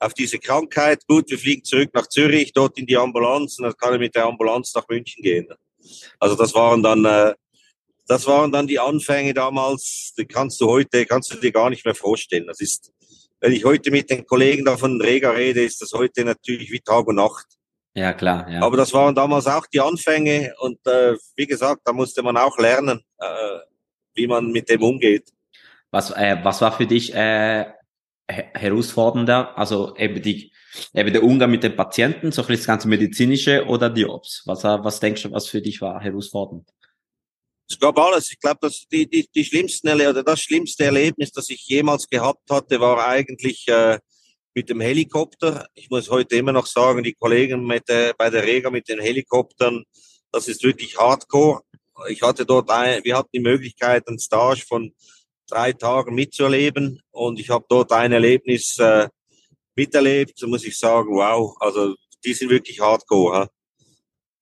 auf 0.00 0.14
diese 0.14 0.38
Krankheit. 0.38 1.06
Gut, 1.06 1.30
wir 1.30 1.38
fliegen 1.38 1.62
zurück 1.62 1.90
nach 1.94 2.08
Zürich, 2.08 2.52
dort 2.52 2.76
in 2.78 2.86
die 2.86 2.96
Ambulanz 2.96 3.58
und 3.58 3.64
dann 3.64 3.76
kann 3.76 3.92
er 3.92 4.00
mit 4.00 4.16
der 4.16 4.24
Ambulanz 4.24 4.74
nach 4.74 4.88
München 4.88 5.22
gehen. 5.22 5.46
Also 6.18 6.34
das 6.34 6.54
waren 6.54 6.82
dann 6.82 7.04
äh, 7.04 7.34
das 8.08 8.26
waren 8.26 8.52
dann 8.52 8.66
die 8.66 8.78
Anfänge 8.78 9.34
damals, 9.34 10.14
die 10.16 10.26
kannst 10.26 10.60
du 10.60 10.68
heute, 10.68 11.04
kannst 11.06 11.32
du 11.32 11.38
dir 11.38 11.50
gar 11.50 11.70
nicht 11.70 11.84
mehr 11.84 11.94
vorstellen. 11.94 12.46
Das 12.46 12.60
ist, 12.60 12.92
wenn 13.40 13.52
ich 13.52 13.64
heute 13.64 13.90
mit 13.90 14.10
den 14.10 14.26
Kollegen 14.26 14.64
da 14.64 14.76
von 14.76 15.00
Rega 15.00 15.30
rede, 15.30 15.62
ist 15.62 15.80
das 15.82 15.92
heute 15.92 16.24
natürlich 16.24 16.70
wie 16.70 16.80
Tag 16.80 17.06
und 17.06 17.16
Nacht. 17.16 17.46
Ja, 17.94 18.12
klar. 18.12 18.48
Ja. 18.50 18.62
Aber 18.62 18.76
das 18.76 18.92
waren 18.92 19.14
damals 19.14 19.46
auch 19.46 19.66
die 19.66 19.80
Anfänge 19.80 20.54
und 20.58 20.78
äh, 20.86 21.16
wie 21.34 21.46
gesagt, 21.46 21.82
da 21.84 21.92
musste 21.92 22.22
man 22.22 22.36
auch 22.36 22.58
lernen, 22.58 23.00
äh, 23.18 23.58
wie 24.14 24.26
man 24.26 24.52
mit 24.52 24.68
dem 24.68 24.82
umgeht. 24.82 25.32
Was, 25.90 26.10
äh, 26.10 26.36
was 26.42 26.60
war 26.60 26.72
für 26.72 26.86
dich 26.86 27.14
äh, 27.14 27.64
herausfordernder? 28.28 29.56
Also 29.56 29.96
eben, 29.96 30.20
die, 30.20 30.52
eben 30.92 31.12
der 31.12 31.22
Umgang 31.22 31.50
mit 31.50 31.62
den 31.62 31.74
Patienten, 31.74 32.32
so 32.32 32.42
das 32.42 32.66
ganze 32.66 32.86
medizinische 32.88 33.64
oder 33.64 33.88
die 33.88 34.04
Ops? 34.04 34.42
Was, 34.44 34.64
was 34.64 35.00
denkst 35.00 35.22
du, 35.22 35.32
was 35.32 35.46
für 35.46 35.62
dich 35.62 35.80
war 35.80 36.00
herausfordernd? 36.02 36.68
Es 37.68 37.78
gab 37.78 37.98
alles. 37.98 38.30
Ich 38.30 38.38
glaube, 38.38 38.58
dass 38.62 38.86
die, 38.90 39.08
die, 39.08 39.28
die 39.34 39.44
schlimmsten 39.44 39.88
oder 39.88 40.22
das 40.22 40.40
schlimmste 40.40 40.84
Erlebnis, 40.84 41.32
das 41.32 41.50
ich 41.50 41.66
jemals 41.66 42.08
gehabt 42.08 42.50
hatte, 42.50 42.80
war 42.80 43.06
eigentlich 43.06 43.66
äh, 43.68 43.98
mit 44.54 44.70
dem 44.70 44.80
Helikopter. 44.80 45.66
Ich 45.74 45.90
muss 45.90 46.10
heute 46.10 46.36
immer 46.36 46.52
noch 46.52 46.66
sagen, 46.66 47.02
die 47.02 47.14
Kollegen 47.14 47.66
mit 47.66 47.88
der, 47.88 48.14
bei 48.14 48.30
der 48.30 48.44
Rega 48.44 48.70
mit 48.70 48.88
den 48.88 49.00
Helikoptern, 49.00 49.84
das 50.32 50.48
ist 50.48 50.62
wirklich 50.62 50.96
Hardcore. 50.96 51.62
Ich 52.08 52.22
hatte 52.22 52.46
dort, 52.46 52.70
ein, 52.70 53.02
wir 53.04 53.16
hatten 53.16 53.30
die 53.32 53.40
Möglichkeit, 53.40 54.06
einen 54.06 54.18
Stage 54.18 54.62
von 54.66 54.92
drei 55.48 55.72
Tagen 55.72 56.14
mitzuerleben 56.14 57.00
und 57.10 57.40
ich 57.40 57.50
habe 57.50 57.64
dort 57.68 57.92
ein 57.92 58.12
Erlebnis 58.12 58.78
äh, 58.78 59.08
miterlebt. 59.74 60.38
So 60.38 60.46
muss 60.46 60.64
ich 60.64 60.78
sagen, 60.78 61.14
wow, 61.14 61.56
also 61.60 61.94
die 62.24 62.34
sind 62.34 62.50
wirklich 62.50 62.80
Hardcore. 62.80 63.48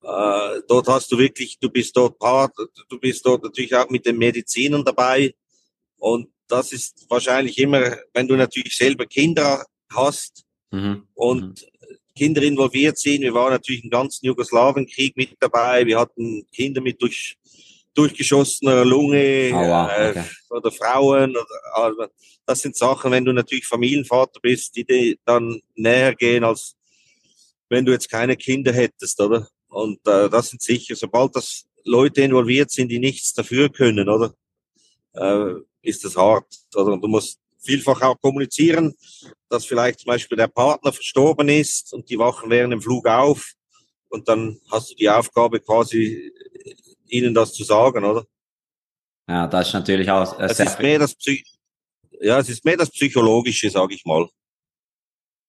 Äh, 0.04 0.60
dort 0.68 0.86
hast 0.88 1.10
du 1.10 1.18
wirklich, 1.18 1.58
du 1.58 1.70
bist 1.70 1.96
dort 1.96 2.18
Part, 2.18 2.52
du 2.88 2.98
bist 2.98 3.24
dort 3.24 3.42
natürlich 3.42 3.74
auch 3.74 3.88
mit 3.88 4.04
den 4.04 4.18
Medizinern 4.18 4.84
dabei. 4.84 5.34
Und 5.96 6.28
das 6.46 6.72
ist 6.72 7.06
wahrscheinlich 7.08 7.56
immer, 7.58 7.96
wenn 8.12 8.28
du 8.28 8.36
natürlich 8.36 8.76
selber 8.76 9.06
Kinder 9.06 9.64
hast 9.90 10.44
mhm. 10.70 11.06
und 11.14 11.62
mhm. 11.62 11.96
Kinder 12.14 12.42
involviert 12.42 12.98
sind. 12.98 13.22
Wir 13.22 13.32
waren 13.32 13.52
natürlich 13.52 13.84
im 13.84 13.90
ganzen 13.90 14.26
Jugoslawienkrieg 14.26 15.16
mit 15.16 15.36
dabei. 15.40 15.86
Wir 15.86 15.98
hatten 15.98 16.46
Kinder 16.52 16.82
mit 16.82 17.00
durch, 17.00 17.36
durchgeschossener 17.94 18.84
Lunge 18.84 19.50
oh, 19.54 19.56
wow. 19.56 19.90
okay. 19.90 20.18
äh, 20.20 20.54
oder 20.54 20.70
Frauen. 20.70 21.30
Oder, 21.30 21.46
also 21.72 22.06
das 22.44 22.60
sind 22.60 22.76
Sachen, 22.76 23.10
wenn 23.10 23.24
du 23.24 23.32
natürlich 23.32 23.66
Familienvater 23.66 24.38
bist, 24.40 24.76
die 24.76 24.84
dir 24.84 25.16
dann 25.24 25.62
näher 25.74 26.14
gehen, 26.14 26.44
als 26.44 26.76
wenn 27.70 27.86
du 27.86 27.92
jetzt 27.92 28.10
keine 28.10 28.36
Kinder 28.36 28.72
hättest, 28.72 29.18
oder? 29.20 29.48
Und 29.74 29.98
äh, 30.06 30.30
das 30.30 30.50
sind 30.50 30.62
sicher, 30.62 30.94
sobald 30.94 31.34
das 31.34 31.64
Leute 31.84 32.22
involviert 32.22 32.70
sind, 32.70 32.88
die 32.88 33.00
nichts 33.00 33.34
dafür 33.34 33.68
können, 33.68 34.08
oder? 34.08 34.32
Äh, 35.14 35.60
ist 35.82 36.04
das 36.04 36.16
hart. 36.16 36.46
Oder? 36.74 36.96
Du 36.96 37.08
musst 37.08 37.40
vielfach 37.58 38.00
auch 38.02 38.20
kommunizieren, 38.20 38.94
dass 39.48 39.64
vielleicht 39.64 40.00
zum 40.00 40.08
Beispiel 40.08 40.36
der 40.36 40.48
Partner 40.48 40.92
verstorben 40.92 41.48
ist 41.48 41.92
und 41.92 42.08
die 42.08 42.18
wachen 42.18 42.50
während 42.50 42.72
dem 42.72 42.80
Flug 42.80 43.06
auf 43.08 43.52
und 44.10 44.28
dann 44.28 44.60
hast 44.70 44.90
du 44.90 44.94
die 44.94 45.10
Aufgabe 45.10 45.60
quasi 45.60 46.32
ihnen 47.08 47.34
das 47.34 47.52
zu 47.52 47.64
sagen, 47.64 48.04
oder? 48.04 48.24
Ja, 49.28 49.46
das 49.48 49.68
ist 49.68 49.74
natürlich 49.74 50.10
auch 50.10 50.38
äh, 50.38 50.44
es 50.44 50.60
ist 50.60 50.78
mehr 50.78 50.98
das 50.98 51.16
ja, 52.20 52.38
es 52.38 52.48
ist 52.48 52.64
mehr 52.64 52.76
das 52.76 52.90
Psychologische, 52.90 53.70
sage 53.70 53.94
ich 53.94 54.04
mal. 54.04 54.28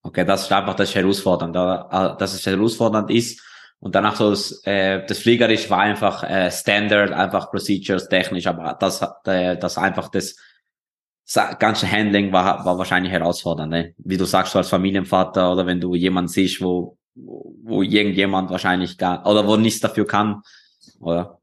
Okay, 0.02 0.26
das 0.26 0.44
ist 0.44 0.52
einfach 0.52 0.76
das 0.76 0.96
herausfordernd, 0.96 1.56
äh, 1.56 2.18
dass 2.18 2.34
es 2.34 2.46
herausfordernd 2.46 3.12
ist. 3.12 3.42
Und 3.86 3.94
danach 3.94 4.16
so 4.16 4.32
das, 4.32 4.64
äh, 4.64 5.06
das 5.06 5.20
Fliegerisch 5.20 5.70
war 5.70 5.78
einfach 5.78 6.24
äh, 6.24 6.50
Standard, 6.50 7.12
einfach 7.12 7.52
Procedures 7.52 8.10
technisch, 8.10 8.48
aber 8.48 8.76
das, 8.80 9.00
äh, 9.26 9.58
das 9.60 9.78
einfach 9.78 10.10
das 10.10 10.36
ganze 11.60 11.92
Handling 11.92 12.32
war, 12.32 12.66
war 12.66 12.80
wahrscheinlich 12.80 13.12
herausfordernd, 13.12 13.72
ne? 13.72 13.94
Wie 14.00 14.18
du 14.18 14.26
sagst, 14.26 14.56
du 14.56 14.58
als 14.58 14.70
Familienvater 14.70 15.54
oder 15.54 15.68
wenn 15.68 15.80
du 15.80 15.94
jemanden 15.94 16.30
siehst, 16.30 16.62
wo, 16.62 16.98
wo 17.14 17.84
irgendjemand 17.84 18.50
wahrscheinlich 18.50 18.98
gar, 18.98 19.24
oder 19.24 19.46
wo 19.46 19.56
nichts 19.56 19.82
dafür 19.82 20.08
kann, 20.08 20.42
oder? 21.00 21.40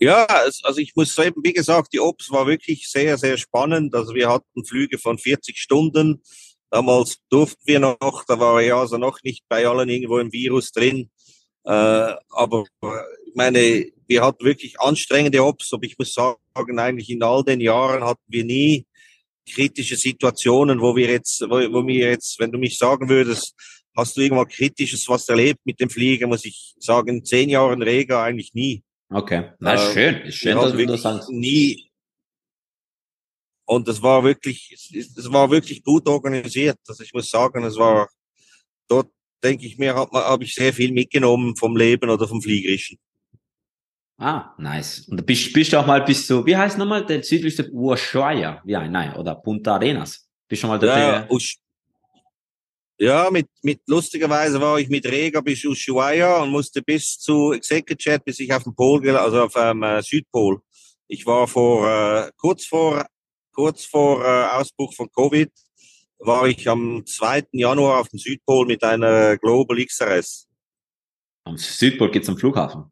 Ja, 0.00 0.24
also 0.24 0.78
ich 0.78 0.96
muss 0.96 1.14
sagen, 1.14 1.36
wie 1.44 1.52
gesagt, 1.52 1.92
die 1.92 2.00
Ops 2.00 2.32
war 2.32 2.48
wirklich 2.48 2.90
sehr, 2.90 3.16
sehr 3.16 3.36
spannend. 3.36 3.94
Also 3.94 4.12
wir 4.12 4.28
hatten 4.28 4.64
Flüge 4.64 4.98
von 4.98 5.18
40 5.18 5.56
Stunden. 5.56 6.20
Damals 6.68 7.18
durften 7.28 7.62
wir 7.64 7.78
noch, 7.78 8.24
da 8.26 8.40
war 8.40 8.60
ja 8.60 8.80
also 8.80 8.98
noch 8.98 9.22
nicht 9.22 9.44
bei 9.48 9.68
allen 9.68 9.88
irgendwo 9.88 10.18
im 10.18 10.32
Virus 10.32 10.72
drin. 10.72 11.10
Äh, 11.64 12.14
aber 12.30 12.64
ich 13.26 13.34
meine, 13.34 13.86
wir 14.06 14.22
hatten 14.24 14.44
wirklich 14.44 14.80
anstrengende 14.80 15.44
Ops, 15.44 15.72
aber 15.72 15.84
ich 15.84 15.98
muss 15.98 16.12
sagen, 16.12 16.78
eigentlich 16.78 17.10
in 17.10 17.22
all 17.22 17.44
den 17.44 17.60
Jahren 17.60 18.04
hatten 18.04 18.24
wir 18.26 18.44
nie 18.44 18.86
kritische 19.48 19.96
Situationen, 19.96 20.80
wo 20.80 20.96
wir 20.96 21.08
jetzt, 21.08 21.42
wo, 21.42 21.56
wo 21.72 21.86
wir 21.86 22.10
jetzt, 22.10 22.38
wenn 22.38 22.52
du 22.52 22.58
mich 22.58 22.78
sagen 22.78 23.08
würdest, 23.08 23.54
hast 23.96 24.16
du 24.16 24.20
irgendwas 24.20 24.48
Kritisches 24.48 25.08
was 25.08 25.28
erlebt 25.28 25.60
mit 25.64 25.80
dem 25.80 25.90
Flieger, 25.90 26.26
muss 26.26 26.44
ich 26.44 26.74
sagen, 26.78 27.24
zehn 27.24 27.48
Jahren 27.48 27.82
Rega 27.82 28.22
eigentlich 28.22 28.54
nie. 28.54 28.82
Okay, 29.12 29.52
na 29.58 29.74
äh, 29.74 29.92
schön, 29.92 30.16
ist 30.22 30.36
schön, 30.36 30.56
dass 30.56 30.72
du 30.72 30.86
das 30.86 31.02
sagst. 31.02 31.30
Nie. 31.30 31.90
Und 33.66 33.86
es 33.88 34.02
war 34.02 34.24
wirklich, 34.24 34.72
es 34.72 35.32
war 35.32 35.50
wirklich 35.50 35.82
gut 35.82 36.08
organisiert. 36.08 36.78
Also 36.88 37.04
ich 37.04 37.12
muss 37.12 37.30
sagen, 37.30 37.62
es 37.64 37.76
war 37.76 38.08
dort, 38.88 39.10
denke 39.42 39.66
ich 39.66 39.78
mir, 39.78 39.94
habe 39.94 40.16
hab 40.18 40.42
ich 40.42 40.54
sehr 40.54 40.72
viel 40.72 40.92
mitgenommen 40.92 41.56
vom 41.56 41.76
Leben 41.76 42.10
oder 42.10 42.26
vom 42.28 42.42
Fliegerischen. 42.42 42.98
Ah, 44.18 44.54
nice. 44.58 45.08
Und 45.08 45.24
bist, 45.24 45.52
bist 45.52 45.72
du 45.72 45.78
auch 45.78 45.86
mal 45.86 46.02
bis 46.04 46.26
zu, 46.26 46.44
wie 46.44 46.56
heißt 46.56 46.76
nochmal 46.76 47.06
der 47.06 47.22
südlichste 47.22 47.70
Ushuaia? 47.72 48.62
Ja, 48.66 48.86
nein, 48.86 49.14
oder 49.16 49.34
Punta 49.34 49.76
Arenas. 49.76 50.28
Bist 50.46 50.62
du 50.62 50.66
schon 50.66 50.70
mal 50.70 50.78
da? 50.78 50.98
Ja, 50.98 51.28
ja, 53.02 53.30
mit, 53.30 53.48
mit 53.62 53.80
lustigerweise 53.86 54.60
war 54.60 54.78
ich 54.78 54.90
mit 54.90 55.06
Rega 55.06 55.40
bis 55.40 55.64
Ushuaia 55.64 56.42
und 56.42 56.50
musste 56.50 56.82
bis 56.82 57.18
zu 57.18 57.52
Executive 57.52 58.20
bis 58.20 58.40
ich 58.40 58.52
auf 58.52 58.64
dem 58.64 58.74
Pol, 58.74 59.08
also 59.16 59.44
auf 59.44 59.54
dem 59.54 59.82
äh, 59.82 60.02
Südpol. 60.02 60.60
Ich 61.08 61.24
war 61.24 61.48
vor 61.48 61.88
äh, 61.88 62.30
kurz 62.36 62.66
vor 62.66 63.06
kurz 63.52 63.86
vor 63.86 64.22
äh, 64.22 64.48
Ausbruch 64.50 64.92
von 64.92 65.10
Covid 65.10 65.50
war 66.20 66.46
ich 66.46 66.68
am 66.68 67.04
2. 67.04 67.48
Januar 67.52 68.00
auf 68.00 68.08
dem 68.08 68.18
Südpol 68.18 68.66
mit 68.66 68.84
einer 68.84 69.36
Global 69.38 69.82
XRS. 69.84 70.46
Am 71.44 71.56
Südpol 71.56 72.10
geht's 72.10 72.28
am 72.28 72.36
Flughafen. 72.36 72.84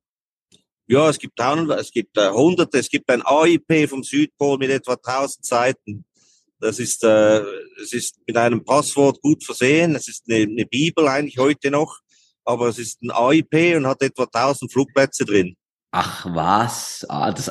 Ja, 0.87 1.11
es 1.11 1.19
gibt 1.19 1.39
es 1.39 1.91
gibt 1.91 2.17
äh, 2.17 2.31
hunderte, 2.31 2.79
es 2.79 2.89
gibt 2.89 3.11
ein 3.11 3.23
AIP 3.23 3.89
vom 3.91 4.03
Südpol 4.03 4.57
mit 4.57 4.71
etwa 4.71 4.95
1000 4.95 5.45
Seiten. 5.45 6.05
Das 6.61 6.79
ist, 6.79 7.05
äh, 7.05 7.43
es 7.83 7.93
ist 7.93 8.17
mit 8.27 8.37
einem 8.37 8.65
Passwort 8.65 9.21
gut 9.21 9.45
versehen. 9.45 9.95
Es 9.95 10.09
ist 10.09 10.25
eine, 10.29 10.45
eine 10.45 10.65
Bibel 10.65 11.07
eigentlich 11.07 11.39
heute 11.39 11.71
noch, 11.71 11.99
aber 12.45 12.69
es 12.69 12.79
ist 12.79 13.03
ein 13.03 13.11
AIP 13.11 13.77
und 13.77 13.87
hat 13.87 14.03
etwa 14.03 14.25
1000 14.25 14.73
Flugplätze 14.73 15.27
drin. 15.27 15.55
Ach 15.91 16.27
was, 16.35 17.05
ah, 17.09 17.33
das, 17.33 17.51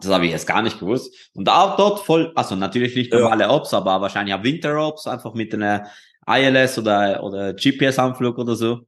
das 0.00 0.10
habe 0.10 0.26
ich 0.26 0.32
jetzt 0.32 0.46
gar 0.46 0.62
nicht 0.62 0.78
gewusst. 0.78 1.30
Und 1.34 1.48
auch 1.48 1.76
dort 1.76 2.00
voll, 2.00 2.32
also 2.34 2.54
natürlich 2.56 2.94
nicht 2.94 3.12
normale 3.12 3.44
ja. 3.44 3.50
Ops, 3.50 3.74
aber 3.74 4.00
wahrscheinlich 4.00 4.34
auch 4.34 4.42
Winter-Ops, 4.42 5.06
einfach 5.06 5.34
mit 5.34 5.54
einer 5.54 5.88
ILS 6.26 6.78
oder, 6.78 7.22
oder 7.22 7.54
GPS-Anflug 7.54 8.38
oder 8.38 8.56
so 8.56 8.86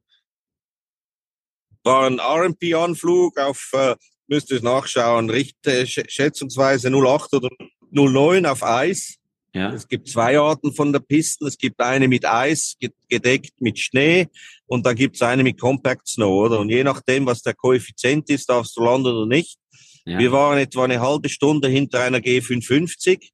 war 1.83 2.07
ein 2.07 2.19
RMP-Anflug 2.19 3.37
auf, 3.39 3.71
äh, 3.73 3.95
müsst 4.27 4.51
ihr 4.51 4.61
nachschauen, 4.61 5.29
richte, 5.29 5.85
schätzungsweise 5.87 6.89
08 6.89 7.33
oder 7.33 7.49
09 7.91 8.45
auf 8.45 8.63
Eis. 8.63 9.15
Ja. 9.53 9.73
Es 9.73 9.87
gibt 9.87 10.07
zwei 10.07 10.39
Arten 10.39 10.73
von 10.73 10.93
der 10.93 11.01
Pisten. 11.01 11.45
Es 11.45 11.57
gibt 11.57 11.81
eine 11.81 12.07
mit 12.07 12.25
Eis, 12.25 12.77
gedeckt 13.09 13.59
mit 13.59 13.77
Schnee 13.79 14.29
und 14.65 14.85
dann 14.85 14.95
gibt 14.95 15.15
es 15.15 15.21
eine 15.21 15.43
mit 15.43 15.59
Compact 15.59 16.07
Snow, 16.07 16.45
oder? 16.45 16.59
Und 16.59 16.69
je 16.69 16.83
nachdem, 16.83 17.25
was 17.25 17.41
der 17.41 17.53
Koeffizient 17.53 18.29
ist, 18.29 18.49
darfst 18.49 18.77
du 18.77 18.83
landen 18.83 19.07
oder 19.07 19.25
nicht. 19.25 19.57
Ja. 20.05 20.17
Wir 20.17 20.31
waren 20.31 20.57
etwa 20.57 20.83
eine 20.83 20.99
halbe 20.99 21.29
Stunde 21.29 21.67
hinter 21.67 22.01
einer 22.01 22.19
G550. 22.19 23.29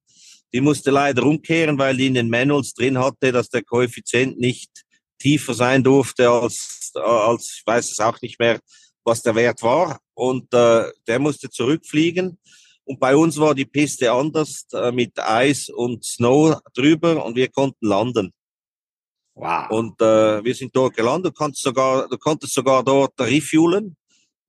Die 0.53 0.62
musste 0.62 0.91
leider 0.91 1.23
umkehren, 1.23 1.77
weil 1.77 1.97
die 1.97 2.08
in 2.08 2.13
den 2.13 2.30
Manuals 2.30 2.73
drin 2.73 2.97
hatte, 2.97 3.32
dass 3.32 3.49
der 3.49 3.63
Koeffizient 3.63 4.39
nicht 4.39 4.84
tiefer 5.19 5.53
sein 5.53 5.84
durfte 5.84 6.30
als, 6.30 6.91
als 6.95 7.58
ich 7.58 7.63
weiß 7.65 7.91
es 7.91 7.99
auch 7.99 8.21
nicht 8.21 8.39
mehr, 8.39 8.60
was 9.03 9.21
der 9.21 9.36
Wert 9.36 9.62
war. 9.63 9.99
Und 10.13 10.53
äh, 10.53 10.86
der 11.08 11.19
musste 11.19 11.49
zurückfliegen. 11.49 12.38
Und 12.86 12.99
bei 12.99 13.15
uns 13.15 13.38
war 13.38 13.53
die 13.53 13.65
Piste 13.65 14.12
anders 14.12 14.65
äh, 14.71 14.91
mit 14.91 15.19
Eis 15.19 15.69
und 15.69 16.06
Snow 16.06 16.58
drüber 16.73 17.25
und 17.25 17.36
wir 17.36 17.49
konnten 17.49 17.86
landen. 17.86 18.34
Wow. 19.36 19.69
Und 19.69 20.01
äh, 20.01 20.43
wir 20.43 20.56
sind 20.56 20.75
dort 20.75 20.95
gelandet. 20.95 21.34
Du, 21.34 21.38
kannst 21.38 21.62
sogar, 21.62 22.08
du 22.08 22.17
konntest 22.17 22.53
sogar 22.53 22.84
dort 22.84 23.19
refuelen. 23.19 23.95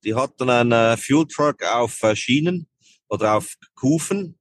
Die 0.04 0.14
hatten 0.14 0.48
einen 0.48 0.72
äh, 0.72 0.96
Fuel 0.96 1.26
Truck 1.26 1.62
auf 1.64 2.02
äh, 2.02 2.14
Schienen 2.14 2.68
oder 3.08 3.36
auf 3.36 3.54
Kufen 3.74 4.38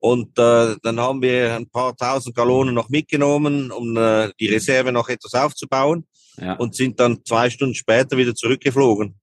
und 0.00 0.38
äh, 0.38 0.76
dann 0.82 0.98
haben 0.98 1.20
wir 1.20 1.54
ein 1.54 1.68
paar 1.68 1.94
tausend 1.94 2.34
Gallonen 2.34 2.74
noch 2.74 2.88
mitgenommen, 2.88 3.70
um 3.70 3.96
äh, 3.98 4.32
die 4.40 4.48
Reserve 4.48 4.92
noch 4.92 5.10
etwas 5.10 5.34
aufzubauen. 5.34 6.06
Ja. 6.38 6.54
Und 6.54 6.74
sind 6.74 6.98
dann 6.98 7.22
zwei 7.24 7.50
Stunden 7.50 7.74
später 7.74 8.16
wieder 8.16 8.34
zurückgeflogen. 8.34 9.20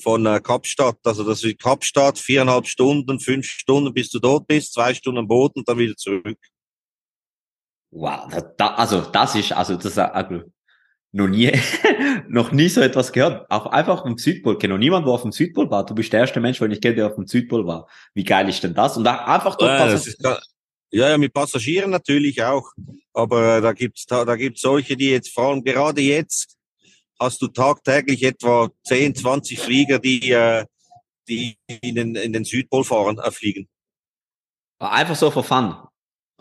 Von 0.00 0.24
äh, 0.24 0.40
Kapstadt. 0.40 0.98
Also 1.04 1.24
das 1.24 1.42
ist 1.42 1.58
Kapstadt, 1.58 2.18
viereinhalb 2.18 2.68
Stunden, 2.68 3.18
fünf 3.18 3.46
Stunden, 3.46 3.92
bis 3.92 4.08
du 4.10 4.20
dort 4.20 4.46
bist, 4.46 4.72
zwei 4.72 4.94
Stunden 4.94 5.18
am 5.18 5.28
Boden 5.28 5.60
und 5.60 5.68
dann 5.68 5.78
wieder 5.78 5.96
zurück. 5.96 6.38
Wow, 7.90 8.32
da, 8.56 8.74
also 8.74 9.00
das 9.00 9.34
ist, 9.34 9.52
also 9.52 9.74
das 9.74 9.84
ist 9.84 9.98
also, 9.98 10.42
noch 11.12 11.28
nie, 11.28 11.52
noch 12.28 12.52
nie 12.52 12.68
so 12.68 12.80
etwas 12.80 13.12
gehört. 13.12 13.50
Auch 13.50 13.66
einfach 13.66 13.98
auf 13.98 14.04
dem 14.04 14.18
Südpol. 14.18 14.58
Kenne 14.58 14.74
noch 14.74 14.78
niemand, 14.78 15.06
wo 15.06 15.12
auf 15.12 15.22
dem 15.22 15.32
Südpol 15.32 15.70
war. 15.70 15.84
Du 15.84 15.94
bist 15.94 16.12
der 16.12 16.20
erste 16.20 16.40
Mensch, 16.40 16.58
den 16.58 16.70
ich 16.70 16.80
kenne, 16.80 16.96
der 16.96 17.06
auf 17.06 17.14
dem 17.14 17.26
Südpol 17.26 17.66
war. 17.66 17.86
Wie 18.14 18.24
geil 18.24 18.48
ist 18.48 18.62
denn 18.62 18.74
das? 18.74 18.96
Und 18.96 19.04
da 19.04 19.24
einfach 19.26 19.56
dort 19.56 19.78
ja, 20.20 20.38
ja, 20.94 21.08
ja, 21.10 21.18
mit 21.18 21.32
Passagieren 21.32 21.90
natürlich 21.90 22.42
auch. 22.42 22.70
Aber 23.12 23.58
äh, 23.58 23.60
da 23.60 23.72
gibt's 23.72 24.06
da, 24.06 24.24
da 24.24 24.36
gibt's 24.36 24.62
solche, 24.62 24.96
die 24.96 25.10
jetzt 25.10 25.32
vor 25.32 25.48
allem 25.48 25.64
gerade 25.64 26.00
jetzt 26.00 26.56
hast 27.18 27.40
du 27.40 27.48
tagtäglich 27.48 28.22
etwa 28.24 28.68
10, 28.84 29.14
20 29.14 29.58
Flieger, 29.58 29.98
die, 29.98 30.30
äh, 30.30 30.64
die 31.28 31.56
in 31.66 31.94
den, 31.94 32.14
in 32.16 32.32
den 32.32 32.44
Südpol 32.44 32.84
fahren, 32.84 33.18
äh, 33.18 33.30
fliegen. 33.30 33.68
Einfach 34.78 35.14
so 35.14 35.30
for 35.30 35.44
fun. 35.44 35.76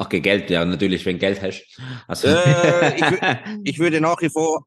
Okay, 0.02 0.20
Geld, 0.20 0.50
ja, 0.50 0.66
natürlich, 0.66 1.06
wenn 1.06 1.20
Geld 1.20 1.40
hast. 1.44 1.64
Also. 2.08 2.28
Äh, 2.28 2.96
ich, 2.96 3.04
ich, 3.74 3.80
würde 3.80 4.02
nach 4.02 4.20
wie 4.20 4.30
vor, 4.30 4.66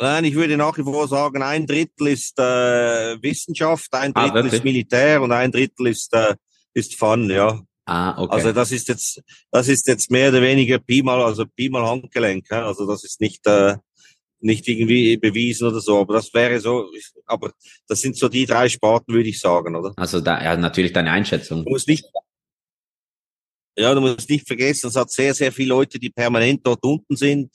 nein, 0.00 0.24
ich 0.24 0.34
würde 0.34 0.56
nach 0.56 0.78
wie 0.78 0.82
vor 0.82 1.06
sagen, 1.06 1.42
ein 1.42 1.66
Drittel 1.66 2.06
ist 2.06 2.38
äh, 2.38 3.22
Wissenschaft, 3.22 3.92
ein 3.92 4.16
ah, 4.16 4.28
Drittel 4.28 4.50
ah, 4.50 4.54
ist 4.54 4.64
Militär 4.64 5.20
und 5.20 5.32
ein 5.32 5.52
Drittel 5.52 5.88
ist, 5.88 6.14
äh, 6.14 6.34
ist 6.72 6.98
Fun, 6.98 7.28
ja. 7.28 7.60
Ah, 7.84 8.22
okay. 8.22 8.36
Also 8.36 8.52
das 8.52 8.72
ist 8.72 8.88
jetzt, 8.88 9.20
das 9.50 9.68
ist 9.68 9.86
jetzt 9.86 10.10
mehr 10.10 10.30
oder 10.30 10.40
weniger 10.40 10.78
Pi 10.78 11.02
mal, 11.02 11.20
also 11.22 11.44
Pi 11.44 11.68
mal 11.68 11.86
Handgelenk, 11.86 12.46
ja? 12.50 12.64
also 12.66 12.86
das 12.86 13.04
ist 13.04 13.20
nicht, 13.20 13.46
äh, 13.46 13.76
nicht 14.40 14.66
irgendwie 14.66 15.18
bewiesen 15.18 15.68
oder 15.68 15.80
so, 15.80 16.00
aber 16.00 16.14
das 16.14 16.32
wäre 16.32 16.58
so, 16.58 16.88
aber 17.26 17.52
das 17.86 18.00
sind 18.00 18.16
so 18.16 18.30
die 18.30 18.46
drei 18.46 18.70
Sparten, 18.70 19.12
würde 19.12 19.28
ich 19.28 19.38
sagen, 19.38 19.76
oder? 19.76 19.92
Also 19.96 20.20
da, 20.20 20.42
ja, 20.42 20.56
natürlich 20.56 20.94
deine 20.94 21.10
Einschätzung. 21.10 21.66
Du 21.66 21.70
musst 21.70 21.86
nicht, 21.86 22.06
ja, 23.76 23.94
du 23.94 24.00
musst 24.00 24.28
nicht 24.28 24.46
vergessen, 24.46 24.88
es 24.88 24.96
hat 24.96 25.10
sehr, 25.10 25.34
sehr 25.34 25.52
viele 25.52 25.70
Leute, 25.70 25.98
die 25.98 26.10
permanent 26.10 26.60
dort 26.66 26.82
unten 26.84 27.16
sind. 27.16 27.50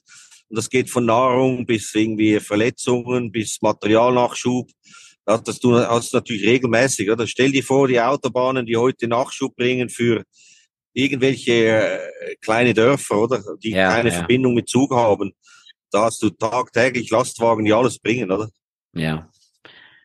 Und 0.49 0.57
das 0.57 0.69
geht 0.69 0.89
von 0.89 1.05
Nahrung 1.05 1.65
bis 1.65 1.93
irgendwie 1.93 2.39
Verletzungen, 2.39 3.31
bis 3.31 3.61
Materialnachschub. 3.61 4.69
Das 5.25 5.59
du 5.59 5.75
hast 5.75 6.13
natürlich 6.13 6.47
regelmäßig. 6.47 7.11
Oder? 7.11 7.27
Stell 7.27 7.51
dir 7.51 7.63
vor, 7.63 7.87
die 7.89 7.99
Autobahnen, 7.99 8.65
die 8.65 8.77
heute 8.77 9.07
Nachschub 9.09 9.55
bringen 9.55 9.89
für 9.89 10.23
irgendwelche 10.93 11.51
äh, 11.51 12.35
kleine 12.41 12.73
Dörfer, 12.73 13.17
oder? 13.17 13.43
Die 13.61 13.71
ja, 13.71 13.89
keine 13.89 14.09
ja. 14.09 14.15
Verbindung 14.15 14.53
mit 14.53 14.69
Zug 14.69 14.91
haben. 14.91 15.33
Da 15.91 16.03
hast 16.03 16.23
du 16.23 16.29
tagtäglich 16.29 17.09
Lastwagen, 17.09 17.65
die 17.65 17.73
alles 17.73 17.99
bringen, 17.99 18.31
oder? 18.31 18.49
Ja. 18.93 19.29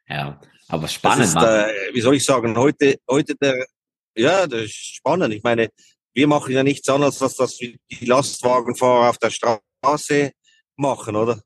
Ja. 0.09 0.41
Aber 0.69 0.89
spannend. 0.89 1.27
Ist, 1.27 1.37
äh, 1.37 1.69
wie 1.93 2.01
soll 2.01 2.17
ich 2.17 2.25
sagen, 2.25 2.57
heute, 2.57 2.99
heute 3.09 3.37
der, 3.37 3.65
ja, 4.17 4.47
das 4.47 4.63
ist 4.63 4.97
spannend. 4.97 5.33
Ich 5.35 5.43
meine, 5.43 5.69
wir 6.15 6.27
machen 6.27 6.53
ja 6.53 6.63
nichts 6.63 6.89
anderes, 6.89 7.21
als 7.23 7.37
dass 7.37 7.61
wir 7.61 7.77
die 7.91 8.05
Lastwagenfahrer 8.05 9.11
auf 9.11 9.19
der 9.19 9.31
Straße 9.31 10.33
machen, 10.77 11.17
oder? 11.17 11.41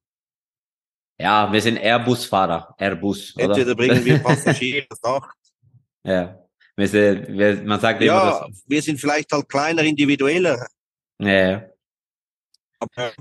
Ja, 1.18 1.50
wir 1.50 1.62
sind 1.62 1.78
Airbus-Fahrer, 1.78 2.74
Airbus. 2.78 3.34
Entweder 3.36 3.72
oder? 3.72 3.74
bringen 3.74 4.04
wir 4.04 4.18
Passagiere 4.22 4.86
nach. 5.02 5.32
Ja. 6.04 6.38
Wir 6.76 6.88
sind, 6.88 7.28
wir, 7.38 7.62
man 7.62 7.80
sagt 7.80 8.02
ja, 8.02 8.38
immer, 8.38 8.50
wir 8.66 8.82
sind 8.82 9.00
vielleicht 9.00 9.32
halt 9.32 9.48
kleiner, 9.48 9.82
individueller. 9.82 10.66
Ja. 11.18 11.64
Aber 12.78 13.12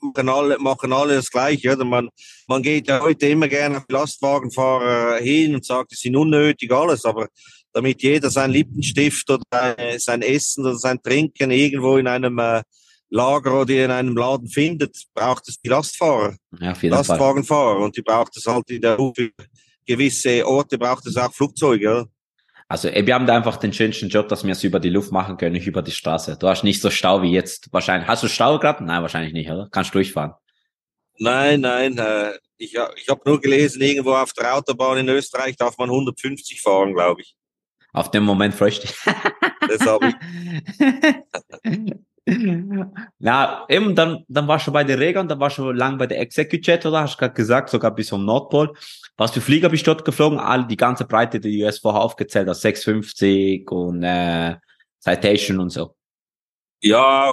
machen 0.00 0.28
alle, 0.30 0.58
machen 0.58 0.92
alle 0.94 1.16
das 1.16 1.30
Gleiche. 1.30 1.72
Oder? 1.72 1.84
Man, 1.84 2.08
man 2.48 2.62
geht 2.62 2.88
ja 2.88 3.00
heute 3.00 3.26
immer 3.26 3.48
gerne 3.48 3.78
auf 3.78 3.84
Lastwagenfahrer 3.88 5.18
hin 5.18 5.54
und 5.54 5.66
sagt, 5.66 5.92
es 5.92 6.00
sind 6.00 6.16
unnötig 6.16 6.72
alles, 6.72 7.04
aber 7.04 7.28
damit 7.76 8.02
jeder 8.02 8.30
sein 8.30 8.50
Lippenstift 8.50 9.28
oder 9.30 9.76
sein 9.98 10.22
Essen 10.22 10.64
oder 10.64 10.78
sein 10.78 11.00
Trinken 11.02 11.50
irgendwo 11.50 11.98
in 11.98 12.06
einem 12.06 12.38
äh, 12.38 12.62
Lager 13.10 13.60
oder 13.60 13.84
in 13.84 13.90
einem 13.90 14.16
Laden 14.16 14.48
findet, 14.48 14.96
braucht 15.14 15.46
es 15.46 15.60
die 15.60 15.68
Lastfahrer, 15.68 16.36
ja, 16.58 16.74
Lastwagenfahrer 16.80 17.80
und 17.80 17.96
die 17.96 18.02
braucht 18.02 18.34
es 18.36 18.46
halt 18.46 18.70
in 18.70 18.80
der 18.80 18.96
für 18.96 19.30
gewisse 19.86 20.46
Orte 20.46 20.78
braucht 20.78 21.06
es 21.06 21.18
auch 21.18 21.32
Flugzeuge. 21.32 21.88
Oder? 21.88 22.08
Also 22.66 22.88
wir 22.90 23.14
haben 23.14 23.26
da 23.26 23.36
einfach 23.36 23.58
den 23.58 23.74
schönsten 23.74 24.08
Job, 24.08 24.28
dass 24.28 24.42
wir 24.42 24.52
es 24.52 24.64
über 24.64 24.80
die 24.80 24.88
Luft 24.88 25.12
machen 25.12 25.36
können, 25.36 25.52
nicht 25.52 25.66
über 25.66 25.82
die 25.82 25.92
Straße. 25.92 26.38
Du 26.40 26.48
hast 26.48 26.64
nicht 26.64 26.80
so 26.80 26.90
Stau 26.90 27.22
wie 27.22 27.30
jetzt. 27.30 27.72
Wahrscheinlich. 27.72 28.08
Hast 28.08 28.22
du 28.22 28.28
Stau 28.28 28.58
gerade? 28.58 28.82
Nein, 28.84 29.02
wahrscheinlich 29.02 29.34
nicht, 29.34 29.50
oder? 29.50 29.68
Kannst 29.70 29.94
durchfahren. 29.94 30.32
Nein, 31.18 31.60
nein. 31.60 31.98
Äh, 31.98 32.32
ich 32.56 32.74
ich 32.96 33.08
habe 33.08 33.20
nur 33.24 33.40
gelesen, 33.40 33.82
irgendwo 33.82 34.14
auf 34.14 34.32
der 34.32 34.56
Autobahn 34.56 34.98
in 34.98 35.08
Österreich 35.08 35.56
darf 35.56 35.76
man 35.78 35.90
150 35.90 36.60
fahren, 36.60 36.94
glaube 36.94 37.20
ich. 37.20 37.36
Auf 37.96 38.10
dem 38.10 38.24
Moment 38.24 38.54
freust 38.54 38.82
dich. 38.82 38.94
das 39.68 39.86
habe 39.86 40.08
ich. 40.08 41.94
Na, 43.18 43.64
eben, 43.70 43.94
dann, 43.94 44.24
dann 44.28 44.46
warst 44.48 44.66
du 44.66 44.72
bei 44.72 44.84
der 44.84 44.98
Regan, 44.98 45.28
dann 45.28 45.40
warst 45.40 45.56
du 45.56 45.70
lang 45.70 45.96
bei 45.96 46.06
der 46.06 46.20
Execujet, 46.20 46.84
oder? 46.84 47.00
Hast 47.00 47.14
du 47.14 47.20
gerade 47.20 47.32
gesagt, 47.32 47.70
sogar 47.70 47.94
bis 47.94 48.08
zum 48.08 48.26
Nordpol. 48.26 48.74
Was 49.16 49.30
für 49.30 49.40
Flieger 49.40 49.70
bist 49.70 49.86
du 49.86 49.94
dort 49.94 50.04
geflogen? 50.04 50.38
All 50.38 50.66
die 50.66 50.76
ganze 50.76 51.06
Breite 51.06 51.40
der 51.40 51.50
US 51.52 51.78
vorher 51.78 52.02
aufgezählt, 52.02 52.50
aus 52.50 52.60
650 52.60 53.70
und 53.70 54.02
äh, 54.02 54.56
Citation 55.00 55.58
und 55.60 55.70
so. 55.70 55.96
Ja, 56.82 57.32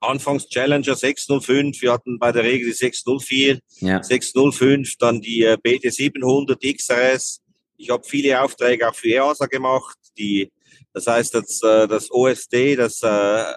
anfangs 0.00 0.48
Challenger 0.48 0.96
605, 0.96 1.80
wir 1.80 1.92
hatten 1.92 2.18
bei 2.18 2.32
der 2.32 2.42
Regel 2.42 2.70
die 2.70 2.72
604, 2.74 3.60
ja. 3.78 4.02
605, 4.02 4.96
dann 4.96 5.20
die 5.20 5.54
BD 5.62 5.90
700 5.90 6.60
XRS. 6.60 7.42
Ich 7.82 7.90
habe 7.90 8.04
viele 8.04 8.40
Aufträge 8.40 8.88
auch 8.88 8.94
für 8.94 9.08
EASA 9.08 9.46
gemacht, 9.46 9.98
die 10.16 10.50
das 10.92 11.06
heißt, 11.06 11.34
das, 11.34 11.60
äh, 11.62 11.88
das 11.88 12.10
OSD, 12.10 12.76
das, 12.76 13.02
äh, 13.02 13.08
äh, 13.08 13.54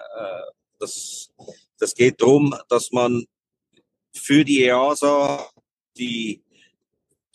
das, 0.80 1.28
das 1.78 1.94
geht 1.94 2.20
darum, 2.20 2.54
dass 2.68 2.90
man 2.90 3.24
für 4.14 4.44
die 4.44 4.64
EASA 4.64 5.48
die 5.96 6.42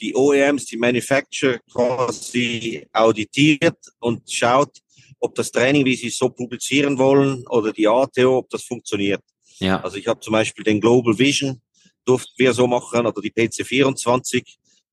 die 0.02 0.16
OEMs, 0.16 0.66
die 0.66 0.78
Manufacturer 0.78 1.60
quasi 1.72 2.88
auditiert 2.92 3.78
und 4.00 4.30
schaut, 4.32 4.80
ob 5.20 5.36
das 5.36 5.52
Training, 5.52 5.86
wie 5.86 5.96
sie 5.96 6.08
es 6.08 6.18
so 6.18 6.30
publizieren 6.30 6.98
wollen, 6.98 7.46
oder 7.48 7.72
die 7.72 7.88
ATO, 7.88 8.40
ob 8.40 8.50
das 8.50 8.64
funktioniert. 8.64 9.22
Ja. 9.60 9.80
Also 9.82 9.98
ich 9.98 10.08
habe 10.08 10.20
zum 10.20 10.32
Beispiel 10.32 10.64
den 10.64 10.82
Global 10.82 11.18
Vision, 11.18 11.62
durften 12.04 12.34
wir 12.38 12.52
so 12.54 12.66
machen, 12.66 13.06
oder 13.06 13.22
die 13.22 13.32
PC24, 13.32 14.44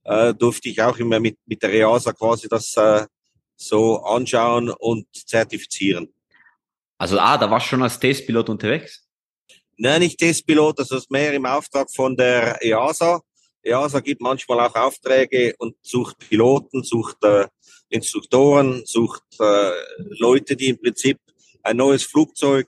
äh, 0.08 0.34
durfte 0.34 0.70
ich 0.70 0.80
auch 0.80 0.96
immer 0.98 1.20
mit, 1.20 1.36
mit 1.46 1.62
der 1.62 1.72
EASA 1.72 2.12
quasi 2.12 2.48
das 2.48 2.74
äh, 2.76 3.06
so 3.56 3.98
anschauen 4.02 4.70
und 4.70 5.06
zertifizieren. 5.12 6.12
Also, 6.96 7.18
ah, 7.18 7.36
da 7.36 7.50
warst 7.50 7.66
du 7.66 7.70
schon 7.70 7.82
als 7.82 8.00
Testpilot 8.00 8.48
unterwegs? 8.48 9.06
Nein, 9.76 10.00
nicht 10.00 10.18
Testpilot, 10.18 10.78
das 10.78 10.90
ist 10.90 11.10
mehr 11.10 11.32
im 11.34 11.46
Auftrag 11.46 11.88
von 11.94 12.16
der 12.16 12.58
EASA. 12.60 13.20
EASA 13.62 14.00
gibt 14.00 14.20
manchmal 14.20 14.60
auch 14.60 14.74
Aufträge 14.74 15.54
und 15.58 15.76
sucht 15.82 16.18
Piloten, 16.18 16.82
sucht 16.82 17.22
äh, 17.22 17.46
Instruktoren, 17.90 18.82
sucht 18.86 19.22
äh, 19.38 19.70
Leute, 20.18 20.56
die 20.56 20.68
im 20.68 20.80
Prinzip 20.80 21.18
ein 21.62 21.76
neues 21.76 22.04
Flugzeug 22.04 22.66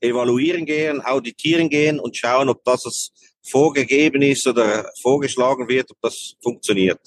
evaluieren 0.00 0.64
gehen, 0.64 1.00
auditieren 1.02 1.68
gehen 1.68 2.00
und 2.00 2.16
schauen, 2.16 2.48
ob 2.48 2.64
das 2.64 2.86
was 2.86 3.10
vorgegeben 3.50 4.22
ist 4.22 4.46
oder 4.46 4.90
vorgeschlagen 5.00 5.68
wird, 5.68 5.90
ob 5.90 5.98
das 6.02 6.34
funktioniert. 6.42 7.00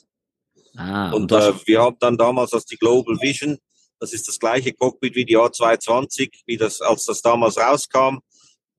Ah, 0.76 1.12
und, 1.12 1.32
und 1.32 1.42
äh, 1.42 1.54
wir 1.66 1.82
haben 1.82 1.98
dann 2.00 2.18
damals 2.18 2.54
als 2.54 2.66
die 2.66 2.78
Global 2.78 3.18
Vision, 3.22 3.58
das 4.00 4.14
ist 4.14 4.28
das 4.28 4.40
gleiche 4.40 4.74
Cockpit 4.74 5.16
wie 5.16 5.26
die 5.26 5.38
A220, 5.38 6.32
wie 6.46 6.58
das, 6.58 6.82
als 6.82 7.06
das 7.06 7.22
damals 7.22 7.58
rauskam, 7.58 8.20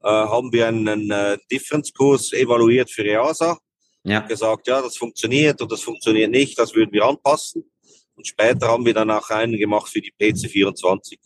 äh, 0.03 0.09
haben 0.09 0.53
wir 0.53 0.69
einen, 0.69 1.11
äh, 1.11 1.39
Difference-Kurs 1.51 2.33
evaluiert 2.33 2.91
für 2.91 3.05
EASA 3.05 3.59
ja. 4.05 4.21
gesagt, 4.21 4.67
ja, 4.67 4.83
das 4.83 4.97
funktioniert 4.97 5.61
und 5.63 5.71
das 5.71 5.83
funktioniert 5.83 6.31
nicht, 6.31 6.59
das 6.59 6.75
würden 6.75 6.93
wir 6.93 7.05
anpassen. 7.05 7.71
Und 8.15 8.27
später 8.27 8.69
haben 8.69 8.85
wir 8.85 8.95
dann 8.95 9.11
auch 9.11 9.31
einen 9.31 9.57
gemacht 9.57 9.89
für 9.89 10.01
die 10.01 10.13
PC24. 10.21 11.19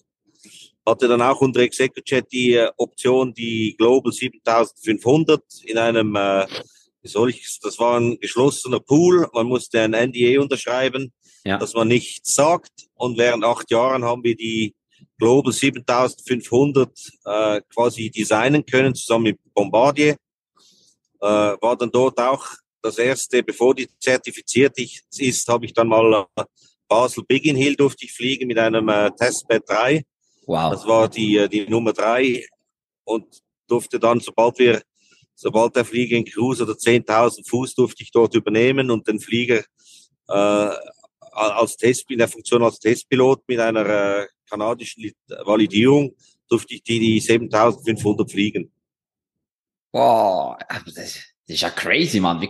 Hatte 0.87 1.09
dann 1.09 1.23
auch 1.23 1.41
unter 1.41 1.61
Execujet 1.61 2.31
die 2.33 2.55
äh, 2.55 2.71
Option, 2.77 3.35
die 3.35 3.75
Global 3.77 4.13
7500 4.13 5.43
in 5.65 5.79
einem, 5.79 6.15
äh, 6.15 6.47
wie 7.03 7.09
soll 7.09 7.31
ich, 7.31 7.59
das 7.61 7.79
war 7.79 7.99
ein 7.99 8.19
geschlossener 8.21 8.81
Pool. 8.81 9.27
Man 9.33 9.47
musste 9.47 9.81
ein 9.81 9.91
NDA 9.91 10.41
unterschreiben, 10.41 11.13
ja. 11.45 11.59
dass 11.59 11.75
man 11.75 11.89
nichts 11.89 12.35
sagt. 12.35 12.71
Und 12.95 13.19
während 13.19 13.45
acht 13.45 13.71
Jahren 13.71 14.05
haben 14.05 14.23
wir 14.23 14.37
die 14.37 14.75
Global 15.19 15.53
7500 15.53 16.91
äh, 17.25 17.61
quasi 17.73 18.11
designen 18.11 18.65
können, 18.65 18.95
zusammen 18.95 19.25
mit 19.25 19.39
Bombardier. 19.55 20.17
Äh, 21.21 21.27
war 21.27 21.77
dann 21.77 21.91
dort 21.91 22.21
auch 22.21 22.47
das 22.83 22.99
erste, 22.99 23.43
bevor 23.43 23.75
die 23.75 23.89
zertifiziert 23.99 24.79
ist, 24.79 25.49
habe 25.49 25.67
ich 25.67 25.73
dann 25.73 25.89
mal 25.89 26.27
äh, 26.37 26.45
Basel 26.89 27.25
Biggin 27.25 27.57
Hill 27.57 27.75
durfte 27.75 28.05
ich 28.05 28.13
fliegen 28.13 28.47
mit 28.47 28.59
einem 28.59 28.89
äh, 28.89 29.11
Testbed 29.11 29.69
3. 29.69 30.03
Wow. 30.47 30.71
Das 30.73 30.87
war 30.87 31.09
die, 31.09 31.37
äh, 31.37 31.49
die 31.49 31.69
Nummer 31.69 31.93
3 31.93 32.47
und 33.05 33.43
durfte 33.67 33.99
dann, 33.99 34.21
sobald 34.21 34.59
wir, 34.59 34.81
sobald 35.35 35.77
der 35.77 35.85
Flieger 35.85 36.17
in 36.17 36.25
Cruise 36.25 36.63
oder 36.63 36.73
10.000 36.73 37.49
Fuß 37.49 37.75
durfte 37.75 38.03
ich 38.03 38.11
dort 38.11 38.35
übernehmen 38.35 38.91
und 38.91 39.07
den 39.07 39.21
Flieger 39.21 39.63
äh, 40.29 40.71
als 41.33 41.77
Test, 41.77 42.11
in 42.11 42.19
der 42.19 42.29
Funktion 42.29 42.63
als 42.63 42.79
Testpilot 42.79 43.43
mit 43.47 43.59
einer 43.61 43.87
äh, 43.87 44.27
kanadischen 44.49 45.13
Validierung 45.45 46.15
durfte 46.49 46.75
ich 46.75 46.83
die, 46.83 47.01
die 47.01 47.21
7500 47.21 48.31
fliegen. 48.31 48.73
Wow, 49.93 50.57
das, 50.95 51.19
ist 51.49 51.61
ja 51.61 51.71
crazy, 51.71 52.21
Mann. 52.21 52.41
Wie, 52.41 52.49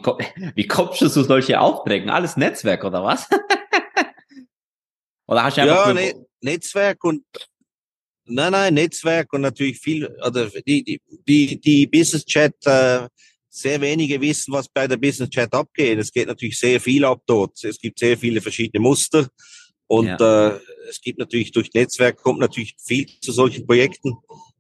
wie 0.55 0.67
kommst 0.67 1.01
du 1.01 1.09
zu 1.09 1.23
solchen 1.25 1.57
Aufträgen? 1.57 2.11
Alles 2.11 2.37
Netzwerk 2.37 2.85
oder 2.85 3.03
was? 3.03 3.29
oder 5.27 5.45
hast 5.45 5.57
du 5.57 5.63
einfach 5.63 5.89
ja, 5.89 5.95
ne 5.95 6.27
Netzwerk 6.41 7.03
und 7.05 7.25
nein, 8.27 8.53
nein, 8.53 8.75
Netzwerk 8.75 9.33
und 9.33 9.43
natürlich 9.43 9.79
viel, 9.79 10.07
oder 10.25 10.49
die, 10.67 10.83
die, 10.83 11.01
die, 11.27 11.61
die 11.61 11.87
Business 11.87 12.25
Chat, 12.25 12.55
äh, 12.65 13.09
sehr 13.49 13.81
wenige 13.81 14.21
wissen, 14.21 14.53
was 14.53 14.69
bei 14.69 14.87
der 14.87 14.99
Business 14.99 15.31
Chat 15.31 15.53
abgeht. 15.55 15.99
Es 15.99 16.13
geht 16.13 16.29
natürlich 16.29 16.59
sehr 16.59 16.79
viel 16.79 17.05
ab 17.05 17.23
dort. 17.27 17.65
Es 17.65 17.79
gibt 17.79 17.99
sehr 17.99 18.19
viele 18.19 18.43
verschiedene 18.43 18.83
Muster 18.83 19.29
und 19.87 20.07
ja. 20.07 20.49
äh, 20.49 20.61
es 20.89 21.01
gibt 21.01 21.19
natürlich 21.19 21.53
durch 21.53 21.73
Netzwerk 21.73 22.17
kommt 22.17 22.41
natürlich 22.41 22.75
viel 22.79 23.07
zu 23.21 23.33
solchen 23.33 23.67
Projekten. 23.67 24.15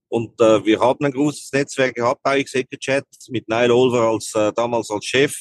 Und 0.08 0.40
äh, 0.40 0.64
wir 0.64 0.80
haben 0.80 1.04
ein 1.04 1.12
großes 1.12 1.52
Netzwerk 1.52 1.96
gehabt 1.96 2.22
bei 2.22 2.38
Execuchat 2.38 3.04
mit 3.28 3.48
Niall 3.48 3.72
Olver 3.72 4.02
als 4.02 4.34
äh, 4.34 4.52
damals 4.54 4.90
als 4.90 5.04
Chef. 5.04 5.34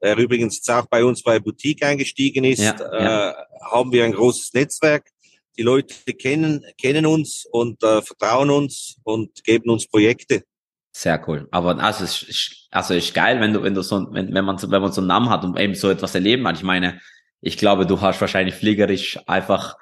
Er 0.00 0.16
übrigens 0.16 0.56
jetzt 0.56 0.70
auch 0.70 0.86
bei 0.86 1.02
uns 1.04 1.22
bei 1.22 1.40
Boutique 1.40 1.82
eingestiegen 1.82 2.44
ist, 2.44 2.60
ja, 2.60 2.76
ja. 2.78 3.30
Äh, 3.30 3.34
haben 3.62 3.90
wir 3.90 4.04
ein 4.04 4.12
großes 4.12 4.52
Netzwerk. 4.52 5.10
Die 5.58 5.62
Leute 5.62 5.94
kennen, 6.14 6.64
kennen 6.80 7.04
uns 7.04 7.44
und 7.50 7.82
äh, 7.82 8.00
vertrauen 8.00 8.50
uns 8.50 8.96
und 9.02 9.42
geben 9.44 9.70
uns 9.70 9.88
Projekte. 9.88 10.44
Sehr 10.92 11.22
cool. 11.28 11.48
Aber 11.50 11.78
also 11.78 12.04
es 12.04 12.22
ist, 12.22 12.68
also 12.70 12.94
ist 12.94 13.12
geil, 13.12 13.40
wenn 13.40 13.52
du, 13.52 13.62
wenn 13.62 13.74
du 13.74 13.82
so, 13.82 14.06
wenn, 14.12 14.32
wenn 14.32 14.44
man, 14.44 14.60
wenn 14.62 14.82
man 14.82 14.92
so 14.92 15.00
einen 15.00 15.08
Namen 15.08 15.28
hat 15.30 15.44
und 15.44 15.58
eben 15.58 15.74
so 15.74 15.90
etwas 15.90 16.14
erleben 16.14 16.46
hat. 16.46 16.56
Ich 16.56 16.62
meine, 16.62 17.00
ich 17.40 17.56
glaube, 17.56 17.86
du 17.86 18.00
hast 18.00 18.20
wahrscheinlich 18.20 18.54
fliegerisch 18.54 19.18
einfach 19.26 19.76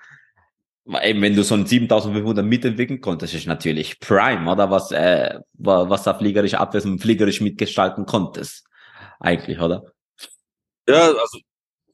eben, 1.02 1.20
wenn 1.22 1.34
du 1.34 1.42
so 1.42 1.54
ein 1.54 1.66
7500 1.66 2.44
mitentwickeln 2.44 3.00
konntest, 3.00 3.34
ist 3.34 3.46
natürlich 3.46 3.98
Prime, 4.00 4.50
oder? 4.50 4.70
Was, 4.70 4.92
äh, 4.92 5.38
was 5.54 6.04
da 6.04 6.14
fliegerische 6.14 6.60
Abwehr 6.60 6.84
und 6.84 7.00
fliegerisch 7.00 7.40
mitgestalten 7.40 8.06
konntest. 8.06 8.66
Eigentlich, 9.18 9.58
oder? 9.58 9.84
Ja, 10.88 11.08
also, 11.08 11.38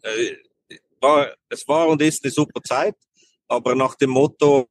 äh, 0.03 0.37
war, 1.01 1.33
es 1.49 1.67
war 1.67 1.89
und 1.89 2.03
ist 2.03 2.25
eine 2.25 2.31
super 2.31 2.61
Zeit, 2.63 2.95
aber 3.53 3.75
nach 3.75 3.95
dem 3.97 4.11
Motto, 4.11 4.69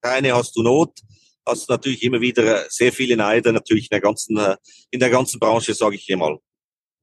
keine 0.00 0.34
hast 0.34 0.56
du 0.56 0.62
Not, 0.62 0.98
hast 1.46 1.68
du 1.68 1.72
natürlich 1.72 2.02
immer 2.02 2.20
wieder 2.20 2.64
sehr 2.68 2.92
viele 2.92 3.16
Neider 3.16 3.52
natürlich 3.52 3.84
in 3.84 3.94
der 3.94 4.00
ganzen, 4.00 4.36
äh, 4.38 4.56
in 4.90 5.00
der 5.00 5.10
ganzen 5.10 5.38
Branche, 5.38 5.74
sage 5.74 5.96
ich 5.96 6.04
hier 6.04 6.16
mal. 6.16 6.38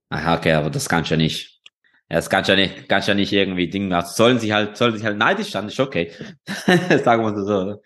Aha, 0.09 0.37
okay, 0.37 0.53
aber 0.53 0.69
das 0.69 0.89
kannst 0.89 1.11
du 1.11 1.15
ja 1.15 1.17
nicht. 1.17 1.61
Das 2.09 2.29
kannst 2.29 2.49
du 2.49 2.53
ja 2.53 2.67
nicht, 2.67 2.89
kannst 2.89 3.07
ja 3.07 3.13
nicht 3.13 3.31
irgendwie 3.31 3.69
Dinge 3.69 3.87
machen. 3.87 4.09
Sollen 4.13 4.39
sich 4.39 4.51
halt, 4.51 4.77
sollen 4.77 4.95
sich 4.95 5.03
halt 5.03 5.17
neidisch 5.17 5.51
sein, 5.51 5.67
ist 5.67 5.79
okay. 5.79 6.11
Sagen 7.03 7.23
wir 7.23 7.43
so. 7.43 7.81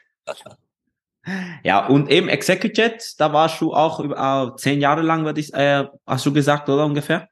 Ja, 1.63 1.87
und 1.87 2.09
eben 2.09 2.29
Execujet, 2.29 3.15
da 3.17 3.31
warst 3.33 3.61
du 3.61 3.73
auch 3.73 3.99
über 3.99 4.53
äh, 4.53 4.57
zehn 4.57 4.81
Jahre 4.81 5.01
lang, 5.01 5.25
würde 5.25 5.41
ich, 5.41 5.53
äh, 5.53 5.85
hast 6.05 6.25
du 6.25 6.33
gesagt, 6.33 6.69
oder 6.69 6.85
ungefähr? 6.85 7.29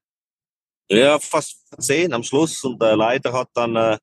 Ja, 0.90 1.18
fast 1.20 1.64
zehn 1.80 2.14
am 2.14 2.24
Schluss. 2.24 2.64
Und 2.64 2.82
der 2.82 2.96
Leiter 2.96 3.34
hat 3.34 3.50
dann, 3.54 3.76
äh, 3.76 3.98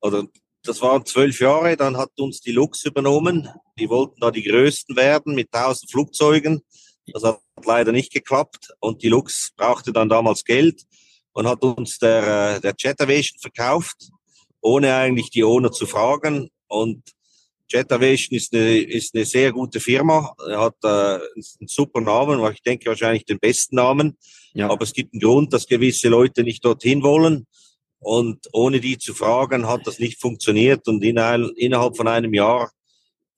oder 0.00 0.24
das 0.64 0.80
waren 0.80 1.04
zwölf 1.04 1.40
Jahre, 1.40 1.76
dann 1.76 1.96
hat 1.96 2.10
uns 2.18 2.40
die 2.40 2.52
Lux 2.52 2.84
übernommen. 2.84 3.48
Die 3.78 3.88
wollten 3.88 4.20
da 4.20 4.30
die 4.30 4.42
größten 4.42 4.96
werden 4.96 5.34
mit 5.34 5.50
tausend 5.50 5.90
Flugzeugen. 5.90 6.62
Das 7.06 7.24
hat 7.24 7.40
leider 7.64 7.92
nicht 7.92 8.12
geklappt. 8.12 8.68
Und 8.80 9.02
die 9.02 9.08
Lux 9.08 9.50
brauchte 9.56 9.92
dann 9.92 10.08
damals 10.08 10.44
Geld 10.44 10.82
und 11.32 11.48
hat 11.48 11.62
uns 11.62 11.98
der, 11.98 12.56
äh, 12.56 12.60
der 12.60 12.74
Jetavation 12.78 13.38
verkauft, 13.40 14.10
ohne 14.60 14.94
eigentlich 14.94 15.30
die 15.30 15.44
Owner 15.44 15.72
zu 15.72 15.86
fragen. 15.86 16.50
Und 16.68 17.02
Jetavation 17.68 18.36
ist 18.36 18.54
eine, 18.54 18.78
ist 18.78 19.14
eine 19.14 19.24
sehr 19.24 19.52
gute 19.52 19.80
Firma. 19.80 20.34
Hat 20.38 20.76
äh, 20.84 20.88
einen 20.88 21.66
super 21.66 22.00
Namen, 22.00 22.40
ich 22.52 22.62
denke 22.62 22.86
wahrscheinlich 22.86 23.24
den 23.24 23.38
besten 23.38 23.76
Namen. 23.76 24.16
Ja. 24.54 24.68
Aber 24.70 24.84
es 24.84 24.92
gibt 24.92 25.14
einen 25.14 25.20
Grund, 25.20 25.52
dass 25.52 25.66
gewisse 25.66 26.08
Leute 26.08 26.44
nicht 26.44 26.64
dorthin 26.64 27.02
wollen. 27.02 27.46
Und 28.02 28.48
ohne 28.52 28.80
die 28.80 28.98
zu 28.98 29.14
fragen, 29.14 29.68
hat 29.68 29.86
das 29.86 29.98
nicht 29.98 30.20
funktioniert. 30.20 30.88
Und 30.88 31.02
innerhalb 31.04 31.96
von 31.96 32.08
einem 32.08 32.34
Jahr 32.34 32.70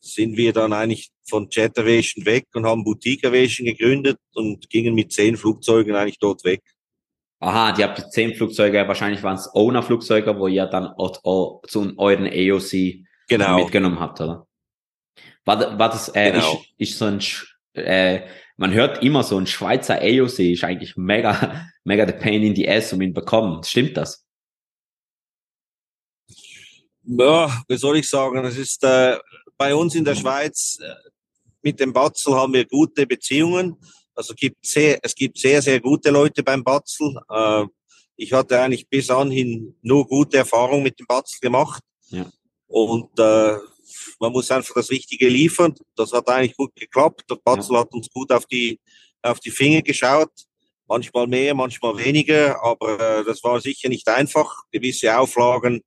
sind 0.01 0.37
wir 0.37 0.53
dann 0.53 0.73
eigentlich 0.73 1.11
von 1.29 1.49
Jet 1.51 1.79
Aviation 1.79 2.27
weg 2.27 2.47
und 2.55 2.67
haben 2.67 2.85
Boutique 2.85 3.25
Aviation 3.25 3.67
gegründet 3.67 4.19
und 4.35 4.69
gingen 4.71 4.95
mit 4.95 5.13
zehn 5.13 5.37
Flugzeugen 5.37 5.95
eigentlich 5.95 6.19
dort 6.19 6.45
weg. 6.45 6.63
Aha, 7.41 7.73
die 7.73 7.85
habt 7.85 8.13
zehn 8.13 8.35
Flugzeuge, 8.35 8.89
wahrscheinlich 8.89 9.23
waren 9.23 9.37
es 9.37 9.55
Owner-Flugzeuge, 9.55 10.39
wo 10.39 10.47
ihr 10.47 10.67
dann 10.67 10.95
zu 11.67 11.93
euren 11.99 12.27
AOC 12.27 13.05
genau. 13.29 13.57
mitgenommen 13.59 14.01
habt, 14.01 14.21
oder? 14.21 14.47
War, 15.45 15.79
war 15.79 15.91
das, 15.91 16.09
äh, 16.15 16.33
genau. 16.33 16.63
ist, 16.79 16.93
ist 16.93 16.99
so 16.99 17.05
ein, 17.05 17.21
äh, 17.75 18.23
man 18.57 18.73
hört 18.73 19.03
immer 19.03 19.23
so 19.23 19.39
ein 19.39 19.47
Schweizer 19.47 20.01
AOC 20.01 20.39
ist 20.39 20.65
eigentlich 20.65 20.97
mega, 20.97 21.67
mega 21.85 22.07
the 22.07 22.15
pain 22.15 22.43
in 22.43 22.55
the 22.55 22.69
ass, 22.69 22.93
um 22.93 23.03
ihn 23.03 23.13
bekommen. 23.13 23.63
Stimmt 23.63 23.97
das? 23.97 24.25
Ja, 27.07 27.63
wie 27.69 27.77
soll 27.77 27.99
ich 27.99 28.09
sagen, 28.09 28.45
es 28.45 28.57
ist 28.57 28.83
äh, 28.83 29.19
bei 29.59 29.75
uns 29.75 29.95
in 29.95 30.05
der 30.05 30.15
Schweiz 30.15 30.79
äh, 30.81 30.95
mit 31.63 31.79
dem 31.79 31.93
Batzel 31.93 32.35
haben 32.35 32.53
wir 32.53 32.65
gute 32.65 33.07
Beziehungen. 33.07 33.77
Also 34.15 34.35
gibt 34.35 34.65
sehr, 34.65 34.99
es 35.03 35.15
gibt 35.15 35.39
sehr, 35.39 35.61
sehr 35.61 35.81
gute 35.81 36.11
Leute 36.11 36.43
beim 36.43 36.65
Batzel. 36.65 37.15
Äh, 37.29 37.65
ich 38.17 38.33
hatte 38.33 38.61
eigentlich 38.61 38.89
bis 38.89 39.11
anhin 39.11 39.77
nur 39.83 40.07
gute 40.07 40.39
Erfahrungen 40.39 40.83
mit 40.83 40.99
dem 40.99 41.07
Batzel 41.07 41.39
gemacht. 41.41 41.83
Ja. 42.09 42.31
Und 42.69 43.19
äh, 43.19 43.57
man 44.19 44.33
muss 44.33 44.51
einfach 44.51 44.75
das 44.75 44.91
Richtige 44.91 45.29
liefern. 45.29 45.75
Das 45.97 46.13
hat 46.13 46.29
eigentlich 46.29 46.57
gut 46.57 46.75
geklappt. 46.75 47.25
Der 47.29 47.37
Batzel 47.37 47.75
ja. 47.75 47.81
hat 47.81 47.93
uns 47.93 48.09
gut 48.09 48.33
auf 48.33 48.47
die, 48.47 48.81
auf 49.23 49.41
die 49.41 49.51
Finger 49.51 49.83
geschaut. 49.83 50.33
Manchmal 50.87 51.27
mehr, 51.27 51.55
manchmal 51.55 51.97
weniger, 51.97 52.63
aber 52.63 53.01
äh, 53.01 53.25
das 53.25 53.43
war 53.43 53.61
sicher 53.61 53.89
nicht 53.89 54.07
einfach. 54.09 54.65
Gewisse 54.71 55.19
Auflagen 55.19 55.83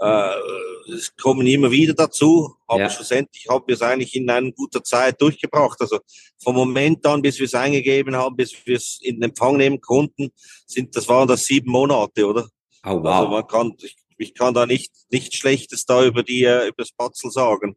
äh, 0.00 0.92
es 0.92 1.14
kommen 1.16 1.46
immer 1.46 1.70
wieder 1.70 1.94
dazu, 1.94 2.54
aber 2.66 2.80
ja. 2.80 2.90
schlussendlich 2.90 3.46
haben 3.48 3.64
wir 3.66 3.74
es 3.74 3.82
eigentlich 3.82 4.14
in 4.14 4.28
einer 4.30 4.50
guten 4.52 4.82
Zeit 4.84 5.20
durchgebracht. 5.20 5.80
Also 5.80 5.98
vom 6.42 6.54
Moment 6.54 7.04
an, 7.06 7.22
bis 7.22 7.38
wir 7.38 7.46
es 7.46 7.54
eingegeben 7.54 8.16
haben, 8.16 8.36
bis 8.36 8.54
wir 8.64 8.76
es 8.76 8.98
in 9.02 9.20
Empfang 9.22 9.56
nehmen 9.56 9.80
konnten, 9.80 10.30
sind 10.66 10.94
das 10.96 11.08
waren 11.08 11.28
das 11.28 11.44
sieben 11.44 11.70
Monate, 11.70 12.26
oder? 12.26 12.48
Oh, 12.84 13.02
wow. 13.02 13.06
Also 13.06 13.28
man 13.28 13.46
kann, 13.46 13.74
ich, 13.82 13.96
ich 14.18 14.34
kann 14.34 14.54
da 14.54 14.66
nicht 14.66 14.92
nichts 15.10 15.36
Schlechtes 15.36 15.84
da 15.84 16.04
über 16.04 16.22
die 16.22 16.44
äh, 16.44 16.68
über 16.68 16.78
das 16.78 16.92
Batzel 16.92 17.30
sagen. 17.30 17.76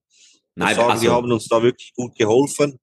Nein, 0.55 0.75
sagen, 0.75 0.91
also, 0.91 1.01
die 1.01 1.09
haben 1.09 1.31
uns 1.31 1.47
da 1.47 1.61
wirklich 1.63 1.93
gut 1.93 2.15
geholfen. 2.15 2.79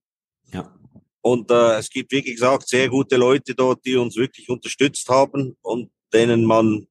Ja. 0.53 0.75
Und 1.21 1.51
äh, 1.51 1.79
es 1.79 1.91
gibt, 1.91 2.11
wie 2.13 2.23
gesagt, 2.23 2.69
sehr 2.69 2.89
gute 2.89 3.17
Leute 3.17 3.55
dort, 3.55 3.85
die 3.85 3.97
uns 3.97 4.17
wirklich 4.17 4.49
unterstützt 4.49 5.09
haben 5.09 5.57
und 5.63 5.91
denen 6.13 6.45
man 6.45 6.87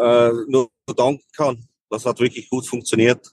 äh, 0.00 0.32
nur 0.48 0.70
danken 0.96 1.24
kann. 1.36 1.68
Das 1.90 2.06
hat 2.06 2.20
wirklich 2.20 2.48
gut 2.48 2.66
funktioniert. 2.66 3.26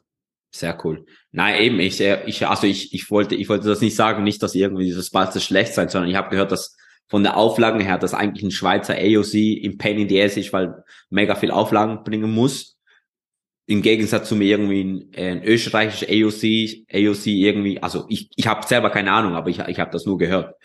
Sehr 0.52 0.78
cool. 0.84 1.06
Nein, 1.32 1.62
eben, 1.62 1.80
ich, 1.80 2.00
ich, 2.00 2.48
also 2.48 2.66
ich, 2.66 2.94
ich 2.94 3.12
wollte, 3.12 3.36
ich 3.36 3.50
wollte 3.50 3.68
das 3.68 3.82
nicht 3.82 3.96
sagen, 3.96 4.24
nicht, 4.24 4.42
dass 4.42 4.56
irgendwie 4.56 4.86
dieses 4.86 5.12
Balzer 5.12 5.40
schlecht 5.40 5.74
sein, 5.74 5.90
sondern 5.90 6.10
ich 6.10 6.16
habe 6.16 6.30
gehört, 6.30 6.52
dass 6.52 6.76
von 7.10 7.24
der 7.24 7.38
Auflagen 7.38 7.80
her, 7.80 7.98
dass 7.98 8.14
eigentlich 8.14 8.44
ein 8.44 8.52
Schweizer 8.52 8.96
AOC 8.96 9.34
im 9.34 9.78
Pain 9.78 10.00
in 10.00 10.10
the 10.10 10.22
Ass 10.22 10.38
ist, 10.38 10.52
weil 10.52 10.84
mega 11.10 11.36
viel 11.36 11.52
Auflagen 11.52 12.04
bringen 12.04 12.32
muss. 12.32 12.78
Im 13.66 13.82
Gegensatz 13.82 14.30
zu 14.30 14.36
mir 14.36 14.48
irgendwie 14.48 14.84
ein, 14.84 15.12
ein 15.16 15.44
österreichisches 15.44 16.08
AOC, 16.08 16.86
AOC 16.92 17.28
irgendwie, 17.28 17.82
also 17.84 18.06
ich, 18.10 18.30
ich 18.36 18.48
habe 18.48 18.66
selber 18.66 18.90
keine 18.90 19.12
Ahnung, 19.12 19.36
aber 19.36 19.50
ich, 19.50 19.60
ich 19.60 19.80
habe 19.80 19.92
das 19.92 20.06
nur 20.06 20.18
gehört, 20.18 20.56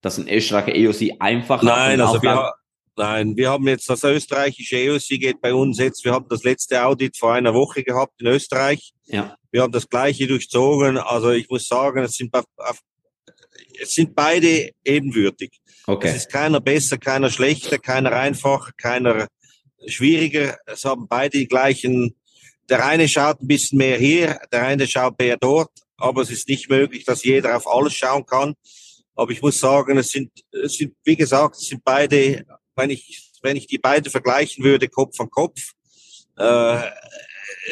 dass 0.00 0.18
ein 0.18 0.28
österreichischer 0.28 0.90
AOC 0.90 1.20
einfach 1.20 1.62
Nein, 1.62 2.00
also 2.00 2.22
wir, 2.22 2.52
Nein, 2.98 3.36
wir 3.36 3.50
haben 3.50 3.68
jetzt 3.68 3.88
das 3.88 4.02
österreichische 4.02 4.76
EOC 4.76 5.20
geht 5.20 5.40
bei 5.40 5.54
uns 5.54 5.78
jetzt. 5.78 6.04
Wir 6.04 6.12
haben 6.12 6.26
das 6.28 6.42
letzte 6.42 6.84
Audit 6.84 7.16
vor 7.16 7.32
einer 7.32 7.54
Woche 7.54 7.84
gehabt 7.84 8.20
in 8.20 8.26
Österreich. 8.26 8.92
Ja. 9.06 9.36
Wir 9.52 9.62
haben 9.62 9.70
das 9.70 9.88
gleiche 9.88 10.26
durchzogen. 10.26 10.98
Also 10.98 11.30
ich 11.30 11.48
muss 11.48 11.68
sagen, 11.68 12.02
es 12.02 12.16
sind, 12.16 12.34
es 13.80 13.94
sind 13.94 14.16
beide 14.16 14.72
ebenwürdig. 14.84 15.60
Okay. 15.86 16.08
Es 16.08 16.16
ist 16.16 16.32
keiner 16.32 16.60
besser, 16.60 16.98
keiner 16.98 17.30
schlechter, 17.30 17.78
keiner 17.78 18.10
einfacher, 18.10 18.72
keiner 18.76 19.28
schwieriger. 19.86 20.58
Es 20.66 20.84
haben 20.84 21.06
beide 21.06 21.38
die 21.38 21.46
gleichen. 21.46 22.16
Der 22.68 22.84
eine 22.84 23.06
schaut 23.06 23.40
ein 23.40 23.46
bisschen 23.46 23.78
mehr 23.78 23.96
hier, 23.96 24.40
der 24.50 24.66
eine 24.66 24.88
schaut 24.88 25.16
mehr 25.20 25.36
dort. 25.36 25.70
Aber 25.98 26.22
es 26.22 26.32
ist 26.32 26.48
nicht 26.48 26.68
möglich, 26.68 27.04
dass 27.04 27.22
jeder 27.22 27.56
auf 27.56 27.68
alles 27.68 27.94
schauen 27.94 28.26
kann. 28.26 28.54
Aber 29.14 29.30
ich 29.30 29.40
muss 29.40 29.60
sagen, 29.60 29.98
es 29.98 30.10
sind, 30.10 30.32
es 30.50 30.74
sind, 30.74 30.94
wie 31.04 31.16
gesagt, 31.16 31.56
es 31.56 31.66
sind 31.66 31.82
beide 31.84 32.44
wenn 32.78 32.90
ich, 32.90 33.30
wenn 33.42 33.56
ich 33.56 33.66
die 33.66 33.78
beiden 33.78 34.10
vergleichen 34.10 34.64
würde, 34.64 34.88
Kopf 34.88 35.20
an 35.20 35.28
Kopf. 35.28 35.72
Äh, 36.38 36.78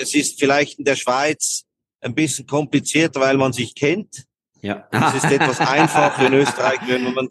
es 0.00 0.14
ist 0.14 0.38
vielleicht 0.38 0.78
in 0.78 0.84
der 0.84 0.96
Schweiz 0.96 1.64
ein 2.00 2.14
bisschen 2.14 2.46
komplizierter, 2.46 3.20
weil 3.20 3.36
man 3.36 3.52
sich 3.52 3.74
kennt. 3.74 4.24
Ja. 4.60 4.88
Es 4.90 5.24
ist 5.24 5.30
etwas 5.30 5.60
einfacher 5.60 6.26
in 6.26 6.34
Österreich, 6.34 6.80
wenn 6.86 7.14
man, 7.14 7.28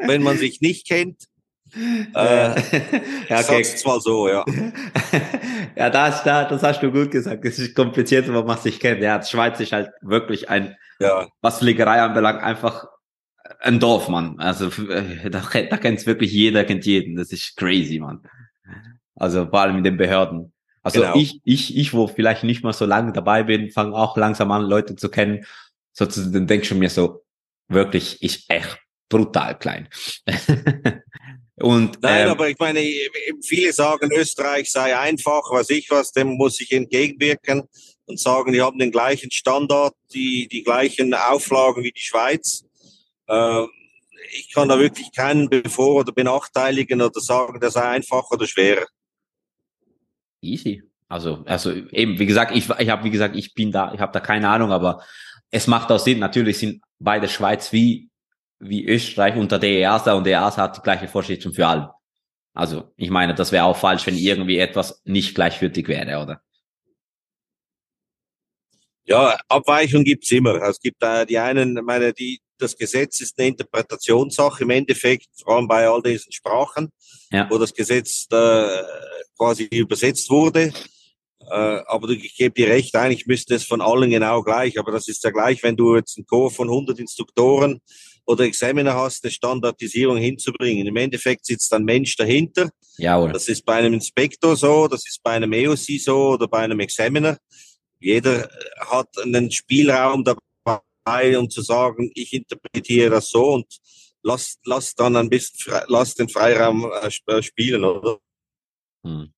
wenn 0.00 0.22
man 0.22 0.36
sich 0.36 0.60
nicht 0.60 0.86
kennt. 0.86 1.24
Äh, 1.74 2.10
ja, 2.14 3.40
okay. 3.40 3.62
Sag's 3.64 3.84
mal 3.84 4.00
so, 4.00 4.28
ja. 4.28 4.44
ja, 5.76 5.90
das, 5.90 6.24
das 6.24 6.62
hast 6.62 6.82
du 6.82 6.90
gut 6.90 7.10
gesagt. 7.10 7.44
Es 7.44 7.58
ist 7.58 7.74
komplizierter, 7.74 8.34
wenn 8.34 8.46
man 8.46 8.58
sich 8.58 8.80
kennt. 8.80 9.02
Ja, 9.02 9.18
die 9.18 9.28
Schweiz 9.28 9.60
ist 9.60 9.72
halt 9.72 9.90
wirklich 10.00 10.48
ein, 10.48 10.76
ja. 10.98 11.28
was 11.42 11.58
Fliegerei 11.58 12.00
anbelangt, 12.00 12.42
einfach 12.42 12.88
ein 13.66 13.80
Dorf, 13.80 14.08
Mann. 14.08 14.38
Also 14.38 14.68
äh, 14.88 15.30
da, 15.30 15.40
da 15.40 15.76
kennt 15.76 16.06
wirklich 16.06 16.32
jeder, 16.32 16.64
kennt 16.64 16.86
jeden. 16.86 17.16
Das 17.16 17.32
ist 17.32 17.56
crazy, 17.56 17.98
Mann. 17.98 18.20
Also 19.14 19.46
vor 19.46 19.60
allem 19.60 19.78
in 19.78 19.84
den 19.84 19.96
Behörden. 19.96 20.52
Also 20.82 21.00
genau. 21.00 21.16
ich, 21.16 21.40
ich, 21.44 21.76
ich, 21.76 21.92
wo 21.94 22.06
vielleicht 22.06 22.44
nicht 22.44 22.62
mal 22.62 22.72
so 22.72 22.86
lange 22.86 23.12
dabei 23.12 23.42
bin, 23.42 23.70
fange 23.70 23.94
auch 23.94 24.16
langsam 24.16 24.52
an, 24.52 24.62
Leute 24.62 24.94
zu 24.94 25.08
kennen. 25.08 25.44
So, 25.92 26.06
dann 26.06 26.46
denke 26.46 26.64
ich 26.64 26.74
mir 26.74 26.90
so, 26.90 27.24
wirklich, 27.68 28.18
ich 28.20 28.44
echt 28.48 28.78
brutal 29.08 29.58
klein. 29.58 29.88
Und, 31.58 32.02
Nein, 32.02 32.26
ähm, 32.26 32.30
aber 32.30 32.50
ich 32.50 32.58
meine, 32.58 32.80
viele 33.42 33.72
sagen, 33.72 34.10
Österreich 34.12 34.70
sei 34.70 34.96
einfach, 34.96 35.42
was 35.50 35.70
ich 35.70 35.90
was, 35.90 36.12
dem 36.12 36.36
muss 36.36 36.60
ich 36.60 36.70
entgegenwirken 36.70 37.62
und 38.04 38.20
sagen, 38.20 38.52
die 38.52 38.60
haben 38.60 38.78
den 38.78 38.92
gleichen 38.92 39.30
Standard, 39.30 39.94
die, 40.12 40.48
die 40.48 40.62
gleichen 40.62 41.14
Auflagen 41.14 41.82
wie 41.82 41.92
die 41.92 42.00
Schweiz. 42.00 42.65
Äh, 43.26 43.64
ich 44.32 44.52
kann 44.52 44.68
da 44.68 44.78
wirklich 44.78 45.12
keinen 45.12 45.48
bevor- 45.48 46.00
oder 46.00 46.12
benachteiligen 46.12 47.00
oder 47.00 47.20
sagen, 47.20 47.60
der 47.60 47.70
sei 47.70 47.82
einfach 47.82 48.30
oder 48.30 48.46
schwer. 48.46 48.86
Easy. 50.40 50.82
Also, 51.08 51.44
also 51.46 51.72
eben, 51.72 52.18
wie 52.18 52.26
gesagt, 52.26 52.54
ich, 52.54 52.68
ich 52.68 52.88
habe, 52.88 53.04
wie 53.04 53.10
gesagt, 53.10 53.36
ich 53.36 53.54
bin 53.54 53.70
da, 53.70 53.92
ich 53.94 54.00
habe 54.00 54.12
da 54.12 54.20
keine 54.20 54.48
Ahnung, 54.48 54.72
aber 54.72 55.04
es 55.50 55.66
macht 55.66 55.90
auch 55.92 55.98
Sinn. 55.98 56.18
Natürlich 56.18 56.58
sind 56.58 56.82
beide 56.98 57.28
Schweiz 57.28 57.72
wie, 57.72 58.10
wie 58.58 58.84
Österreich 58.86 59.36
unter 59.36 59.58
der 59.58 59.70
EASA 59.70 60.14
und 60.14 60.24
der 60.24 60.40
EASA 60.40 60.62
hat 60.62 60.78
die 60.78 60.82
gleiche 60.82 61.08
Vorschrift 61.08 61.42
für 61.54 61.66
alle. 61.66 61.92
Also, 62.54 62.92
ich 62.96 63.10
meine, 63.10 63.34
das 63.34 63.52
wäre 63.52 63.64
auch 63.64 63.76
falsch, 63.76 64.06
wenn 64.06 64.16
irgendwie 64.16 64.58
etwas 64.58 65.02
nicht 65.04 65.34
gleichwürdig 65.34 65.88
wäre, 65.88 66.22
oder? 66.22 66.40
Ja, 69.04 69.38
Abweichung 69.48 70.02
gibt's 70.02 70.32
immer. 70.32 70.54
Also 70.54 70.70
es 70.70 70.80
gibt 70.80 71.02
äh, 71.02 71.26
die 71.26 71.38
einen, 71.38 71.74
meine, 71.84 72.12
die, 72.12 72.40
das 72.58 72.76
Gesetz 72.76 73.20
ist 73.20 73.38
eine 73.38 73.48
Interpretationssache 73.48 74.64
im 74.64 74.70
Endeffekt, 74.70 75.28
vor 75.42 75.56
allem 75.56 75.68
bei 75.68 75.88
all 75.88 76.02
diesen 76.02 76.32
Sprachen, 76.32 76.90
ja. 77.30 77.48
wo 77.50 77.58
das 77.58 77.72
Gesetz 77.72 78.26
äh, 78.30 78.82
quasi 79.36 79.64
übersetzt 79.64 80.30
wurde. 80.30 80.72
Äh, 81.48 81.54
aber 81.86 82.08
ich 82.10 82.36
gebe 82.36 82.54
dir 82.54 82.68
recht, 82.68 82.94
eigentlich 82.96 83.26
müsste 83.26 83.54
es 83.54 83.64
von 83.64 83.80
allen 83.80 84.10
genau 84.10 84.42
gleich. 84.42 84.78
Aber 84.78 84.92
das 84.92 85.08
ist 85.08 85.22
ja 85.24 85.30
gleich, 85.30 85.62
wenn 85.62 85.76
du 85.76 85.96
jetzt 85.96 86.16
einen 86.16 86.26
Chor 86.26 86.50
von 86.50 86.68
100 86.68 86.98
Instruktoren 86.98 87.80
oder 88.26 88.44
Examiner 88.44 88.94
hast, 88.94 89.24
eine 89.24 89.30
Standardisierung 89.30 90.16
hinzubringen. 90.16 90.86
Im 90.86 90.96
Endeffekt 90.96 91.46
sitzt 91.46 91.72
ein 91.72 91.84
Mensch 91.84 92.16
dahinter. 92.16 92.70
Jawohl. 92.98 93.32
Das 93.32 93.48
ist 93.48 93.64
bei 93.64 93.74
einem 93.74 93.94
Inspektor 93.94 94.56
so, 94.56 94.88
das 94.88 95.06
ist 95.06 95.22
bei 95.22 95.32
einem 95.32 95.52
EOC 95.52 96.00
so 96.00 96.30
oder 96.30 96.48
bei 96.48 96.58
einem 96.58 96.80
Examiner. 96.80 97.38
Jeder 98.00 98.48
hat 98.80 99.08
einen 99.22 99.50
Spielraum 99.50 100.24
dabei, 100.24 100.40
um 101.06 101.48
zu 101.48 101.62
sagen, 101.62 102.10
ich 102.14 102.32
interpretiere 102.32 103.10
das 103.10 103.30
so 103.30 103.54
und 103.54 103.66
lass, 104.22 104.58
lass 104.64 104.94
dann 104.94 105.16
ein 105.16 105.28
bisschen, 105.28 105.80
lass 105.88 106.14
den 106.14 106.28
Freiraum 106.28 106.90
äh, 106.90 107.42
spielen, 107.42 107.84
oder? 107.84 108.18
Hm. 109.04 109.32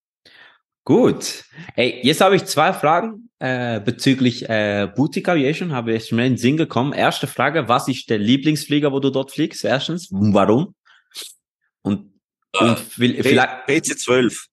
Gut. 0.85 1.45
Hey, 1.75 2.01
jetzt 2.03 2.23
habe 2.23 2.37
ich 2.37 2.47
zwei 2.47 2.73
Fragen 2.73 3.29
äh, 3.41 3.79
bezüglich 3.79 4.49
äh, 4.49 4.91
Boutique 4.97 5.29
Aviation. 5.29 5.73
Habe 5.73 5.93
ich 5.93 6.11
mir 6.13 6.25
in 6.25 6.33
den 6.33 6.39
Sinn 6.39 6.57
gekommen. 6.57 6.95
Erste 6.95 7.27
Frage, 7.27 7.69
was 7.69 7.89
ist 7.89 8.09
der 8.09 8.17
Lieblingsflieger, 8.17 8.91
wo 8.91 8.99
du 8.99 9.11
dort 9.11 9.31
fliegst? 9.31 9.67
Erstens, 9.67 10.09
warum? 10.11 10.75
Und, 11.83 12.15
und 12.59 12.99
will, 12.99 13.23
vielleicht... 13.23 13.69
PC-12. 13.69 14.47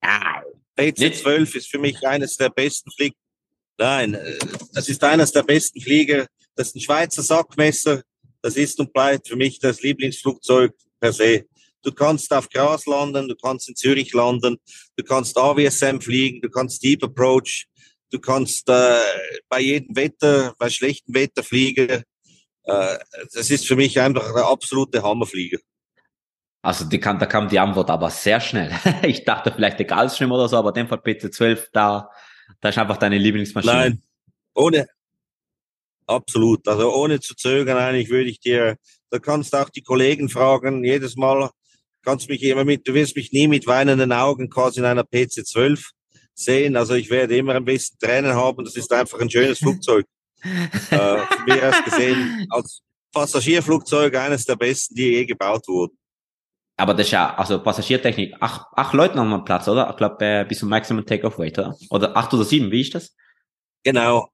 Ah, 0.00 0.42
PC-12 0.76 1.56
ist 1.56 1.70
für 1.70 1.78
mich 1.78 2.04
eines 2.04 2.36
der 2.36 2.50
besten 2.50 2.90
Flieger. 2.90 3.14
Nein, 3.78 4.14
äh, 4.14 4.38
das 4.72 4.88
ist 4.88 5.02
eines 5.04 5.32
der 5.32 5.44
besten 5.44 5.80
Flieger. 5.80 6.26
Das 6.54 6.68
ist 6.68 6.76
ein 6.76 6.80
Schweizer 6.80 7.22
Sackmesser. 7.22 8.02
Das 8.42 8.56
ist 8.56 8.78
und 8.78 8.92
bleibt 8.92 9.28
für 9.28 9.36
mich 9.36 9.58
das 9.58 9.82
Lieblingsflugzeug 9.82 10.72
per 11.00 11.12
se. 11.12 11.44
Du 11.82 11.92
kannst 11.92 12.32
auf 12.32 12.48
Gras 12.48 12.86
landen, 12.86 13.28
du 13.28 13.36
kannst 13.36 13.68
in 13.68 13.76
Zürich 13.76 14.12
landen, 14.12 14.58
du 14.96 15.04
kannst 15.04 15.38
AWSM 15.38 16.00
fliegen, 16.00 16.40
du 16.40 16.50
kannst 16.50 16.82
Deep 16.82 17.04
Approach, 17.04 17.66
du 18.10 18.18
kannst 18.18 18.68
äh, 18.68 18.98
bei 19.48 19.60
jedem 19.60 19.94
Wetter, 19.94 20.54
bei 20.58 20.70
schlechtem 20.70 21.14
Wetter 21.14 21.42
fliegen. 21.42 22.02
Äh, 22.64 22.98
das 23.32 23.50
ist 23.50 23.66
für 23.66 23.76
mich 23.76 23.98
einfach 24.00 24.32
der 24.34 24.46
absolute 24.46 25.02
Hammerflieger. 25.02 25.58
Also 26.62 26.84
die 26.84 26.98
kann, 26.98 27.18
da 27.18 27.26
kam 27.26 27.48
die 27.48 27.60
Antwort 27.60 27.90
aber 27.90 28.10
sehr 28.10 28.40
schnell. 28.40 28.72
ich 29.02 29.24
dachte 29.24 29.52
vielleicht 29.52 29.78
der 29.78 29.86
Gallstream 29.86 30.32
oder 30.32 30.48
so, 30.48 30.56
aber 30.56 30.70
in 30.70 30.74
dem 30.74 30.88
Fall 30.88 30.98
PC12, 30.98 31.68
da, 31.72 32.10
da 32.60 32.68
ist 32.68 32.78
einfach 32.78 32.96
deine 32.96 33.18
Lieblingsmaschine. 33.18 33.72
Nein, 33.72 34.02
ohne, 34.54 34.86
absolut. 36.06 36.66
Also 36.66 36.94
ohne 36.94 37.20
zu 37.20 37.34
zögern 37.34 37.78
eigentlich 37.78 38.10
würde 38.10 38.30
ich 38.30 38.40
dir, 38.40 38.76
da 39.10 39.18
kannst 39.18 39.52
du 39.52 39.58
auch 39.58 39.68
die 39.68 39.82
Kollegen 39.82 40.28
fragen, 40.28 40.84
jedes 40.84 41.16
Mal, 41.16 41.50
kannst 42.02 42.28
mich 42.28 42.42
immer 42.42 42.64
mit, 42.64 42.86
du 42.88 42.94
wirst 42.94 43.16
mich 43.16 43.32
nie 43.32 43.48
mit 43.48 43.66
weinenden 43.66 44.12
Augen 44.12 44.48
quasi 44.48 44.80
in 44.80 44.86
einer 44.86 45.04
PC-12 45.04 45.90
sehen. 46.34 46.76
Also 46.76 46.94
ich 46.94 47.10
werde 47.10 47.36
immer 47.36 47.54
ein 47.54 47.64
bisschen 47.64 47.98
Tränen 47.98 48.34
haben. 48.34 48.64
Das 48.64 48.76
ist 48.76 48.92
einfach 48.92 49.20
ein 49.20 49.30
schönes 49.30 49.58
Flugzeug. 49.58 50.06
äh, 50.90 51.18
von 51.18 51.44
mir 51.46 51.68
aus 51.68 51.84
gesehen, 51.84 52.46
als 52.50 52.80
Passagierflugzeug 53.12 54.14
eines 54.14 54.44
der 54.44 54.54
besten, 54.54 54.94
die 54.94 55.10
je 55.10 55.24
gebaut 55.26 55.66
wurden. 55.66 55.97
Aber 56.78 56.94
das 56.94 57.06
ist 57.06 57.12
ja, 57.12 57.34
also 57.34 57.60
Passagiertechnik, 57.60 58.36
acht, 58.38 58.66
acht 58.76 58.94
Leute 58.94 59.18
haben 59.18 59.44
Platz, 59.44 59.66
oder? 59.66 59.90
Ich 59.90 59.96
glaube, 59.96 60.24
äh, 60.24 60.44
bis 60.44 60.60
zum 60.60 60.68
Maximum 60.68 61.04
Take-Off-Weight, 61.04 61.58
oder? 61.58 61.76
Oder 61.90 62.16
acht 62.16 62.32
oder 62.32 62.44
sieben, 62.44 62.70
wie 62.70 62.82
ist 62.82 62.94
das? 62.94 63.16
Genau. 63.82 64.28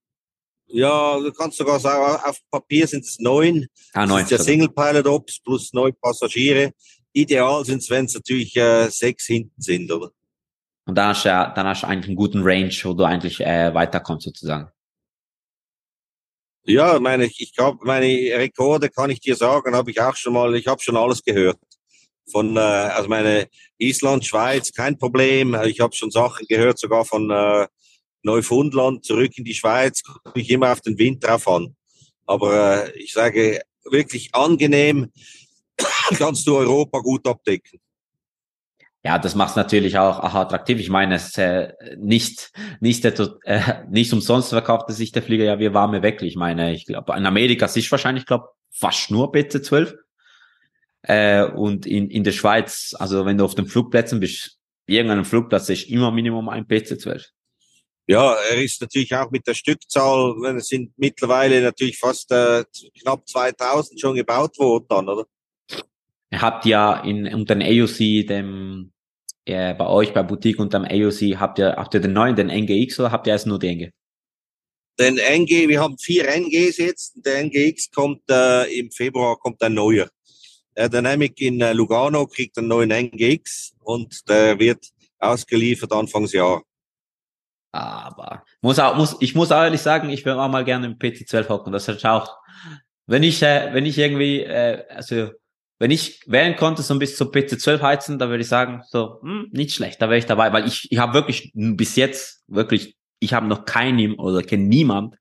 Ja, 0.66 1.18
du 1.18 1.32
kannst 1.32 1.56
sogar 1.56 1.80
sagen, 1.80 2.22
auf 2.22 2.38
Papier 2.50 2.86
sind 2.86 3.04
es 3.04 3.18
neun. 3.18 3.66
Ah, 3.94 4.04
neun. 4.06 4.22
Das 4.22 4.32
ist 4.32 4.38
ja 4.38 4.44
Single-Pilot-Ops 4.44 5.40
plus 5.40 5.72
neun 5.72 5.94
Passagiere. 5.98 6.72
Ideal 7.14 7.64
sind 7.64 7.78
es, 7.78 7.88
wenn 7.88 8.04
es 8.04 8.14
natürlich 8.14 8.54
äh, 8.56 8.90
sechs 8.90 9.24
hinten 9.24 9.62
sind, 9.62 9.90
oder? 9.90 10.10
Und 10.84 10.96
dann 10.96 11.08
hast 11.08 11.24
du 11.24 11.30
ja, 11.30 11.50
dann 11.50 11.66
hast 11.66 11.82
du 11.82 11.86
eigentlich 11.86 12.08
einen 12.08 12.16
guten 12.16 12.42
Range, 12.42 12.74
wo 12.82 12.92
du 12.92 13.04
eigentlich 13.04 13.40
äh, 13.40 13.72
weiterkommst 13.72 14.26
sozusagen. 14.26 14.70
Ja, 16.66 16.98
meine 16.98 17.24
ich, 17.24 17.40
ich 17.40 17.54
glaube, 17.54 17.78
meine 17.84 18.06
Rekorde 18.06 18.90
kann 18.90 19.08
ich 19.08 19.20
dir 19.20 19.36
sagen, 19.36 19.74
habe 19.74 19.90
ich 19.90 20.00
auch 20.00 20.16
schon 20.16 20.34
mal, 20.34 20.54
ich 20.56 20.66
habe 20.66 20.82
schon 20.82 20.96
alles 20.96 21.22
gehört. 21.22 21.58
Von, 22.30 22.56
äh, 22.56 22.60
also 22.60 23.08
meine 23.08 23.48
Island, 23.78 24.24
Schweiz, 24.24 24.72
kein 24.72 24.98
Problem. 24.98 25.56
Ich 25.64 25.80
habe 25.80 25.94
schon 25.94 26.10
Sachen 26.10 26.46
gehört, 26.48 26.78
sogar 26.78 27.04
von 27.04 27.30
äh, 27.30 27.66
Neufundland 28.22 29.04
zurück 29.04 29.32
in 29.36 29.44
die 29.44 29.54
Schweiz, 29.54 30.02
komme 30.02 30.42
ich 30.42 30.50
immer 30.50 30.72
auf 30.72 30.80
den 30.80 30.98
Wind 30.98 31.24
drauf 31.24 31.46
an. 31.46 31.76
Aber 32.26 32.86
äh, 32.86 32.98
ich 32.98 33.12
sage 33.12 33.60
wirklich 33.84 34.34
angenehm, 34.34 35.12
kannst 36.16 36.46
du 36.46 36.56
Europa 36.56 37.00
gut 37.00 37.26
abdecken. 37.26 37.80
Ja, 39.06 39.18
das 39.18 39.34
macht 39.34 39.50
es 39.50 39.56
natürlich 39.56 39.98
auch, 39.98 40.18
auch 40.18 40.34
attraktiv. 40.34 40.80
Ich 40.80 40.88
meine, 40.88 41.16
es 41.16 41.36
äh, 41.36 41.74
nicht 41.98 42.52
nicht 42.80 43.04
äh, 43.04 43.84
nicht 43.90 44.10
umsonst 44.14 44.48
verkauft 44.48 44.90
sich 44.90 45.12
der 45.12 45.22
Flieger 45.22 45.44
ja 45.44 45.58
wie 45.58 45.74
warme 45.74 46.02
Weckle. 46.02 46.26
Ich 46.26 46.36
meine, 46.36 46.72
ich 46.72 46.86
glaube, 46.86 47.14
in 47.14 47.26
Amerika 47.26 47.66
ist 47.66 47.90
wahrscheinlich, 47.90 48.24
glaube 48.24 48.48
fast 48.70 49.10
nur 49.10 49.30
BC12. 49.30 49.94
Äh, 51.06 51.44
und 51.44 51.86
in, 51.86 52.10
in 52.10 52.24
der 52.24 52.32
Schweiz, 52.32 52.94
also 52.98 53.26
wenn 53.26 53.36
du 53.36 53.44
auf 53.44 53.54
den 53.54 53.66
Flugplätzen 53.66 54.20
bist, 54.20 54.58
irgendeinem 54.86 55.24
Flugplatz 55.24 55.68
ist 55.68 55.88
immer 55.90 56.10
Minimum 56.10 56.48
ein 56.48 56.66
PC-12. 56.66 57.26
Ja, 58.06 58.34
er 58.34 58.62
ist 58.62 58.80
natürlich 58.80 59.14
auch 59.14 59.30
mit 59.30 59.46
der 59.46 59.54
Stückzahl, 59.54 60.34
es 60.56 60.68
sind 60.68 60.92
mittlerweile 60.96 61.62
natürlich 61.62 61.98
fast 61.98 62.30
äh, 62.32 62.64
knapp 63.00 63.26
2000 63.28 64.00
schon 64.00 64.16
gebaut 64.16 64.58
worden 64.58 64.84
dann, 64.88 65.08
oder? 65.08 65.26
Ihr 66.30 66.42
habt 66.42 66.66
ja 66.66 67.00
in, 67.00 67.32
unter 67.32 67.54
dem 67.54 67.62
AOC, 67.62 68.26
dem, 68.26 68.92
äh, 69.46 69.74
bei 69.74 69.86
euch 69.86 70.12
bei 70.12 70.22
Boutique 70.22 70.58
unter 70.58 70.80
dem 70.80 70.84
AOC, 70.84 71.38
habt 71.38 71.58
ihr, 71.58 71.76
habt 71.76 71.94
ihr 71.94 72.00
den 72.00 72.12
neuen, 72.12 72.36
den 72.36 72.48
NGX 72.48 73.00
oder 73.00 73.12
habt 73.12 73.26
ihr 73.26 73.34
erst 73.34 73.46
nur 73.46 73.58
den 73.58 73.78
NG? 73.78 73.90
Den 74.98 75.18
NG, 75.18 75.68
wir 75.68 75.80
haben 75.80 75.98
vier 75.98 76.28
NGs 76.28 76.78
jetzt. 76.78 77.14
Der 77.24 77.42
NGX 77.42 77.90
kommt 77.90 78.22
äh, 78.30 78.78
im 78.78 78.90
Februar, 78.90 79.36
kommt 79.36 79.60
ein 79.62 79.74
neuer. 79.74 80.08
Der 80.76 80.88
Dynamic 80.88 81.40
in 81.40 81.60
äh, 81.60 81.72
Lugano 81.72 82.26
kriegt 82.26 82.58
einen 82.58 82.68
neuen 82.68 82.90
NGX 82.90 83.74
und 83.80 84.28
der 84.28 84.58
wird 84.58 84.84
ausgeliefert 85.18 85.92
Anfangsjahr. 85.92 86.62
Aber 87.72 88.44
muss 88.60 88.78
auch, 88.78 88.96
muss, 88.96 89.16
ich 89.20 89.34
muss 89.34 89.50
auch 89.50 89.62
ehrlich 89.62 89.80
sagen, 89.80 90.10
ich 90.10 90.24
würde 90.24 90.40
auch 90.40 90.48
mal 90.48 90.64
gerne 90.64 90.86
im 90.86 90.98
PC12 90.98 91.48
hocken. 91.48 91.72
Das 91.72 91.88
ist 91.88 92.04
auch, 92.06 92.36
wenn 93.06 93.22
ich, 93.22 93.42
äh, 93.42 93.70
wenn 93.72 93.86
ich 93.86 93.98
irgendwie, 93.98 94.40
äh, 94.42 94.84
also 94.88 95.30
wenn 95.78 95.90
ich 95.90 96.20
wählen 96.26 96.56
konnte, 96.56 96.82
so 96.82 96.98
bis 96.98 97.16
zum 97.16 97.30
PC12 97.30 97.82
heizen, 97.82 98.18
da 98.18 98.28
würde 98.28 98.42
ich 98.42 98.48
sagen, 98.48 98.82
so, 98.88 99.20
hm, 99.22 99.48
nicht 99.50 99.74
schlecht, 99.74 100.00
da 100.00 100.08
wäre 100.08 100.18
ich 100.18 100.26
dabei, 100.26 100.52
weil 100.52 100.66
ich, 100.66 100.90
ich 100.90 100.98
habe 100.98 101.14
wirklich 101.14 101.50
bis 101.54 101.96
jetzt, 101.96 102.44
wirklich, 102.46 102.96
ich 103.18 103.34
habe 103.34 103.46
noch 103.46 103.64
keinen 103.64 104.14
oder 104.14 104.42
kenne 104.42 104.64
niemand, 104.64 105.16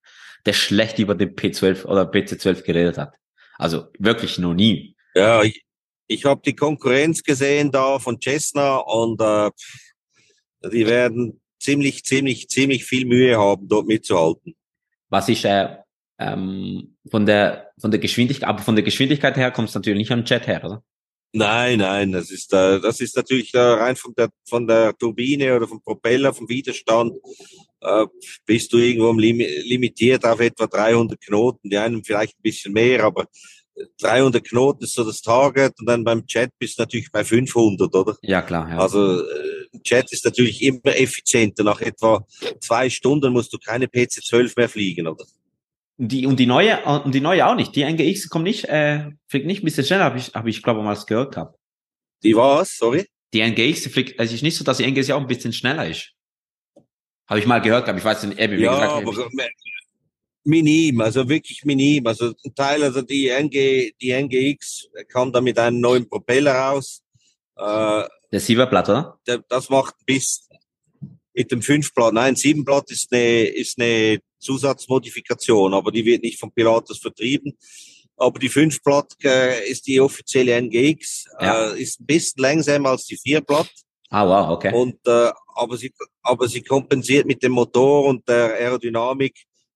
der 0.45 0.53
schlecht 0.53 0.99
über 0.99 1.15
den 1.15 1.35
P12 1.35 1.85
oder 1.85 2.03
PC12 2.03 2.63
geredet 2.63 2.97
hat. 2.97 3.15
Also 3.57 3.87
wirklich 3.97 4.37
noch 4.37 4.53
nie. 4.53 4.92
Ja, 5.15 5.43
ich, 5.43 5.63
ich 6.07 6.25
habe 6.25 6.41
die 6.45 6.55
Konkurrenz 6.55 7.23
gesehen 7.23 7.71
da 7.71 7.99
von 7.99 8.19
Cessna 8.21 8.77
und 8.77 9.21
äh, 9.21 9.51
die 10.71 10.85
werden 10.85 11.41
ziemlich, 11.59 12.03
ziemlich, 12.03 12.49
ziemlich 12.49 12.85
viel 12.85 13.05
Mühe 13.05 13.37
haben, 13.37 13.67
dort 13.67 13.87
mitzuhalten. 13.87 14.55
Was 15.09 15.29
ist 15.29 15.45
äh, 15.45 15.77
ähm, 16.19 16.95
von 17.09 17.25
der 17.25 17.71
von 17.79 17.91
der 17.91 17.99
Geschwindigkeit, 17.99 18.47
aber 18.47 18.63
von 18.63 18.75
der 18.75 18.83
Geschwindigkeit 18.83 19.35
her 19.37 19.51
kommt 19.51 19.69
es 19.69 19.75
natürlich 19.75 19.99
nicht 19.99 20.11
am 20.11 20.25
Jet 20.25 20.47
her, 20.47 20.63
oder? 20.63 20.83
Nein, 21.35 21.79
nein, 21.79 22.11
das 22.11 22.29
ist 22.29 22.53
äh, 22.53 22.79
das 22.79 22.99
ist 23.01 23.15
natürlich 23.15 23.53
äh, 23.53 23.59
rein 23.59 23.95
von 23.95 24.13
der 24.15 24.29
von 24.47 24.67
der 24.67 24.95
Turbine 24.95 25.55
oder 25.55 25.67
vom 25.67 25.81
Propeller, 25.81 26.33
vom 26.33 26.47
Widerstand 26.47 27.15
äh, 27.81 28.05
bist 28.45 28.71
du 28.71 28.77
irgendwo 28.77 29.11
lim 29.13 29.39
limitiert 29.39 30.25
auf 30.25 30.39
etwa 30.39 30.67
300 30.67 31.19
Knoten, 31.19 31.69
die 31.69 31.77
einen 31.77 32.03
vielleicht 32.03 32.37
ein 32.37 32.43
bisschen 32.43 32.73
mehr, 32.73 33.03
aber 33.03 33.25
300 34.01 34.43
Knoten 34.43 34.83
ist 34.83 34.93
so 34.93 35.03
das 35.03 35.21
Target 35.21 35.73
und 35.79 35.87
dann 35.87 36.03
beim 36.03 36.23
Jet 36.27 36.51
bist 36.59 36.77
du 36.77 36.83
natürlich 36.83 37.11
bei 37.11 37.23
500, 37.23 37.93
oder? 37.95 38.15
Ja, 38.21 38.41
klar. 38.41 38.69
Ja. 38.69 38.77
Also 38.77 39.21
äh, 39.21 39.67
Jet 39.83 40.11
ist 40.11 40.25
natürlich 40.25 40.61
immer 40.61 40.95
effizienter. 40.95 41.63
Nach 41.63 41.81
etwa 41.81 42.25
zwei 42.59 42.89
Stunden 42.89 43.33
musst 43.33 43.51
du 43.53 43.57
keine 43.57 43.87
PC-12 43.87 44.53
mehr 44.55 44.69
fliegen, 44.69 45.07
oder? 45.07 45.25
Die, 45.97 46.25
und 46.25 46.39
die 46.39 46.45
neue, 46.45 46.83
und 46.83 47.13
die 47.13 47.21
neue 47.21 47.45
auch 47.47 47.55
nicht. 47.55 47.75
Die 47.75 47.83
NGX 47.83 48.29
kommt 48.29 48.45
nicht, 48.45 48.65
äh, 48.65 49.11
fliegt 49.27 49.45
nicht 49.45 49.61
ein 49.61 49.65
bisschen 49.65 49.85
schneller, 49.85 50.05
habe 50.05 50.17
ich, 50.17 50.33
hab 50.33 50.47
ich 50.47 50.63
glaube 50.63 50.81
mal 50.81 50.95
gehört 50.95 51.35
gehabt. 51.35 51.57
Die 52.23 52.35
was? 52.35 52.77
Sorry? 52.77 53.05
Die 53.33 53.41
NGX 53.41 53.87
fliegt, 53.87 54.19
also 54.19 54.31
es 54.31 54.37
ist 54.37 54.43
nicht 54.43 54.57
so, 54.57 54.63
dass 54.63 54.77
die 54.77 54.85
NGX 54.85 55.11
auch 55.11 55.21
ein 55.21 55.27
bisschen 55.27 55.53
schneller 55.53 55.87
ist. 55.87 56.11
Habe 57.27 57.39
ich 57.39 57.45
mal 57.45 57.59
gehört, 57.59 57.87
aber 57.87 57.97
ich 57.97 58.03
weiß 58.03 58.23
nicht, 58.23 58.39
Ebbe, 58.39 58.57
wie 58.57 58.63
ja, 58.63 58.73
gesagt, 58.73 58.91
aber 58.91 59.29
minim, 60.43 61.01
also 61.01 61.27
wirklich 61.27 61.63
minim. 61.65 62.05
Also 62.07 62.33
ein 62.45 62.55
Teil, 62.55 62.83
also 62.83 63.01
die 63.01 63.29
NG, 63.29 63.93
die 64.01 64.11
NGX 64.11 64.89
kam 65.09 65.31
da 65.31 65.41
mit 65.41 65.57
einem 65.57 65.79
neuen 65.79 66.07
Propeller 66.07 66.53
raus. 66.53 67.01
Äh, 67.55 68.03
der 68.31 68.39
Sieberblatt, 68.39 68.89
oder? 68.89 69.19
Der, 69.27 69.43
das 69.47 69.69
macht 69.69 69.95
bis 70.05 70.47
mit 71.33 71.51
dem 71.51 71.61
Fünfblatt, 71.61 72.13
nein, 72.13 72.35
Siebenblatt 72.35 72.91
ist 72.91 73.11
eine, 73.11 73.45
ist 73.45 73.79
eine 73.79 74.19
Zusatzmodifikation, 74.39 75.73
aber 75.73 75.91
die 75.91 76.05
wird 76.05 76.23
nicht 76.23 76.39
von 76.39 76.51
Pilatus 76.51 76.99
vertrieben. 76.99 77.57
Aber 78.15 78.39
die 78.39 78.49
5 78.49 78.83
Blatt 78.83 79.13
äh, 79.23 79.67
ist 79.67 79.87
die 79.87 79.99
offizielle 79.99 80.61
NGX, 80.61 81.25
ja. 81.41 81.71
äh, 81.71 81.81
ist 81.81 81.99
ein 81.99 82.05
bisschen 82.05 82.41
langsamer 82.41 82.89
als 82.89 83.05
die 83.05 83.17
4 83.17 83.41
Blatt. 83.41 83.69
Ah, 84.09 84.27
wow, 84.27 84.51
okay. 84.51 84.71
Und, 84.73 84.99
äh, 85.07 85.31
aber 85.55 85.77
sie, 85.77 85.91
aber 86.21 86.47
sie 86.47 86.61
kompensiert 86.61 87.25
mit 87.25 87.41
dem 87.41 87.53
Motor 87.53 88.05
und 88.05 88.27
der 88.29 88.53
Aerodynamik, 88.53 89.33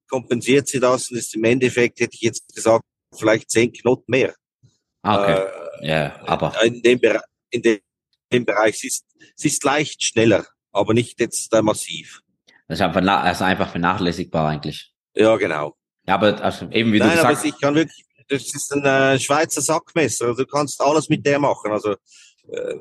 kompensiert 0.07 0.67
sie 0.67 0.79
das 0.79 1.11
und 1.11 1.17
ist 1.17 1.35
im 1.35 1.43
Endeffekt, 1.43 1.99
hätte 1.99 2.15
ich 2.15 2.21
jetzt 2.21 2.53
gesagt, 2.53 2.83
vielleicht 3.15 3.49
10 3.49 3.73
Knoten 3.73 4.05
mehr. 4.07 4.35
Ah, 5.01 5.21
okay. 5.21 5.47
Äh, 5.81 5.87
ja, 5.89 6.19
aber. 6.25 6.53
In 6.63 6.81
dem, 6.81 6.99
in 7.49 7.79
dem 8.31 8.45
Bereich, 8.45 8.79
sie 8.79 8.87
ist, 8.87 9.05
sie 9.35 9.47
ist 9.47 9.63
leicht 9.63 10.03
schneller, 10.03 10.45
aber 10.71 10.93
nicht 10.93 11.19
jetzt 11.19 11.53
äh, 11.53 11.61
massiv. 11.61 12.21
Das 12.67 12.79
ist 12.79 12.81
einfach, 12.81 13.01
also 13.01 13.43
einfach 13.43 13.69
vernachlässigbar 13.69 14.49
eigentlich. 14.49 14.91
Ja, 15.15 15.35
genau. 15.37 15.75
Ja, 16.05 16.15
aber 16.15 16.41
also 16.41 16.69
eben 16.71 16.93
wie 16.93 16.99
Nein, 16.99 17.09
du 17.09 17.15
gesagt 17.15 17.35
hast. 17.37 17.45
ich 17.45 17.59
kann 17.59 17.75
wirklich, 17.75 18.05
das 18.27 18.53
ist 18.53 18.73
ein 18.73 18.85
äh, 18.85 19.19
Schweizer 19.19 19.61
Sackmesser. 19.61 20.27
Also 20.27 20.43
du 20.43 20.49
kannst 20.49 20.81
alles 20.81 21.09
mit 21.09 21.25
der 21.25 21.39
machen. 21.39 21.71
Also 21.71 21.91
äh, 21.91 22.75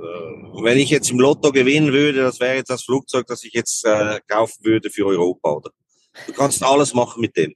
wenn 0.62 0.78
ich 0.78 0.90
jetzt 0.90 1.10
im 1.10 1.20
Lotto 1.20 1.52
gewinnen 1.52 1.92
würde, 1.92 2.22
das 2.22 2.40
wäre 2.40 2.56
jetzt 2.56 2.70
das 2.70 2.84
Flugzeug, 2.84 3.26
das 3.26 3.44
ich 3.44 3.52
jetzt 3.52 3.84
äh, 3.84 4.20
kaufen 4.26 4.64
würde 4.64 4.90
für 4.90 5.06
Europa, 5.06 5.50
oder? 5.50 5.70
Du 6.26 6.32
kannst 6.32 6.62
alles 6.62 6.94
machen 6.94 7.20
mit 7.20 7.36
dem. 7.36 7.54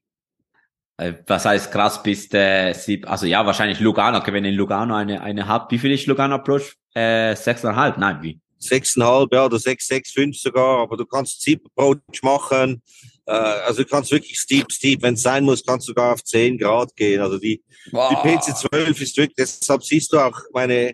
Äh, 1.01 1.15
was 1.27 1.47
heißt 1.47 1.73
krass 1.73 2.03
bist 2.03 2.35
äh, 2.35 2.75
sieb, 2.75 3.11
also 3.11 3.25
ja, 3.25 3.47
wahrscheinlich 3.47 3.81
Lugano, 3.81 4.19
okay, 4.19 4.35
wenn 4.35 4.45
in 4.45 4.55
Lugano 4.55 4.95
eine, 4.95 5.23
eine 5.23 5.49
habt, 5.49 5.73
wie 5.73 5.79
viel 5.79 5.93
ist 5.93 6.07
Lugano 6.07 6.35
Approach? 6.35 6.75
Äh, 6.95 7.35
sechseinhalb, 7.35 7.97
nein, 7.97 8.19
wie? 8.21 8.39
Sechseinhalb, 8.59 9.33
ja, 9.33 9.47
oder 9.47 9.59
sechs, 9.59 9.87
sechs, 9.87 10.13
fünf 10.13 10.37
sogar, 10.37 10.83
aber 10.83 10.99
du 10.99 11.07
kannst 11.07 11.41
Steep 11.41 11.63
Approach 11.75 12.23
machen, 12.23 12.83
äh, 13.25 13.33
also 13.33 13.83
du 13.83 13.89
kannst 13.89 14.11
wirklich 14.13 14.39
Steep, 14.39 14.71
Steep, 14.71 15.01
wenn 15.01 15.15
es 15.15 15.23
sein 15.23 15.45
muss, 15.45 15.65
kannst 15.65 15.89
du 15.89 15.93
sogar 15.93 16.13
auf 16.13 16.23
zehn 16.23 16.59
Grad 16.59 16.95
gehen, 16.95 17.23
also 17.23 17.39
die, 17.39 17.63
wow. 17.93 18.11
die 18.11 18.29
PC12 18.29 19.01
ist 19.01 19.17
wirklich, 19.17 19.37
deshalb 19.39 19.83
siehst 19.83 20.13
du 20.13 20.19
auch 20.19 20.39
meine, 20.53 20.93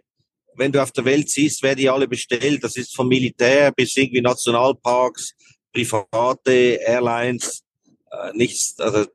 wenn 0.54 0.70
du 0.70 0.80
auf 0.80 0.92
der 0.92 1.04
Welt 1.04 1.28
siehst, 1.28 1.64
wer 1.64 1.74
die 1.74 1.90
alle 1.90 2.06
bestellt, 2.06 2.62
das 2.62 2.76
ist 2.76 2.94
vom 2.94 3.08
Militär 3.08 3.72
bis 3.72 3.96
irgendwie 3.96 4.20
Nationalparks, 4.20 5.34
private 5.76 6.80
Airlines, 6.80 7.62
äh, 8.10 8.32
nichts, 8.32 8.78
also 8.78 9.06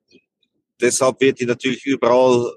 deshalb 0.79 1.19
wird 1.19 1.39
die 1.39 1.45
natürlich 1.45 1.85
überall, 1.85 2.55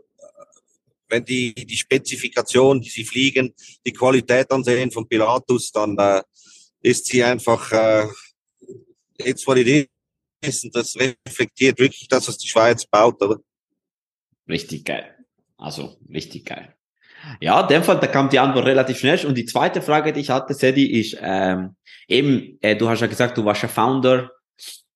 wenn 1.08 1.24
die 1.24 1.54
die 1.54 1.76
Spezifikation, 1.76 2.80
die 2.80 2.90
sie 2.90 3.04
fliegen, 3.04 3.54
die 3.86 3.92
Qualität 3.92 4.50
ansehen 4.50 4.90
von 4.90 5.08
Pilatus, 5.08 5.70
dann 5.72 5.96
äh, 5.98 6.22
ist 6.82 7.06
sie 7.06 7.22
einfach 7.22 7.72
äh, 7.72 8.06
jetzt 9.18 9.46
what 9.46 9.58
it 9.58 9.88
is 10.42 10.64
und 10.64 10.74
das 10.74 10.96
reflektiert 10.96 11.78
wirklich 11.78 12.08
das, 12.08 12.28
was 12.28 12.36
die 12.36 12.48
Schweiz 12.48 12.84
baut, 12.86 13.22
oder? 13.22 13.38
Richtig 14.48 14.84
geil. 14.84 15.14
Also 15.56 15.96
richtig 16.10 16.44
geil. 16.44 16.73
Ja, 17.40 17.60
in 17.60 17.68
dem 17.68 17.82
Fall, 17.82 18.00
da 18.00 18.06
kam 18.06 18.28
die 18.28 18.38
Antwort 18.38 18.66
relativ 18.66 18.98
schnell. 18.98 19.24
Und 19.26 19.36
die 19.36 19.44
zweite 19.44 19.82
Frage, 19.82 20.12
die 20.12 20.20
ich 20.20 20.30
hatte, 20.30 20.54
Sedi, 20.54 21.00
ist 21.00 21.16
ähm, 21.20 21.76
eben, 22.08 22.58
äh, 22.60 22.76
du 22.76 22.88
hast 22.88 23.00
ja 23.00 23.06
gesagt, 23.06 23.36
du 23.36 23.44
warst 23.44 23.62
ja 23.62 23.68
Founder 23.68 24.30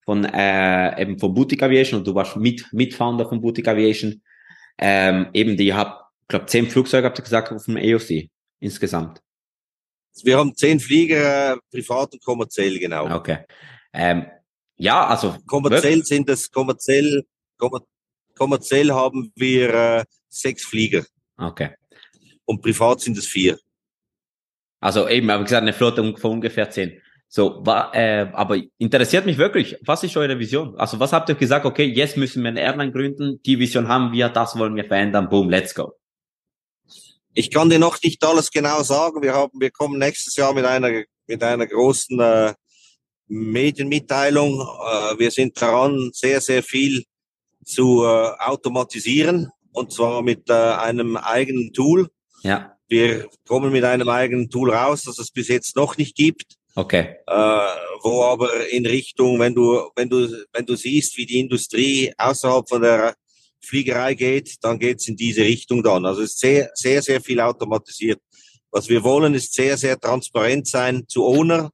von 0.05 0.24
äh, 0.24 1.03
eben 1.03 1.18
von 1.18 1.35
Boutique 1.35 1.62
Aviation 1.62 1.99
und 1.99 2.07
du 2.07 2.14
warst 2.14 2.37
mit 2.37 2.66
Mitfounder 2.72 3.29
von 3.29 3.41
Boutique 3.41 3.68
Aviation. 3.68 4.22
Ähm, 4.79 5.29
eben, 5.33 5.57
die 5.57 5.74
habt, 5.74 6.03
glaube 6.29 6.47
zehn 6.47 6.70
Flugzeuge 6.70 7.07
habt 7.07 7.18
ihr 7.18 7.24
gesagt 7.24 7.53
auf 7.53 7.64
dem 7.64 7.76
AOC 7.76 8.29
insgesamt. 8.61 9.20
Wir 10.22 10.39
haben 10.39 10.55
zehn 10.55 10.81
Flieger, 10.81 11.55
äh, 11.55 11.57
privat 11.70 12.12
und 12.12 12.24
kommerziell, 12.24 12.79
genau. 12.79 13.14
Okay. 13.14 13.45
Ähm, 13.93 14.26
ja, 14.76 15.07
also 15.07 15.37
kommerziell 15.47 15.83
wirklich? 15.83 16.07
sind 16.07 16.29
es 16.29 16.51
kommerziell 16.51 17.24
kommer 17.57 17.81
kommerziell 18.35 18.93
haben 18.93 19.33
wir 19.35 19.74
äh, 19.74 20.05
sechs 20.29 20.64
Flieger. 20.64 21.05
Okay 21.37 21.78
und 22.49 22.62
privat 22.62 23.01
sind 23.01 23.16
es 23.18 23.26
vier. 23.26 23.59
Also 24.80 25.09
eben, 25.09 25.28
aber 25.30 25.44
gesagt, 25.44 25.62
eine 25.62 25.72
Flotte 25.72 26.16
von 26.16 26.32
ungefähr 26.32 26.70
zehn. 26.70 27.01
So, 27.28 27.61
war, 27.66 27.94
äh, 27.94 28.30
aber 28.32 28.57
interessiert 28.78 29.26
mich 29.26 29.36
wirklich, 29.36 29.76
was 29.82 30.03
ist 30.03 30.16
eure 30.16 30.38
Vision? 30.38 30.74
Also 30.76 30.99
was 30.99 31.12
habt 31.12 31.28
ihr 31.28 31.34
gesagt, 31.34 31.66
okay, 31.66 31.84
jetzt 31.84 32.16
müssen 32.16 32.42
wir 32.42 32.49
eine 32.49 32.61
Airline 32.62 32.90
gründen, 32.90 33.42
die 33.44 33.59
Vision 33.59 33.86
haben 33.86 34.12
wir, 34.12 34.30
das 34.30 34.59
wollen 34.59 34.76
wir 34.76 34.86
verändern, 34.86 35.28
boom, 35.28 35.51
let's 35.51 35.74
go. 35.74 35.92
Ich 37.34 37.51
kann 37.51 37.68
dir 37.68 37.78
noch 37.78 38.01
nicht 38.03 38.24
alles 38.24 38.51
genau 38.51 38.82
sagen. 38.82 39.22
Wir 39.22 39.34
haben, 39.34 39.61
wir 39.61 39.70
kommen 39.70 39.99
nächstes 39.99 40.34
Jahr 40.36 40.55
mit 40.55 40.64
einer, 40.64 41.05
mit 41.26 41.42
einer 41.42 41.66
großen 41.66 42.18
äh, 42.18 42.55
Medienmitteilung. 43.26 44.61
Äh, 44.61 45.18
wir 45.18 45.30
sind 45.30 45.61
daran, 45.61 46.11
sehr, 46.14 46.40
sehr 46.40 46.62
viel 46.62 47.05
zu 47.62 48.05
äh, 48.05 48.30
automatisieren 48.38 49.51
und 49.72 49.92
zwar 49.92 50.22
mit 50.22 50.49
äh, 50.49 50.55
einem 50.55 51.18
eigenen 51.18 51.74
Tool 51.74 52.09
ja. 52.43 52.74
Wir 52.89 53.28
kommen 53.47 53.70
mit 53.70 53.84
einem 53.84 54.09
eigenen 54.09 54.49
Tool 54.49 54.72
raus, 54.72 55.03
das 55.05 55.18
es 55.18 55.30
bis 55.30 55.49
jetzt 55.49 55.76
noch 55.76 55.99
nicht 55.99 56.16
gibt. 56.16 56.55
Okay. 56.74 57.16
Äh, 57.26 57.68
wo 58.03 58.22
aber 58.24 58.68
in 58.70 58.86
Richtung, 58.86 59.39
wenn 59.41 59.55
du, 59.55 59.91
wenn 59.95 60.09
du, 60.09 60.45
wenn 60.53 60.64
du 60.64 60.76
siehst, 60.76 61.16
wie 61.16 61.26
die 61.26 61.41
Industrie 61.41 62.12
außerhalb 62.16 62.68
von 62.68 62.82
der 62.82 63.14
Fliegerei 63.61 64.14
geht, 64.14 64.57
dann 64.62 64.78
geht's 64.78 65.09
in 65.09 65.16
diese 65.16 65.43
Richtung 65.43 65.82
dann. 65.82 66.07
Also 66.07 66.22
es 66.22 66.30
ist 66.30 66.39
sehr, 66.39 66.70
sehr, 66.74 67.03
sehr 67.03 67.20
viel 67.20 67.41
automatisiert. 67.41 68.20
Was 68.70 68.89
wir 68.89 69.03
wollen, 69.03 69.34
ist 69.34 69.55
sehr, 69.55 69.76
sehr 69.76 69.99
transparent 69.99 70.68
sein 70.68 71.05
zu 71.09 71.24
Owner, 71.24 71.70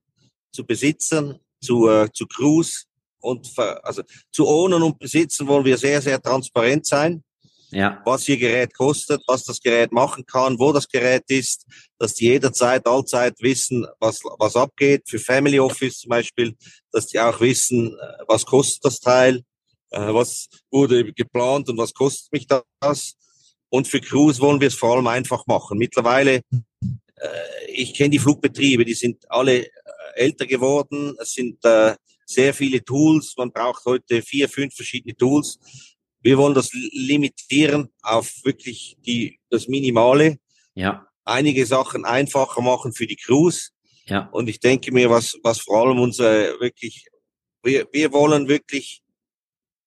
zu 0.53 0.65
Besitzern, 0.65 1.39
zu, 1.61 1.89
äh, 1.89 2.09
zu 2.12 2.27
Crews 2.27 2.87
und 3.21 3.51
also 3.83 4.03
zu 4.31 4.47
Ownern 4.47 4.83
und 4.83 4.99
Besitzern 4.99 5.47
wollen 5.49 5.65
wir 5.65 5.79
sehr, 5.79 6.01
sehr 6.01 6.21
transparent 6.21 6.87
sein 6.87 7.23
ja. 7.75 8.01
was 8.05 8.29
ihr 8.29 8.39
Gerät 8.39 8.72
kostet, 8.75 9.22
was 9.27 9.45
das 9.45 9.61
Gerät 9.61 9.93
machen 9.93 10.25
kann, 10.25 10.59
wo 10.59 10.72
das 10.72 10.89
Gerät 10.89 11.25
ist, 11.29 11.66
dass 11.99 12.14
die 12.14 12.27
jederzeit, 12.27 12.87
allzeit 12.87 13.35
wissen, 13.41 13.87
was, 13.99 14.20
was 14.39 14.57
abgeht. 14.57 15.03
Für 15.09 15.18
Family 15.18 15.59
Office 15.59 16.01
zum 16.01 16.11
Beispiel, 16.11 16.55
dass 16.93 17.09
die 17.09 17.18
auch 17.18 17.41
wissen, 17.41 17.93
äh, 17.93 18.25
was 18.29 18.47
kostet 18.47 18.85
das 18.85 19.01
Teil, 19.01 19.43
äh, 19.91 20.14
was 20.14 20.49
wurde 20.70 21.12
geplant 21.12 21.68
und 21.68 21.77
was 21.77 21.93
kostet 21.93 22.33
mich 22.33 22.47
das. 22.47 23.16
Und 23.68 23.89
für 23.89 24.01
Crews 24.01 24.41
wollen 24.41 24.61
wir 24.61 24.68
es 24.68 24.75
vor 24.75 24.95
allem 24.95 25.09
einfach 25.09 25.47
machen. 25.47 25.79
Mittlerweile, 25.79 26.43
äh, 26.43 27.70
ich 27.72 27.95
kenne 27.95 28.11
die 28.11 28.18
Flugbetriebe, 28.20 28.85
die 28.85 28.95
sind 28.95 29.25
alle 29.29 29.68
älter 30.14 30.47
geworden. 30.47 31.16
Es 31.20 31.33
sind 31.33 31.59
sehr 32.25 32.55
viele 32.55 32.85
Tools. 32.85 33.35
Man 33.37 33.51
braucht 33.51 33.85
heute 33.85 34.22
vier, 34.22 34.49
fünf 34.49 34.75
verschiedene 34.75 35.16
Tools. 35.16 35.59
Wir 36.25 36.39
wollen 36.39 36.55
das 36.55 36.70
limitieren 36.72 37.91
auf 38.03 38.33
wirklich 38.45 38.97
die, 39.05 39.39
das 39.51 39.68
Minimale. 39.68 40.39
Ja. 40.75 41.07
Einige 41.25 41.66
Sachen 41.66 42.07
einfacher 42.07 42.62
machen 42.62 42.95
für 42.95 43.07
die 43.07 43.16
Crews. 43.16 43.72
Ja. 44.07 44.31
Und 44.33 44.49
ich 44.49 44.59
denke 44.59 44.91
mir, 44.91 45.11
was, 45.11 45.37
was 45.43 45.61
vor 45.61 45.87
allem 45.87 46.01
unser 46.01 46.59
wirklich, 46.61 47.07
wir, 47.62 47.87
wir 47.93 48.12
wollen 48.12 48.49
wirklich 48.49 49.03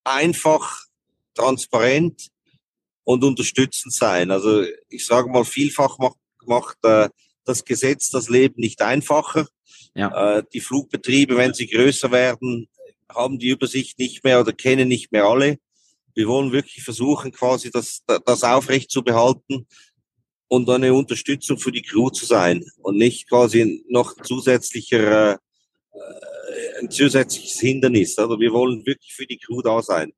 einfach, 0.03 0.85
transparent 1.33 2.29
und 3.03 3.23
unterstützend 3.23 3.93
sein. 3.93 4.29
Also 4.29 4.63
ich 4.89 5.05
sage 5.05 5.29
mal, 5.29 5.43
vielfach 5.43 5.97
macht, 5.97 6.17
macht 6.45 6.77
äh, 6.83 7.09
das 7.45 7.65
Gesetz 7.65 8.09
das 8.09 8.29
Leben 8.29 8.61
nicht 8.61 8.81
einfacher. 8.81 9.47
Ja. 9.95 10.37
Äh, 10.37 10.43
die 10.53 10.61
Flugbetriebe, 10.61 11.35
wenn 11.35 11.53
sie 11.55 11.67
größer 11.67 12.11
werden, 12.11 12.67
haben 13.09 13.39
die 13.39 13.49
Übersicht 13.49 13.97
nicht 13.97 14.23
mehr 14.23 14.39
oder 14.39 14.53
kennen 14.53 14.87
nicht 14.87 15.11
mehr 15.11 15.25
alle. 15.25 15.57
Wir 16.17 16.27
wollen 16.27 16.51
wirklich 16.51 16.83
versuchen, 16.83 17.31
quasi 17.31 17.69
das, 17.69 18.01
das 18.25 18.43
aufrecht 18.43 18.89
zu 18.89 19.03
behalten 19.03 19.67
und 20.47 20.67
eine 20.67 20.91
Unterstützung 20.91 21.59
für 21.59 21.71
die 21.71 21.83
Crew 21.83 22.09
zu 22.09 22.25
sein 22.25 22.65
und 22.79 22.97
nicht 22.97 23.29
quasi 23.29 23.85
noch 23.87 24.15
zusätzlicher, 24.23 25.33
äh, 25.33 26.79
ein 26.81 26.89
zusätzliches 26.89 27.59
Hindernis. 27.59 28.17
Also 28.17 28.39
wir 28.39 28.51
wollen 28.51 28.83
wirklich 28.87 29.13
für 29.13 29.27
die 29.27 29.37
Crew 29.37 29.61
da 29.61 29.83
sein. 29.83 30.11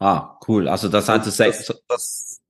Ah, 0.00 0.36
cool. 0.48 0.66
Also 0.66 0.88
das 0.88 1.08
heißt, 1.08 1.24
das, 1.24 1.36
das, 1.36 1.82
das, 1.86 2.40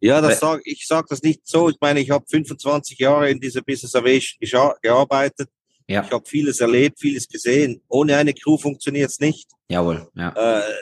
ja, 0.00 0.22
das 0.22 0.40
sag, 0.40 0.62
ich 0.64 0.86
sage 0.86 1.08
das 1.10 1.20
nicht 1.20 1.46
so. 1.46 1.68
Ich 1.68 1.76
meine, 1.82 2.00
ich 2.00 2.08
habe 2.08 2.24
25 2.26 2.98
Jahre 2.98 3.30
in 3.30 3.40
dieser 3.40 3.60
Business 3.60 3.94
Aviation 3.94 4.72
gearbeitet. 4.80 5.50
Ja. 5.86 6.02
Ich 6.02 6.10
habe 6.10 6.26
vieles 6.26 6.60
erlebt, 6.60 6.98
vieles 6.98 7.28
gesehen. 7.28 7.82
Ohne 7.88 8.16
eine 8.16 8.32
Crew 8.32 8.56
funktioniert 8.56 9.10
es 9.10 9.20
nicht. 9.20 9.50
Jawohl. 9.68 10.08
Ja. 10.14 10.30
Äh, 10.30 10.72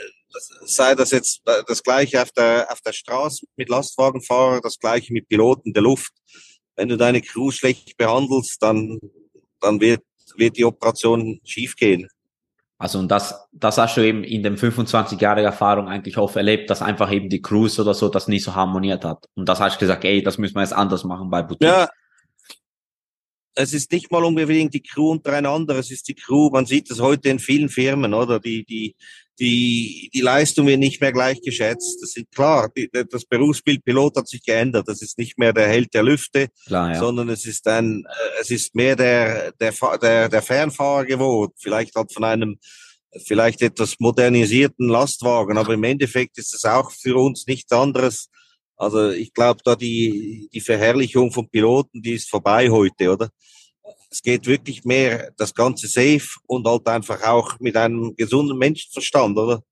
sei 0.64 0.94
das 0.94 1.10
jetzt 1.10 1.42
das 1.44 1.82
gleiche 1.82 2.22
auf 2.22 2.30
der, 2.32 2.66
auf 2.70 2.80
der 2.80 2.92
Straße 2.92 3.46
mit 3.56 3.68
Lastwagenfahrer, 3.68 4.60
das 4.60 4.78
gleiche 4.78 5.12
mit 5.12 5.28
Piloten 5.28 5.72
der 5.72 5.82
Luft. 5.82 6.12
Wenn 6.76 6.88
du 6.88 6.96
deine 6.96 7.20
Crew 7.20 7.50
schlecht 7.50 7.96
behandelst, 7.96 8.62
dann, 8.62 8.98
dann 9.60 9.80
wird, 9.80 10.02
wird 10.36 10.56
die 10.56 10.64
Operation 10.64 11.40
schiefgehen. 11.44 12.08
Also 12.78 12.98
und 12.98 13.08
das, 13.08 13.46
das 13.52 13.78
hast 13.78 13.96
du 13.96 14.00
eben 14.00 14.24
in 14.24 14.42
den 14.42 14.56
25 14.56 15.20
Jahre 15.20 15.42
Erfahrung 15.42 15.86
eigentlich 15.86 16.18
oft 16.18 16.34
erlebt, 16.34 16.68
dass 16.68 16.82
einfach 16.82 17.12
eben 17.12 17.28
die 17.28 17.40
Crews 17.40 17.78
oder 17.78 17.94
so 17.94 18.08
das 18.08 18.26
nicht 18.26 18.42
so 18.42 18.56
harmoniert 18.56 19.04
hat. 19.04 19.26
Und 19.34 19.48
das 19.48 19.60
hast 19.60 19.76
du 19.76 19.80
gesagt, 19.80 20.04
ey, 20.04 20.20
das 20.22 20.36
müssen 20.36 20.56
wir 20.56 20.62
jetzt 20.62 20.72
anders 20.72 21.04
machen 21.04 21.30
bei 21.30 21.42
Boutique. 21.42 21.68
Ja, 21.68 21.88
es 23.54 23.72
ist 23.72 23.92
nicht 23.92 24.10
mal 24.10 24.24
unbedingt 24.24 24.74
die 24.74 24.82
Crew 24.82 25.10
untereinander, 25.10 25.76
es 25.76 25.90
ist 25.90 26.08
die 26.08 26.14
Crew, 26.14 26.50
man 26.50 26.66
sieht 26.66 26.90
das 26.90 27.00
heute 27.00 27.28
in 27.28 27.38
vielen 27.38 27.68
Firmen, 27.68 28.14
oder? 28.14 28.40
Die, 28.40 28.64
die, 28.64 28.96
die, 29.40 30.10
die 30.12 30.20
Leistung 30.20 30.66
wird 30.66 30.78
nicht 30.78 31.00
mehr 31.00 31.12
gleich 31.12 31.40
geschätzt. 31.40 31.98
Das 32.02 32.16
ist 32.16 32.30
klar, 32.34 32.70
die, 32.76 32.88
das 32.90 33.24
Berufsbild 33.24 33.84
Pilot 33.84 34.16
hat 34.16 34.28
sich 34.28 34.42
geändert. 34.42 34.88
Das 34.88 35.02
ist 35.02 35.18
nicht 35.18 35.38
mehr 35.38 35.52
der 35.52 35.68
Held 35.68 35.92
der 35.94 36.02
Lüfte, 36.02 36.48
klar, 36.66 36.92
ja. 36.92 36.98
sondern 36.98 37.28
es 37.30 37.46
ist 37.46 37.66
ein, 37.66 38.04
es 38.40 38.50
ist 38.50 38.74
mehr 38.74 38.96
der, 38.96 39.52
der, 39.52 39.72
der, 40.00 40.28
der 40.28 40.42
Fernfahrer 40.42 41.06
geworden. 41.06 41.52
Vielleicht 41.56 41.94
hat 41.94 42.12
von 42.12 42.24
einem, 42.24 42.58
vielleicht 43.26 43.62
etwas 43.62 43.96
modernisierten 43.98 44.88
Lastwagen, 44.88 45.58
aber 45.58 45.74
im 45.74 45.84
Endeffekt 45.84 46.38
ist 46.38 46.54
es 46.54 46.64
auch 46.64 46.90
für 46.90 47.16
uns 47.16 47.46
nichts 47.46 47.72
anderes. 47.72 48.28
Also 48.76 49.10
ich 49.10 49.32
glaube, 49.32 49.60
da 49.64 49.76
die, 49.76 50.48
die 50.52 50.60
Verherrlichung 50.60 51.30
von 51.30 51.48
Piloten, 51.48 52.02
die 52.02 52.14
ist 52.14 52.28
vorbei 52.28 52.68
heute, 52.68 53.12
oder? 53.12 53.30
Es 54.12 54.22
geht 54.22 54.46
wirklich 54.46 54.84
mehr 54.84 55.32
das 55.38 55.54
Ganze 55.54 55.88
safe 55.88 56.28
und 56.46 56.66
halt 56.66 56.86
einfach 56.86 57.22
auch 57.22 57.58
mit 57.60 57.76
einem 57.76 58.14
gesunden 58.14 58.58
Menschenverstand, 58.58 59.38
oder? 59.38 59.62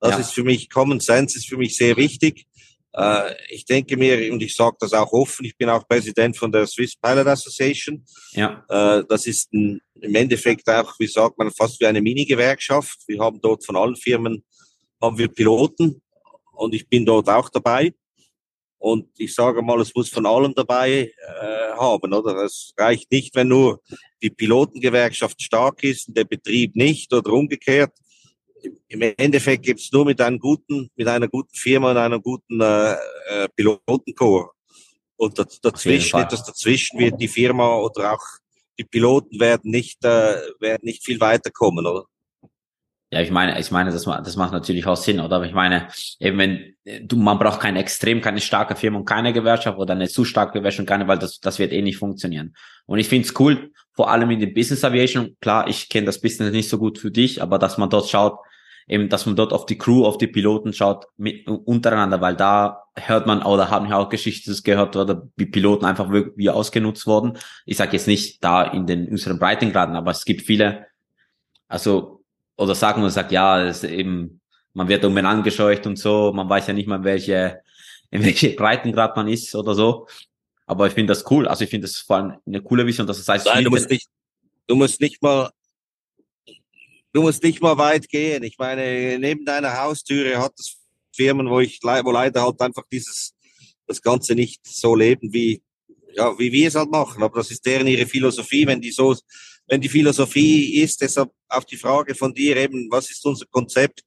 Das 0.00 0.12
ja. 0.12 0.18
ist 0.20 0.32
für 0.32 0.42
mich, 0.42 0.70
Common 0.70 1.00
Sense 1.00 1.36
ist 1.36 1.46
für 1.46 1.58
mich 1.58 1.76
sehr 1.76 1.96
wichtig. 1.98 2.46
Äh, 2.94 3.34
ich 3.50 3.66
denke 3.66 3.98
mir, 3.98 4.32
und 4.32 4.42
ich 4.42 4.54
sage 4.54 4.76
das 4.80 4.94
auch 4.94 5.12
offen, 5.12 5.44
ich 5.44 5.54
bin 5.56 5.68
auch 5.68 5.86
Präsident 5.86 6.34
von 6.36 6.50
der 6.50 6.66
Swiss 6.66 6.96
Pilot 6.96 7.26
Association. 7.26 8.04
Ja. 8.32 8.64
Äh, 8.70 9.04
das 9.06 9.26
ist 9.26 9.52
ein, 9.52 9.80
im 10.00 10.14
Endeffekt 10.14 10.66
auch, 10.70 10.94
wie 10.98 11.06
sagt 11.06 11.38
man, 11.38 11.50
fast 11.50 11.78
wie 11.80 11.86
eine 11.86 12.00
Mini-Gewerkschaft. 12.00 13.00
Wir 13.06 13.20
haben 13.20 13.38
dort 13.42 13.66
von 13.66 13.76
allen 13.76 13.96
Firmen, 13.96 14.42
haben 15.00 15.18
wir 15.18 15.28
Piloten 15.28 16.00
und 16.52 16.74
ich 16.74 16.88
bin 16.88 17.04
dort 17.04 17.28
auch 17.28 17.50
dabei. 17.50 17.92
Und 18.80 19.08
ich 19.18 19.34
sage 19.34 19.60
mal, 19.60 19.78
es 19.82 19.94
muss 19.94 20.08
von 20.08 20.24
allem 20.24 20.54
dabei 20.54 21.12
äh, 21.14 21.72
haben, 21.76 22.14
oder? 22.14 22.44
Es 22.44 22.72
reicht 22.78 23.12
nicht, 23.12 23.34
wenn 23.34 23.48
nur 23.48 23.82
die 24.22 24.30
Pilotengewerkschaft 24.30 25.40
stark 25.42 25.84
ist 25.84 26.08
und 26.08 26.16
der 26.16 26.24
Betrieb 26.24 26.74
nicht 26.74 27.12
oder 27.12 27.30
umgekehrt. 27.30 27.92
Im 28.88 29.02
Endeffekt 29.02 29.66
gibt 29.66 29.80
es 29.80 29.92
nur 29.92 30.06
mit 30.06 30.18
einem 30.22 30.38
guten, 30.38 30.90
mit 30.96 31.06
einer 31.06 31.28
guten 31.28 31.54
Firma 31.54 31.90
und 31.90 31.98
einem 31.98 32.22
guten 32.22 32.58
äh, 32.58 32.92
äh, 32.94 33.48
Pilotenchor. 33.54 34.54
Und 35.16 35.38
dazwischen, 35.62 36.18
etwas 36.18 36.44
dazwischen 36.44 36.98
wird 36.98 37.20
die 37.20 37.28
Firma 37.28 37.76
oder 37.76 38.14
auch 38.14 38.24
die 38.78 38.84
Piloten 38.84 39.38
werden 39.38 39.70
nicht, 39.70 40.02
äh, 40.06 40.40
werden 40.58 40.84
nicht 40.84 41.04
viel 41.04 41.20
weiterkommen, 41.20 41.86
oder? 41.86 42.06
Ja, 43.12 43.20
ich 43.20 43.32
meine, 43.32 43.58
ich 43.58 43.70
meine, 43.72 43.90
das, 43.90 44.04
das 44.04 44.36
macht 44.36 44.52
natürlich 44.52 44.86
auch 44.86 44.96
Sinn, 44.96 45.18
oder? 45.18 45.36
Aber 45.36 45.46
ich 45.46 45.52
meine, 45.52 45.88
eben 46.20 46.38
wenn 46.38 46.74
du, 47.02 47.16
man 47.16 47.40
braucht 47.40 47.58
keine 47.58 47.80
extrem, 47.80 48.20
keine 48.20 48.40
starke 48.40 48.76
Firma 48.76 48.98
und 48.98 49.04
keine 49.04 49.32
Gewerkschaft 49.32 49.78
oder 49.78 49.94
eine 49.94 50.08
zu 50.08 50.24
starke 50.24 50.58
Gewerkschaft 50.58 50.80
und 50.80 50.86
keine, 50.86 51.08
weil 51.08 51.18
das, 51.18 51.40
das 51.40 51.58
wird 51.58 51.72
eh 51.72 51.82
nicht 51.82 51.98
funktionieren. 51.98 52.54
Und 52.86 53.00
ich 53.00 53.08
finde 53.08 53.26
es 53.26 53.38
cool, 53.40 53.72
vor 53.92 54.10
allem 54.10 54.30
in 54.30 54.38
der 54.38 54.46
Business 54.46 54.84
Aviation. 54.84 55.36
Klar, 55.40 55.66
ich 55.66 55.88
kenne 55.88 56.06
das 56.06 56.20
Business 56.20 56.52
nicht 56.52 56.68
so 56.68 56.78
gut 56.78 56.98
für 56.98 57.10
dich, 57.10 57.42
aber 57.42 57.58
dass 57.58 57.78
man 57.78 57.90
dort 57.90 58.08
schaut, 58.08 58.38
eben, 58.86 59.08
dass 59.08 59.26
man 59.26 59.34
dort 59.34 59.52
auf 59.52 59.66
die 59.66 59.76
Crew, 59.76 60.04
auf 60.04 60.16
die 60.16 60.28
Piloten 60.28 60.72
schaut, 60.72 61.06
mit, 61.16 61.48
untereinander, 61.48 62.20
weil 62.20 62.36
da 62.36 62.84
hört 62.94 63.26
man, 63.26 63.42
oder 63.42 63.70
haben 63.70 63.88
wir 63.88 63.98
auch 63.98 64.08
Geschichten 64.08 64.56
gehört, 64.62 64.94
oder 64.94 65.28
die 65.36 65.46
Piloten 65.46 65.84
einfach 65.84 66.10
wie 66.10 66.50
ausgenutzt 66.50 67.08
worden. 67.08 67.38
Ich 67.66 67.76
sage 67.76 67.92
jetzt 67.92 68.06
nicht 68.06 68.44
da 68.44 68.62
in 68.62 68.86
den 68.86 69.08
unseren 69.08 69.40
Breitengraden, 69.40 69.96
aber 69.96 70.12
es 70.12 70.24
gibt 70.24 70.42
viele, 70.42 70.86
also 71.66 72.19
oder 72.60 72.74
sagen 72.74 73.02
wir, 73.02 73.08
sagt, 73.10 73.32
ja, 73.32 73.64
es 73.64 73.82
ist 73.82 73.90
eben, 73.90 74.42
man 74.74 74.86
wird 74.86 75.02
um 75.06 75.16
angescheucht 75.16 75.86
und 75.86 75.98
so, 75.98 76.30
man 76.34 76.48
weiß 76.48 76.66
ja 76.66 76.74
nicht 76.74 76.86
mal, 76.86 77.02
welche, 77.02 77.62
in 78.10 78.22
welche 78.22 78.50
Breitengrad 78.50 79.16
man 79.16 79.28
ist 79.28 79.54
oder 79.54 79.74
so. 79.74 80.06
Aber 80.66 80.86
ich 80.86 80.92
finde 80.92 81.12
das 81.12 81.28
cool. 81.30 81.48
Also 81.48 81.64
ich 81.64 81.70
finde 81.70 81.86
das 81.86 81.96
vor 81.96 82.16
allem 82.16 82.34
eine 82.46 82.60
coole 82.60 82.86
Vision, 82.86 83.06
dass 83.06 83.18
es 83.18 83.26
heißt, 83.26 83.46
Nein, 83.46 83.64
du 83.64 83.70
musst 83.70 83.88
nicht, 83.88 84.08
du 84.66 84.76
musst 84.76 85.00
nicht 85.00 85.22
mal, 85.22 85.50
du 87.14 87.22
musst 87.22 87.42
nicht 87.42 87.62
mal 87.62 87.78
weit 87.78 88.06
gehen. 88.10 88.42
Ich 88.42 88.58
meine, 88.58 89.18
neben 89.18 89.46
deiner 89.46 89.80
Haustüre 89.80 90.36
hat 90.38 90.52
es 90.58 90.76
Firmen, 91.16 91.48
wo 91.48 91.60
ich, 91.60 91.80
wo 91.82 92.10
leider 92.12 92.42
halt 92.42 92.60
einfach 92.60 92.84
dieses, 92.92 93.32
das 93.86 94.02
Ganze 94.02 94.34
nicht 94.34 94.60
so 94.66 94.94
leben, 94.94 95.32
wie, 95.32 95.62
ja, 96.14 96.38
wie 96.38 96.52
wir 96.52 96.68
es 96.68 96.74
halt 96.74 96.90
machen. 96.90 97.22
Aber 97.22 97.38
das 97.38 97.50
ist 97.50 97.64
deren 97.64 97.86
ihre 97.86 98.04
Philosophie. 98.04 98.66
Wenn 98.66 98.82
die 98.82 98.92
so 98.92 99.16
wenn 99.70 99.80
die 99.80 99.88
Philosophie 99.88 100.82
ist, 100.82 101.00
deshalb 101.00 101.30
auf 101.48 101.64
die 101.64 101.76
Frage 101.76 102.16
von 102.16 102.34
dir 102.34 102.56
eben, 102.56 102.88
was 102.90 103.08
ist 103.08 103.24
unser 103.24 103.46
Konzept? 103.46 104.02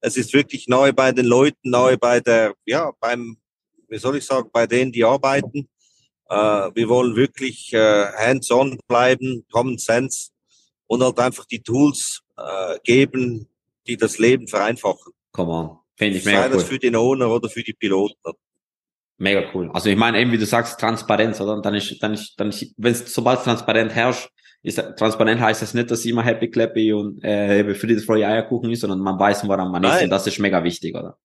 Es 0.00 0.16
ist 0.16 0.34
wirklich 0.34 0.66
neu 0.66 0.92
bei 0.92 1.12
den 1.12 1.26
Leuten, 1.26 1.70
neu 1.70 1.96
bei 1.96 2.18
der, 2.18 2.52
ja, 2.66 2.90
beim, 2.98 3.38
wie 3.88 3.98
soll 3.98 4.16
ich 4.16 4.26
sagen, 4.26 4.50
bei 4.52 4.66
denen, 4.66 4.90
die 4.90 5.04
arbeiten. 5.04 5.68
Äh, 6.28 6.34
wir 6.74 6.88
wollen 6.88 7.14
wirklich 7.14 7.72
äh, 7.72 8.06
hands-on 8.18 8.76
bleiben, 8.88 9.46
Common 9.52 9.78
Sense 9.78 10.30
und 10.88 11.00
halt 11.00 11.18
einfach 11.20 11.44
die 11.44 11.62
Tools 11.62 12.22
äh, 12.36 12.78
geben, 12.82 13.48
die 13.86 13.96
das 13.96 14.18
Leben 14.18 14.48
vereinfachen. 14.48 15.12
Come 15.30 15.52
on. 15.52 15.78
Finde 15.96 16.18
ich 16.18 16.24
mega 16.24 16.42
Sei 16.42 16.48
das 16.48 16.64
für 16.64 16.78
den 16.80 16.96
Owner 16.96 17.30
oder 17.30 17.48
für 17.48 17.62
die 17.62 17.72
Piloten. 17.72 18.32
Mega 19.18 19.44
cool. 19.54 19.70
Also 19.72 19.90
ich 19.90 19.96
meine 19.96 20.20
eben, 20.20 20.32
wie 20.32 20.38
du 20.38 20.46
sagst, 20.46 20.80
Transparenz, 20.80 21.40
oder? 21.40 21.52
Und 21.52 21.64
dann 21.64 21.76
ist, 21.76 22.02
dann 22.02 22.14
ist, 22.14 22.34
dann 22.36 22.48
ist, 22.48 22.74
wenn 22.76 22.92
es 22.92 23.14
sobald 23.14 23.44
transparent 23.44 23.92
herrscht, 23.94 24.28
ist, 24.64 24.82
transparent 24.96 25.40
heißt 25.40 25.60
das 25.60 25.74
nicht, 25.74 25.90
dass 25.90 26.06
immer 26.06 26.22
happy 26.22 26.50
clappy 26.50 26.92
und 26.92 27.22
äh, 27.22 27.74
Friede, 27.74 28.00
Freude, 28.00 28.26
Eierkuchen 28.26 28.70
ist, 28.70 28.80
sondern 28.80 29.00
man 29.00 29.18
weiß, 29.18 29.46
woran 29.46 29.70
man 29.70 29.82
Nein. 29.82 29.98
ist 29.98 30.04
und 30.04 30.10
das 30.10 30.26
ist 30.26 30.38
mega 30.38 30.64
wichtig, 30.64 30.94
oder? 30.94 31.18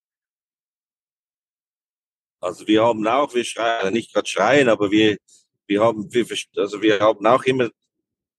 Also 2.41 2.67
wir 2.67 2.83
haben 2.83 3.07
auch, 3.07 3.33
wir 3.33 3.45
schreien, 3.45 3.93
nicht 3.93 4.13
gerade 4.13 4.27
schreien, 4.27 4.67
aber 4.67 4.91
wir, 4.91 5.17
wir 5.67 5.81
haben, 5.81 6.13
wir, 6.13 6.25
also 6.57 6.81
wir 6.81 6.99
haben 6.99 7.25
auch 7.25 7.43
immer 7.45 7.69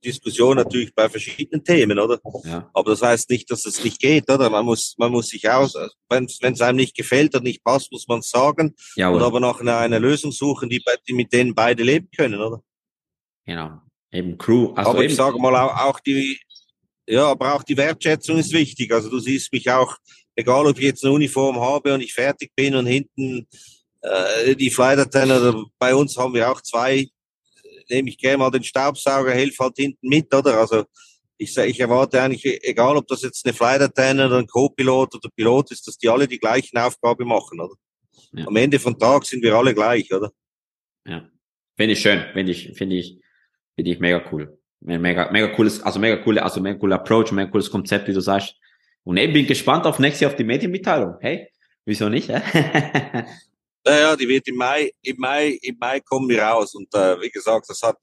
Diskussion 0.04 0.56
natürlich 0.56 0.94
bei 0.94 1.08
verschiedenen 1.08 1.64
Themen, 1.64 1.98
oder? 1.98 2.18
Ja. 2.44 2.70
Aber 2.74 2.90
das 2.90 3.02
heißt 3.02 3.30
nicht, 3.30 3.50
dass 3.50 3.64
es 3.64 3.82
nicht 3.82 4.00
geht, 4.00 4.30
oder? 4.30 4.50
Man 4.50 4.66
muss, 4.66 4.94
man 4.98 5.12
muss 5.12 5.28
sich 5.28 5.48
aus, 5.48 5.74
wenn 6.10 6.24
es 6.24 6.60
einem 6.60 6.76
nicht 6.76 6.94
gefällt 6.94 7.34
oder 7.34 7.44
nicht 7.44 7.64
passt, 7.64 7.90
muss 7.90 8.06
man 8.06 8.20
es 8.20 8.30
sagen. 8.30 8.74
Ja, 8.96 9.08
und 9.08 9.22
aber 9.22 9.40
nach 9.40 9.60
einer, 9.60 9.78
einer 9.78 10.00
Lösung 10.00 10.32
suchen, 10.32 10.68
die, 10.68 10.82
die 11.08 11.12
mit 11.14 11.32
denen 11.32 11.54
beide 11.54 11.82
leben 11.82 12.08
können, 12.14 12.40
oder? 12.40 12.62
Genau. 13.46 13.80
Eben 14.12 14.36
Crew. 14.38 14.72
Also 14.74 14.90
aber 14.90 15.04
ich 15.04 15.14
sage 15.14 15.38
mal 15.38 15.54
auch, 15.54 16.00
die, 16.00 16.38
ja, 17.06 17.26
aber 17.26 17.54
auch 17.54 17.62
die 17.62 17.76
Wertschätzung 17.76 18.38
ist 18.38 18.52
wichtig. 18.52 18.92
Also 18.92 19.08
du 19.08 19.18
siehst 19.18 19.52
mich 19.52 19.70
auch, 19.70 19.96
egal 20.34 20.66
ob 20.66 20.78
ich 20.78 20.84
jetzt 20.84 21.04
eine 21.04 21.14
Uniform 21.14 21.60
habe 21.60 21.94
und 21.94 22.00
ich 22.00 22.12
fertig 22.12 22.52
bin 22.56 22.74
und 22.74 22.86
hinten 22.86 23.46
äh, 24.02 24.56
die 24.56 24.70
Flight 24.70 25.10
bei 25.78 25.94
uns 25.94 26.16
haben 26.16 26.34
wir 26.34 26.50
auch 26.50 26.60
zwei, 26.62 27.08
nehme 27.88 28.08
ich 28.08 28.18
gerne 28.18 28.38
mal 28.38 28.50
den 28.50 28.64
Staubsauger, 28.64 29.32
helfe 29.32 29.64
halt 29.64 29.76
hinten 29.76 30.08
mit, 30.08 30.32
oder? 30.34 30.58
Also 30.58 30.84
ich, 31.36 31.56
ich 31.56 31.80
erwarte 31.80 32.20
eigentlich, 32.20 32.44
egal 32.64 32.96
ob 32.96 33.06
das 33.06 33.22
jetzt 33.22 33.44
eine 33.46 33.54
Flight 33.54 33.80
oder 33.80 34.38
ein 34.38 34.46
Co-Pilot 34.46 35.14
oder 35.14 35.28
Pilot 35.34 35.70
ist, 35.70 35.86
dass 35.86 35.96
die 35.96 36.08
alle 36.08 36.28
die 36.28 36.38
gleichen 36.38 36.76
Aufgabe 36.78 37.24
machen, 37.24 37.60
oder? 37.60 37.74
Ja. 38.32 38.46
Am 38.46 38.56
Ende 38.56 38.78
vom 38.78 38.98
Tag 38.98 39.24
sind 39.24 39.42
wir 39.42 39.54
alle 39.54 39.74
gleich, 39.74 40.12
oder? 40.12 40.30
Ja. 41.06 41.28
Finde 41.76 41.94
ich 41.94 42.00
schön, 42.00 42.24
finde 42.32 42.52
ich, 42.52 42.72
finde 42.74 42.96
ich, 42.96 43.19
Finde 43.80 43.92
ich 43.92 43.98
mega 43.98 44.22
cool. 44.30 44.58
Mega, 44.80 45.30
mega 45.30 45.48
cooles, 45.56 45.80
also 45.80 45.98
mega 45.98 46.22
coole, 46.22 46.42
also 46.42 46.60
mega 46.60 46.78
cooler 46.78 46.96
Approach, 46.96 47.32
mega 47.32 47.50
cooles 47.50 47.70
Konzept, 47.70 48.06
wie 48.08 48.12
du 48.12 48.20
sagst. 48.20 48.54
Und 49.04 49.16
ich 49.16 49.32
bin 49.32 49.46
gespannt 49.46 49.86
auf 49.86 49.98
nächstes 49.98 50.20
Jahr 50.20 50.30
auf 50.32 50.36
die 50.36 50.44
Medienmitteilung. 50.44 51.16
Hey, 51.20 51.48
wieso 51.86 52.10
nicht? 52.10 52.28
naja, 52.28 52.44
die 54.20 54.28
wird 54.28 54.46
im 54.48 54.56
Mai, 54.56 54.90
im 55.00 55.16
Mai, 55.16 55.58
im 55.62 55.78
Mai 55.80 56.00
kommen 56.00 56.28
wir 56.28 56.42
raus. 56.42 56.74
Und 56.74 56.94
äh, 56.94 57.18
wie 57.22 57.30
gesagt, 57.30 57.70
das 57.70 57.80
hat 57.80 57.96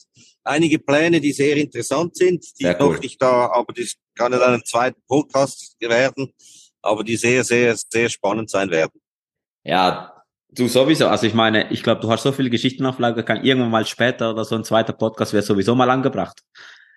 einige 0.43 0.79
Pläne, 0.79 1.21
die 1.21 1.31
sehr 1.31 1.57
interessant 1.57 2.15
sind, 2.15 2.43
die 2.59 2.63
sehr 2.63 2.79
noch 2.79 2.99
nicht 2.99 3.21
da, 3.21 3.51
aber 3.51 3.71
das 3.73 3.93
kann 4.15 4.31
ja 4.31 4.39
dann 4.39 4.55
ein 4.55 4.65
zweiter 4.65 4.97
Podcast 5.07 5.75
werden, 5.79 6.33
aber 6.81 7.03
die 7.03 7.17
sehr, 7.17 7.43
sehr, 7.43 7.75
sehr 7.75 8.09
spannend 8.09 8.49
sein 8.49 8.71
werden. 8.71 8.99
Ja, 9.63 10.16
Du 10.49 10.67
sowieso, 10.67 11.07
also 11.07 11.27
ich 11.27 11.33
meine, 11.33 11.71
ich 11.71 11.83
glaube, 11.83 12.01
du 12.01 12.09
hast 12.09 12.23
so 12.23 12.31
viele 12.31 12.49
Geschichten 12.49 12.85
auf 12.85 12.99
Lager, 12.99 13.23
kann 13.23 13.43
irgendwann 13.43 13.71
mal 13.71 13.85
später 13.85 14.31
oder 14.31 14.45
so 14.45 14.55
ein 14.55 14.63
zweiter 14.63 14.93
Podcast 14.93 15.33
wäre 15.33 15.43
sowieso 15.43 15.75
mal 15.75 15.89
angebracht. 15.89 16.41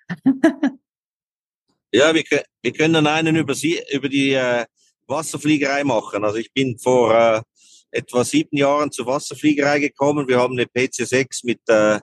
ja, 1.93 2.15
wir, 2.15 2.23
wir 2.63 2.73
können 2.73 3.07
einen 3.07 3.37
über, 3.37 3.55
sie, 3.55 3.81
über 3.93 4.09
die 4.09 4.35
äh, 4.35 4.65
Wasserfliegerei 5.09 5.83
machen. 5.83 6.25
Also 6.25 6.39
ich 6.39 6.53
bin 6.53 6.79
vor 6.79 7.13
äh, 7.13 7.43
etwa 7.91 8.25
sieben 8.25 8.57
Jahren 8.57 8.93
zur 8.93 9.07
Wasserfliegerei 9.07 9.81
gekommen. 9.81 10.29
Wir 10.29 10.39
haben 10.39 10.55
eine 10.55 10.67
PC6 10.67 11.45
mit 11.45 11.61
äh, 11.69 11.99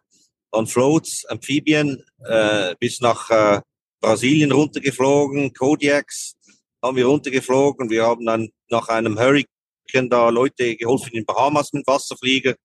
on 0.51 0.67
Floats, 0.67 1.25
Amphibien, 1.25 2.03
äh, 2.25 2.75
bis 2.79 2.99
nach 2.99 3.29
äh, 3.29 3.61
Brasilien 4.01 4.51
runtergeflogen, 4.51 5.53
Kodiaks 5.53 6.35
haben 6.83 6.97
wir 6.97 7.07
runtergeflogen. 7.07 7.89
Wir 7.89 8.05
haben 8.05 8.25
dann 8.25 8.49
nach 8.69 8.87
einem 8.89 9.17
Hurricane 9.17 9.56
Hurricane 9.87 10.09
da 10.09 10.29
Leute 10.29 10.75
geholfen 10.75 11.09
in 11.13 11.19
den 11.21 11.25
Bahamas 11.25 11.73
mit 11.73 11.85
Wasserflieger. 11.87 12.55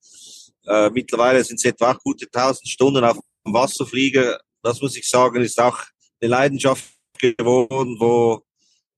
Äh, 0.66 0.90
mittlerweile 0.90 1.42
sind 1.44 1.56
es 1.56 1.64
etwa 1.64 1.92
gute 1.94 2.26
1000 2.26 2.68
Stunden 2.68 3.04
auf 3.04 3.18
dem 3.44 3.52
Wasserflieger. 3.52 4.40
Das 4.62 4.80
muss 4.80 4.96
ich 4.96 5.08
sagen, 5.08 5.42
ist 5.42 5.60
auch 5.60 5.78
eine 6.20 6.30
Leidenschaft 6.30 6.84
geworden, 7.18 7.96
wo, 7.98 8.42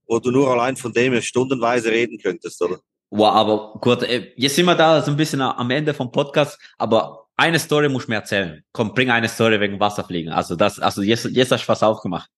wo 0.07 0.19
du 0.19 0.31
nur 0.31 0.51
allein 0.51 0.77
von 0.77 0.93
dem 0.93 1.21
stundenweise 1.23 1.91
reden 1.91 2.19
könntest, 2.19 2.61
oder? 2.63 2.79
Wow, 3.11 3.35
aber 3.35 3.79
gut, 3.81 4.03
äh, 4.03 4.33
jetzt 4.37 4.57
sind 4.57 4.67
wir 4.67 4.75
da 4.75 5.01
so 5.01 5.11
ein 5.11 5.17
bisschen 5.17 5.41
am 5.41 5.71
Ende 5.71 5.95
vom 5.95 6.11
Podcast, 6.11 6.59
aber 6.79 7.27
eine 7.37 7.59
Story 7.59 7.89
muss 7.89 8.05
ich 8.05 8.09
mir 8.09 8.17
erzählen. 8.17 8.65
Komm, 8.73 8.95
bring 8.95 9.11
eine 9.11 9.29
Story 9.29 9.61
wegen 9.61 9.81
Wasserfliegen. 9.81 10.33
Also 10.33 10.57
das, 10.57 10.79
also 10.81 11.03
jetzt, 11.03 11.27
jetzt 11.27 11.53
hast 11.53 11.65
du 11.65 11.69
was 11.69 11.83
aufgemacht. 11.83 12.29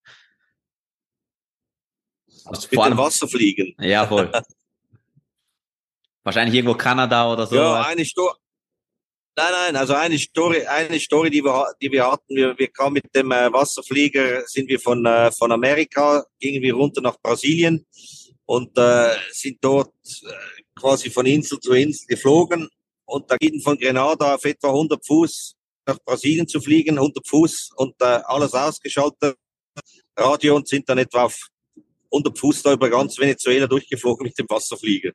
Also 2.45 2.69
mit 2.71 2.85
dem 2.85 2.97
Wasserfliegen. 2.97 3.75
Ja, 3.79 4.07
voll. 4.07 4.31
Wahrscheinlich 6.27 6.57
irgendwo 6.57 6.75
Kanada 6.75 7.33
oder 7.33 7.47
so. 7.47 7.55
Ja, 7.55 7.83
eine 7.83 8.05
Story. 8.05 8.35
Nein, 9.37 9.53
nein, 9.53 9.77
also 9.77 9.95
eine 9.95 10.19
Story, 10.19 10.67
eine 10.67 10.99
Story, 10.99 11.31
die 11.31 11.45
wir, 11.45 11.73
die 11.81 11.93
wir 11.93 12.11
hatten, 12.11 12.35
wir, 12.35 12.59
wir 12.59 12.67
kamen 12.67 12.95
mit 12.95 13.15
dem 13.15 13.31
äh, 13.31 13.53
Wasserflieger, 13.53 14.43
sind 14.47 14.69
wir 14.69 14.81
von, 14.81 15.07
äh, 15.07 15.31
von 15.31 15.53
Amerika, 15.53 16.25
gingen 16.41 16.63
wir 16.63 16.75
runter 16.75 17.01
nach 17.01 17.17
Brasilien 17.23 17.87
und 18.45 18.77
äh, 18.77 19.15
sind 19.31 19.59
dort 19.61 19.93
äh, 20.25 20.63
quasi 20.75 21.11
von 21.11 21.27
Insel 21.27 21.61
zu 21.61 21.75
Insel 21.75 22.07
geflogen 22.09 22.69
und 23.05 23.31
da 23.31 23.37
ging 23.37 23.61
von 23.61 23.79
Grenada 23.79 24.35
auf 24.35 24.45
etwa 24.45 24.71
100 24.71 25.07
Fuß 25.07 25.55
nach 25.87 25.99
Brasilien 26.05 26.49
zu 26.49 26.61
fliegen, 26.61 26.99
100 26.99 27.25
Fuß 27.25 27.71
und 27.77 27.95
äh, 28.01 28.21
alles 28.25 28.53
ausgeschaltet, 28.53 29.37
Radio 30.17 30.57
und 30.57 30.67
sind 30.67 30.89
dann 30.89 30.99
etwa 30.99 31.23
auf 31.27 31.51
100 32.13 32.39
Fuß 32.39 32.63
da 32.63 32.73
über 32.73 32.91
ganz 32.91 33.19
Venezuela 33.19 33.67
durchgeflogen 33.67 34.25
mit 34.25 34.39
dem 34.39 34.47
Wasserflieger. 34.49 35.13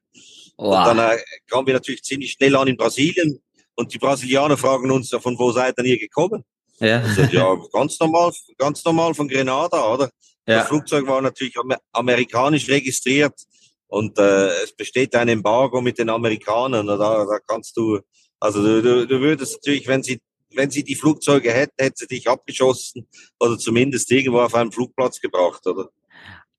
Wow. 0.58 0.68
Und 0.68 0.98
dann 0.98 1.00
äh, 1.00 1.18
kamen 1.48 1.68
wir 1.68 1.74
natürlich 1.74 2.04
ziemlich 2.04 2.32
schnell 2.32 2.56
an 2.56 2.68
in 2.68 2.78
Brasilien 2.78 3.40
und 3.76 3.94
die 3.94 3.98
Brasilianer 3.98 4.58
fragen 4.58 4.92
uns, 4.92 5.10
von 5.10 5.38
wo 5.38 5.52
seid 5.52 5.78
ihr 5.78 5.86
hier 5.86 6.00
gekommen? 6.00 6.44
Ja. 6.80 7.02
Also, 7.02 7.22
ja, 7.24 7.56
ganz 7.72 8.00
normal, 8.00 8.32
ganz 8.58 8.84
normal 8.84 9.14
von 9.14 9.28
Grenada, 9.28 9.94
oder? 9.94 10.10
Ja. 10.48 10.60
Das 10.60 10.68
Flugzeug 10.68 11.08
war 11.08 11.22
natürlich 11.22 11.56
amerikanisch 11.92 12.68
registriert 12.68 13.34
und 13.88 14.18
äh, 14.18 14.48
es 14.64 14.76
besteht 14.76 15.16
ein 15.16 15.30
Embargo 15.30 15.82
mit 15.82 16.00
den 16.00 16.10
Amerikanern. 16.10 16.88
Da, 16.88 16.98
da 16.98 17.40
kannst 17.48 17.78
du, 17.78 18.00
also 18.40 18.64
du, 18.64 18.82
du, 18.82 19.08
du 19.08 19.20
würdest 19.20 19.54
natürlich, 19.54 19.88
wenn 19.88 20.04
sie 20.04 20.20
wenn 20.54 20.70
sie 20.70 20.84
die 20.84 20.96
Flugzeuge 20.96 21.52
hätten, 21.52 21.74
hätte 21.80 21.96
sie 22.00 22.08
dich 22.08 22.28
abgeschossen 22.28 23.08
oder 23.40 23.58
zumindest 23.58 24.12
irgendwo 24.12 24.42
auf 24.42 24.56
einen 24.56 24.72
Flugplatz 24.72 25.20
gebracht, 25.20 25.66
oder? 25.66 25.90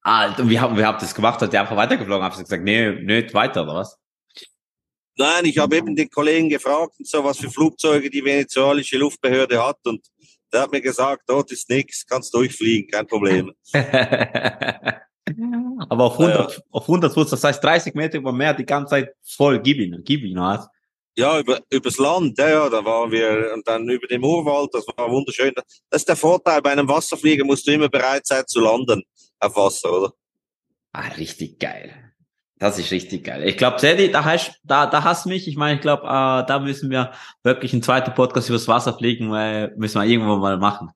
Ah, 0.02 0.34
und 0.36 0.50
wie 0.50 0.58
haben 0.58 0.76
wir 0.76 0.86
haben 0.86 0.98
das 1.00 1.14
gemacht? 1.14 1.40
Hat 1.40 1.52
der 1.52 1.60
einfach 1.60 1.76
weitergeflogen? 1.76 2.24
Hast 2.24 2.38
du 2.38 2.42
gesagt, 2.42 2.64
nee, 2.64 2.90
nicht 2.90 3.32
weiter, 3.34 3.62
oder 3.62 3.76
was? 3.76 3.96
Nein, 5.16 5.44
ich 5.44 5.58
habe 5.58 5.76
eben 5.76 5.94
den 5.94 6.10
Kollegen 6.10 6.48
gefragt, 6.48 6.94
so 7.04 7.22
was 7.22 7.38
für 7.38 7.50
Flugzeuge 7.50 8.10
die 8.10 8.24
venezuelische 8.24 8.96
Luftbehörde 8.96 9.62
hat 9.64 9.76
und 9.84 10.04
der 10.52 10.62
hat 10.62 10.72
mir 10.72 10.80
gesagt, 10.80 11.22
dort 11.26 11.52
ist 11.52 11.68
nichts, 11.68 12.06
kannst 12.06 12.34
durchfliegen, 12.34 12.90
kein 12.90 13.06
Problem. 13.06 13.52
Aber 15.88 16.04
auf 16.04 16.18
100, 16.18 16.52
ja. 16.52 16.62
auf 16.70 16.82
100 16.82 17.14
Fuß, 17.14 17.30
das 17.30 17.44
heißt 17.44 17.62
30 17.62 17.94
Meter 17.94 18.18
über 18.18 18.32
Meer, 18.32 18.54
die 18.54 18.66
ganze 18.66 18.90
Zeit 18.90 19.14
voll, 19.22 19.60
gib 19.60 19.78
ihn, 19.78 20.00
gib 20.04 20.24
ihn, 20.24 20.38
was? 20.38 20.66
Ja, 21.14 21.38
über, 21.38 21.60
übers 21.70 21.98
Land, 21.98 22.38
ja, 22.38 22.48
ja, 22.48 22.68
da 22.70 22.84
waren 22.84 23.10
wir, 23.10 23.52
und 23.54 23.68
dann 23.68 23.88
über 23.88 24.06
dem 24.06 24.24
Urwald, 24.24 24.70
das 24.72 24.86
war 24.96 25.10
wunderschön. 25.10 25.52
Das 25.90 26.00
ist 26.00 26.08
der 26.08 26.16
Vorteil, 26.16 26.62
bei 26.62 26.72
einem 26.72 26.88
Wasserflieger 26.88 27.44
musst 27.44 27.66
du 27.66 27.72
immer 27.72 27.90
bereit 27.90 28.26
sein 28.26 28.46
zu 28.46 28.60
landen 28.60 29.04
auf 29.42 29.56
Wasser, 29.56 29.92
oder? 29.92 30.12
Ah, 30.92 31.08
richtig 31.08 31.58
geil. 31.58 32.12
Das 32.58 32.78
ist 32.78 32.92
richtig 32.92 33.24
geil. 33.24 33.42
Ich 33.48 33.56
glaube, 33.56 33.80
Sedi, 33.80 34.12
da 34.12 34.24
hast, 34.24 34.60
da, 34.62 34.86
da 34.86 35.02
hast 35.02 35.26
mich. 35.26 35.48
Ich 35.48 35.56
meine, 35.56 35.76
ich 35.76 35.80
glaube, 35.80 36.04
äh, 36.04 36.46
da 36.46 36.60
müssen 36.60 36.90
wir 36.90 37.12
wirklich 37.42 37.72
einen 37.72 37.82
zweiten 37.82 38.14
Podcast 38.14 38.48
übers 38.48 38.68
Wasser 38.68 38.96
fliegen, 38.96 39.32
weil 39.32 39.74
müssen 39.76 40.00
wir 40.00 40.06
irgendwo 40.06 40.36
mal 40.36 40.58
machen. 40.58 40.90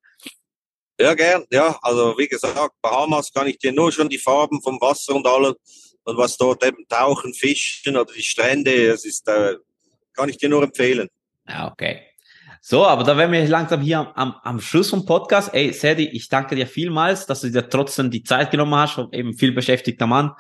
Ja, 1.00 1.14
gern. 1.14 1.44
Ja, 1.50 1.76
also 1.82 2.16
wie 2.16 2.28
gesagt, 2.28 2.74
Bahamas 2.80 3.32
kann 3.32 3.48
ich 3.48 3.58
dir 3.58 3.72
nur 3.72 3.90
schon 3.90 4.08
die 4.08 4.18
Farben 4.18 4.62
vom 4.62 4.80
Wasser 4.80 5.14
und 5.14 5.26
alles 5.26 5.54
und 6.04 6.16
was 6.16 6.36
dort 6.36 6.64
eben 6.64 6.86
tauchen, 6.88 7.34
fischen 7.34 7.96
oder 7.96 8.12
die 8.12 8.22
Strände, 8.22 8.88
das 8.88 9.04
ist, 9.04 9.26
äh, 9.28 9.56
kann 10.14 10.28
ich 10.28 10.38
dir 10.38 10.48
nur 10.48 10.62
empfehlen. 10.62 11.08
Ja, 11.48 11.70
okay. 11.70 12.02
So, 12.68 12.84
aber 12.84 13.04
da 13.04 13.16
wären 13.16 13.30
wir 13.30 13.46
langsam 13.46 13.80
hier 13.80 14.10
am, 14.16 14.34
am 14.42 14.60
Schluss 14.60 14.90
vom 14.90 15.06
Podcast. 15.06 15.54
Ey, 15.54 15.72
Sedi, 15.72 16.08
ich 16.08 16.28
danke 16.28 16.56
dir 16.56 16.66
vielmals, 16.66 17.24
dass 17.24 17.42
du 17.42 17.48
dir 17.52 17.68
trotzdem 17.68 18.10
die 18.10 18.24
Zeit 18.24 18.50
genommen 18.50 18.74
hast, 18.74 18.98
eben 19.12 19.34
viel 19.34 19.52
beschäftigter 19.52 20.08
Mann. 20.08 20.32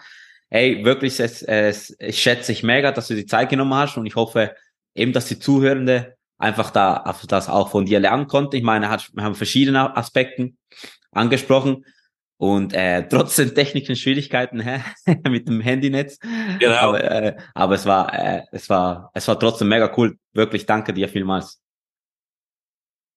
Ey, 0.50 0.84
wirklich, 0.84 1.20
es, 1.20 1.42
es, 1.42 1.90
es 1.90 2.18
schätze 2.18 2.50
ich 2.50 2.64
mega, 2.64 2.90
dass 2.90 3.06
du 3.06 3.14
die 3.14 3.26
Zeit 3.26 3.48
genommen 3.48 3.74
hast 3.74 3.96
und 3.96 4.06
ich 4.06 4.16
hoffe 4.16 4.56
eben, 4.96 5.12
dass 5.12 5.26
die 5.26 5.38
Zuhörende 5.38 6.16
einfach 6.36 6.72
da 6.72 7.14
das 7.28 7.48
auch 7.48 7.68
von 7.68 7.86
dir 7.86 8.00
lernen 8.00 8.26
konnten. 8.26 8.56
Ich 8.56 8.64
meine, 8.64 8.90
wir 8.90 9.22
haben 9.22 9.36
verschiedene 9.36 9.96
Aspekten 9.96 10.58
angesprochen 11.12 11.84
und 12.38 12.74
äh, 12.74 13.06
trotz 13.06 13.36
den 13.36 13.54
technischen 13.54 13.94
Schwierigkeiten 13.94 14.58
hä, 14.58 14.80
mit 15.28 15.46
dem 15.46 15.60
Handynetz. 15.60 16.18
Genau. 16.58 16.74
Aber, 16.74 17.04
äh, 17.04 17.36
aber 17.54 17.76
es 17.76 17.86
war 17.86 18.12
äh, 18.12 18.42
es 18.50 18.68
war 18.68 19.12
es 19.14 19.28
war 19.28 19.38
trotzdem 19.38 19.68
mega 19.68 19.92
cool. 19.96 20.18
Wirklich 20.32 20.66
danke 20.66 20.92
dir 20.92 21.08
vielmals. 21.08 21.62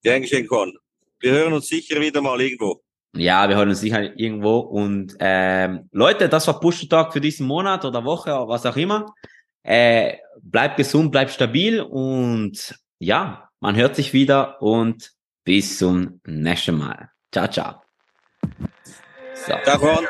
Gern 0.03 0.21
geschehen, 0.21 0.47
Con. 0.47 0.73
Wir 1.19 1.31
hören 1.31 1.53
uns 1.53 1.67
sicher 1.67 1.99
wieder 1.99 2.21
mal 2.21 2.39
irgendwo. 2.39 2.81
Ja, 3.15 3.49
wir 3.49 3.55
hören 3.57 3.69
uns 3.69 3.81
sicher 3.81 4.17
irgendwo. 4.17 4.59
Und 4.59 5.15
ähm, 5.19 5.89
Leute, 5.91 6.29
das 6.29 6.47
war 6.47 6.59
Push 6.59 6.87
Talk 6.87 7.11
für 7.11 7.21
diesen 7.21 7.47
Monat 7.47 7.83
oder 7.83 8.05
Woche 8.05 8.31
oder 8.31 8.47
was 8.47 8.65
auch 8.65 8.77
immer. 8.77 9.13
Äh, 9.63 10.17
bleibt 10.41 10.77
gesund, 10.77 11.11
bleibt 11.11 11.31
stabil 11.31 11.81
und 11.81 12.75
ja, 12.99 13.49
man 13.59 13.75
hört 13.75 13.95
sich 13.95 14.13
wieder 14.13 14.61
und 14.61 15.11
bis 15.43 15.79
zum 15.79 16.21
nächsten 16.25 16.77
Mal. 16.77 17.09
Ciao, 17.31 17.47
ciao. 17.47 17.81
So. 19.33 19.53
Ciao, 19.63 20.03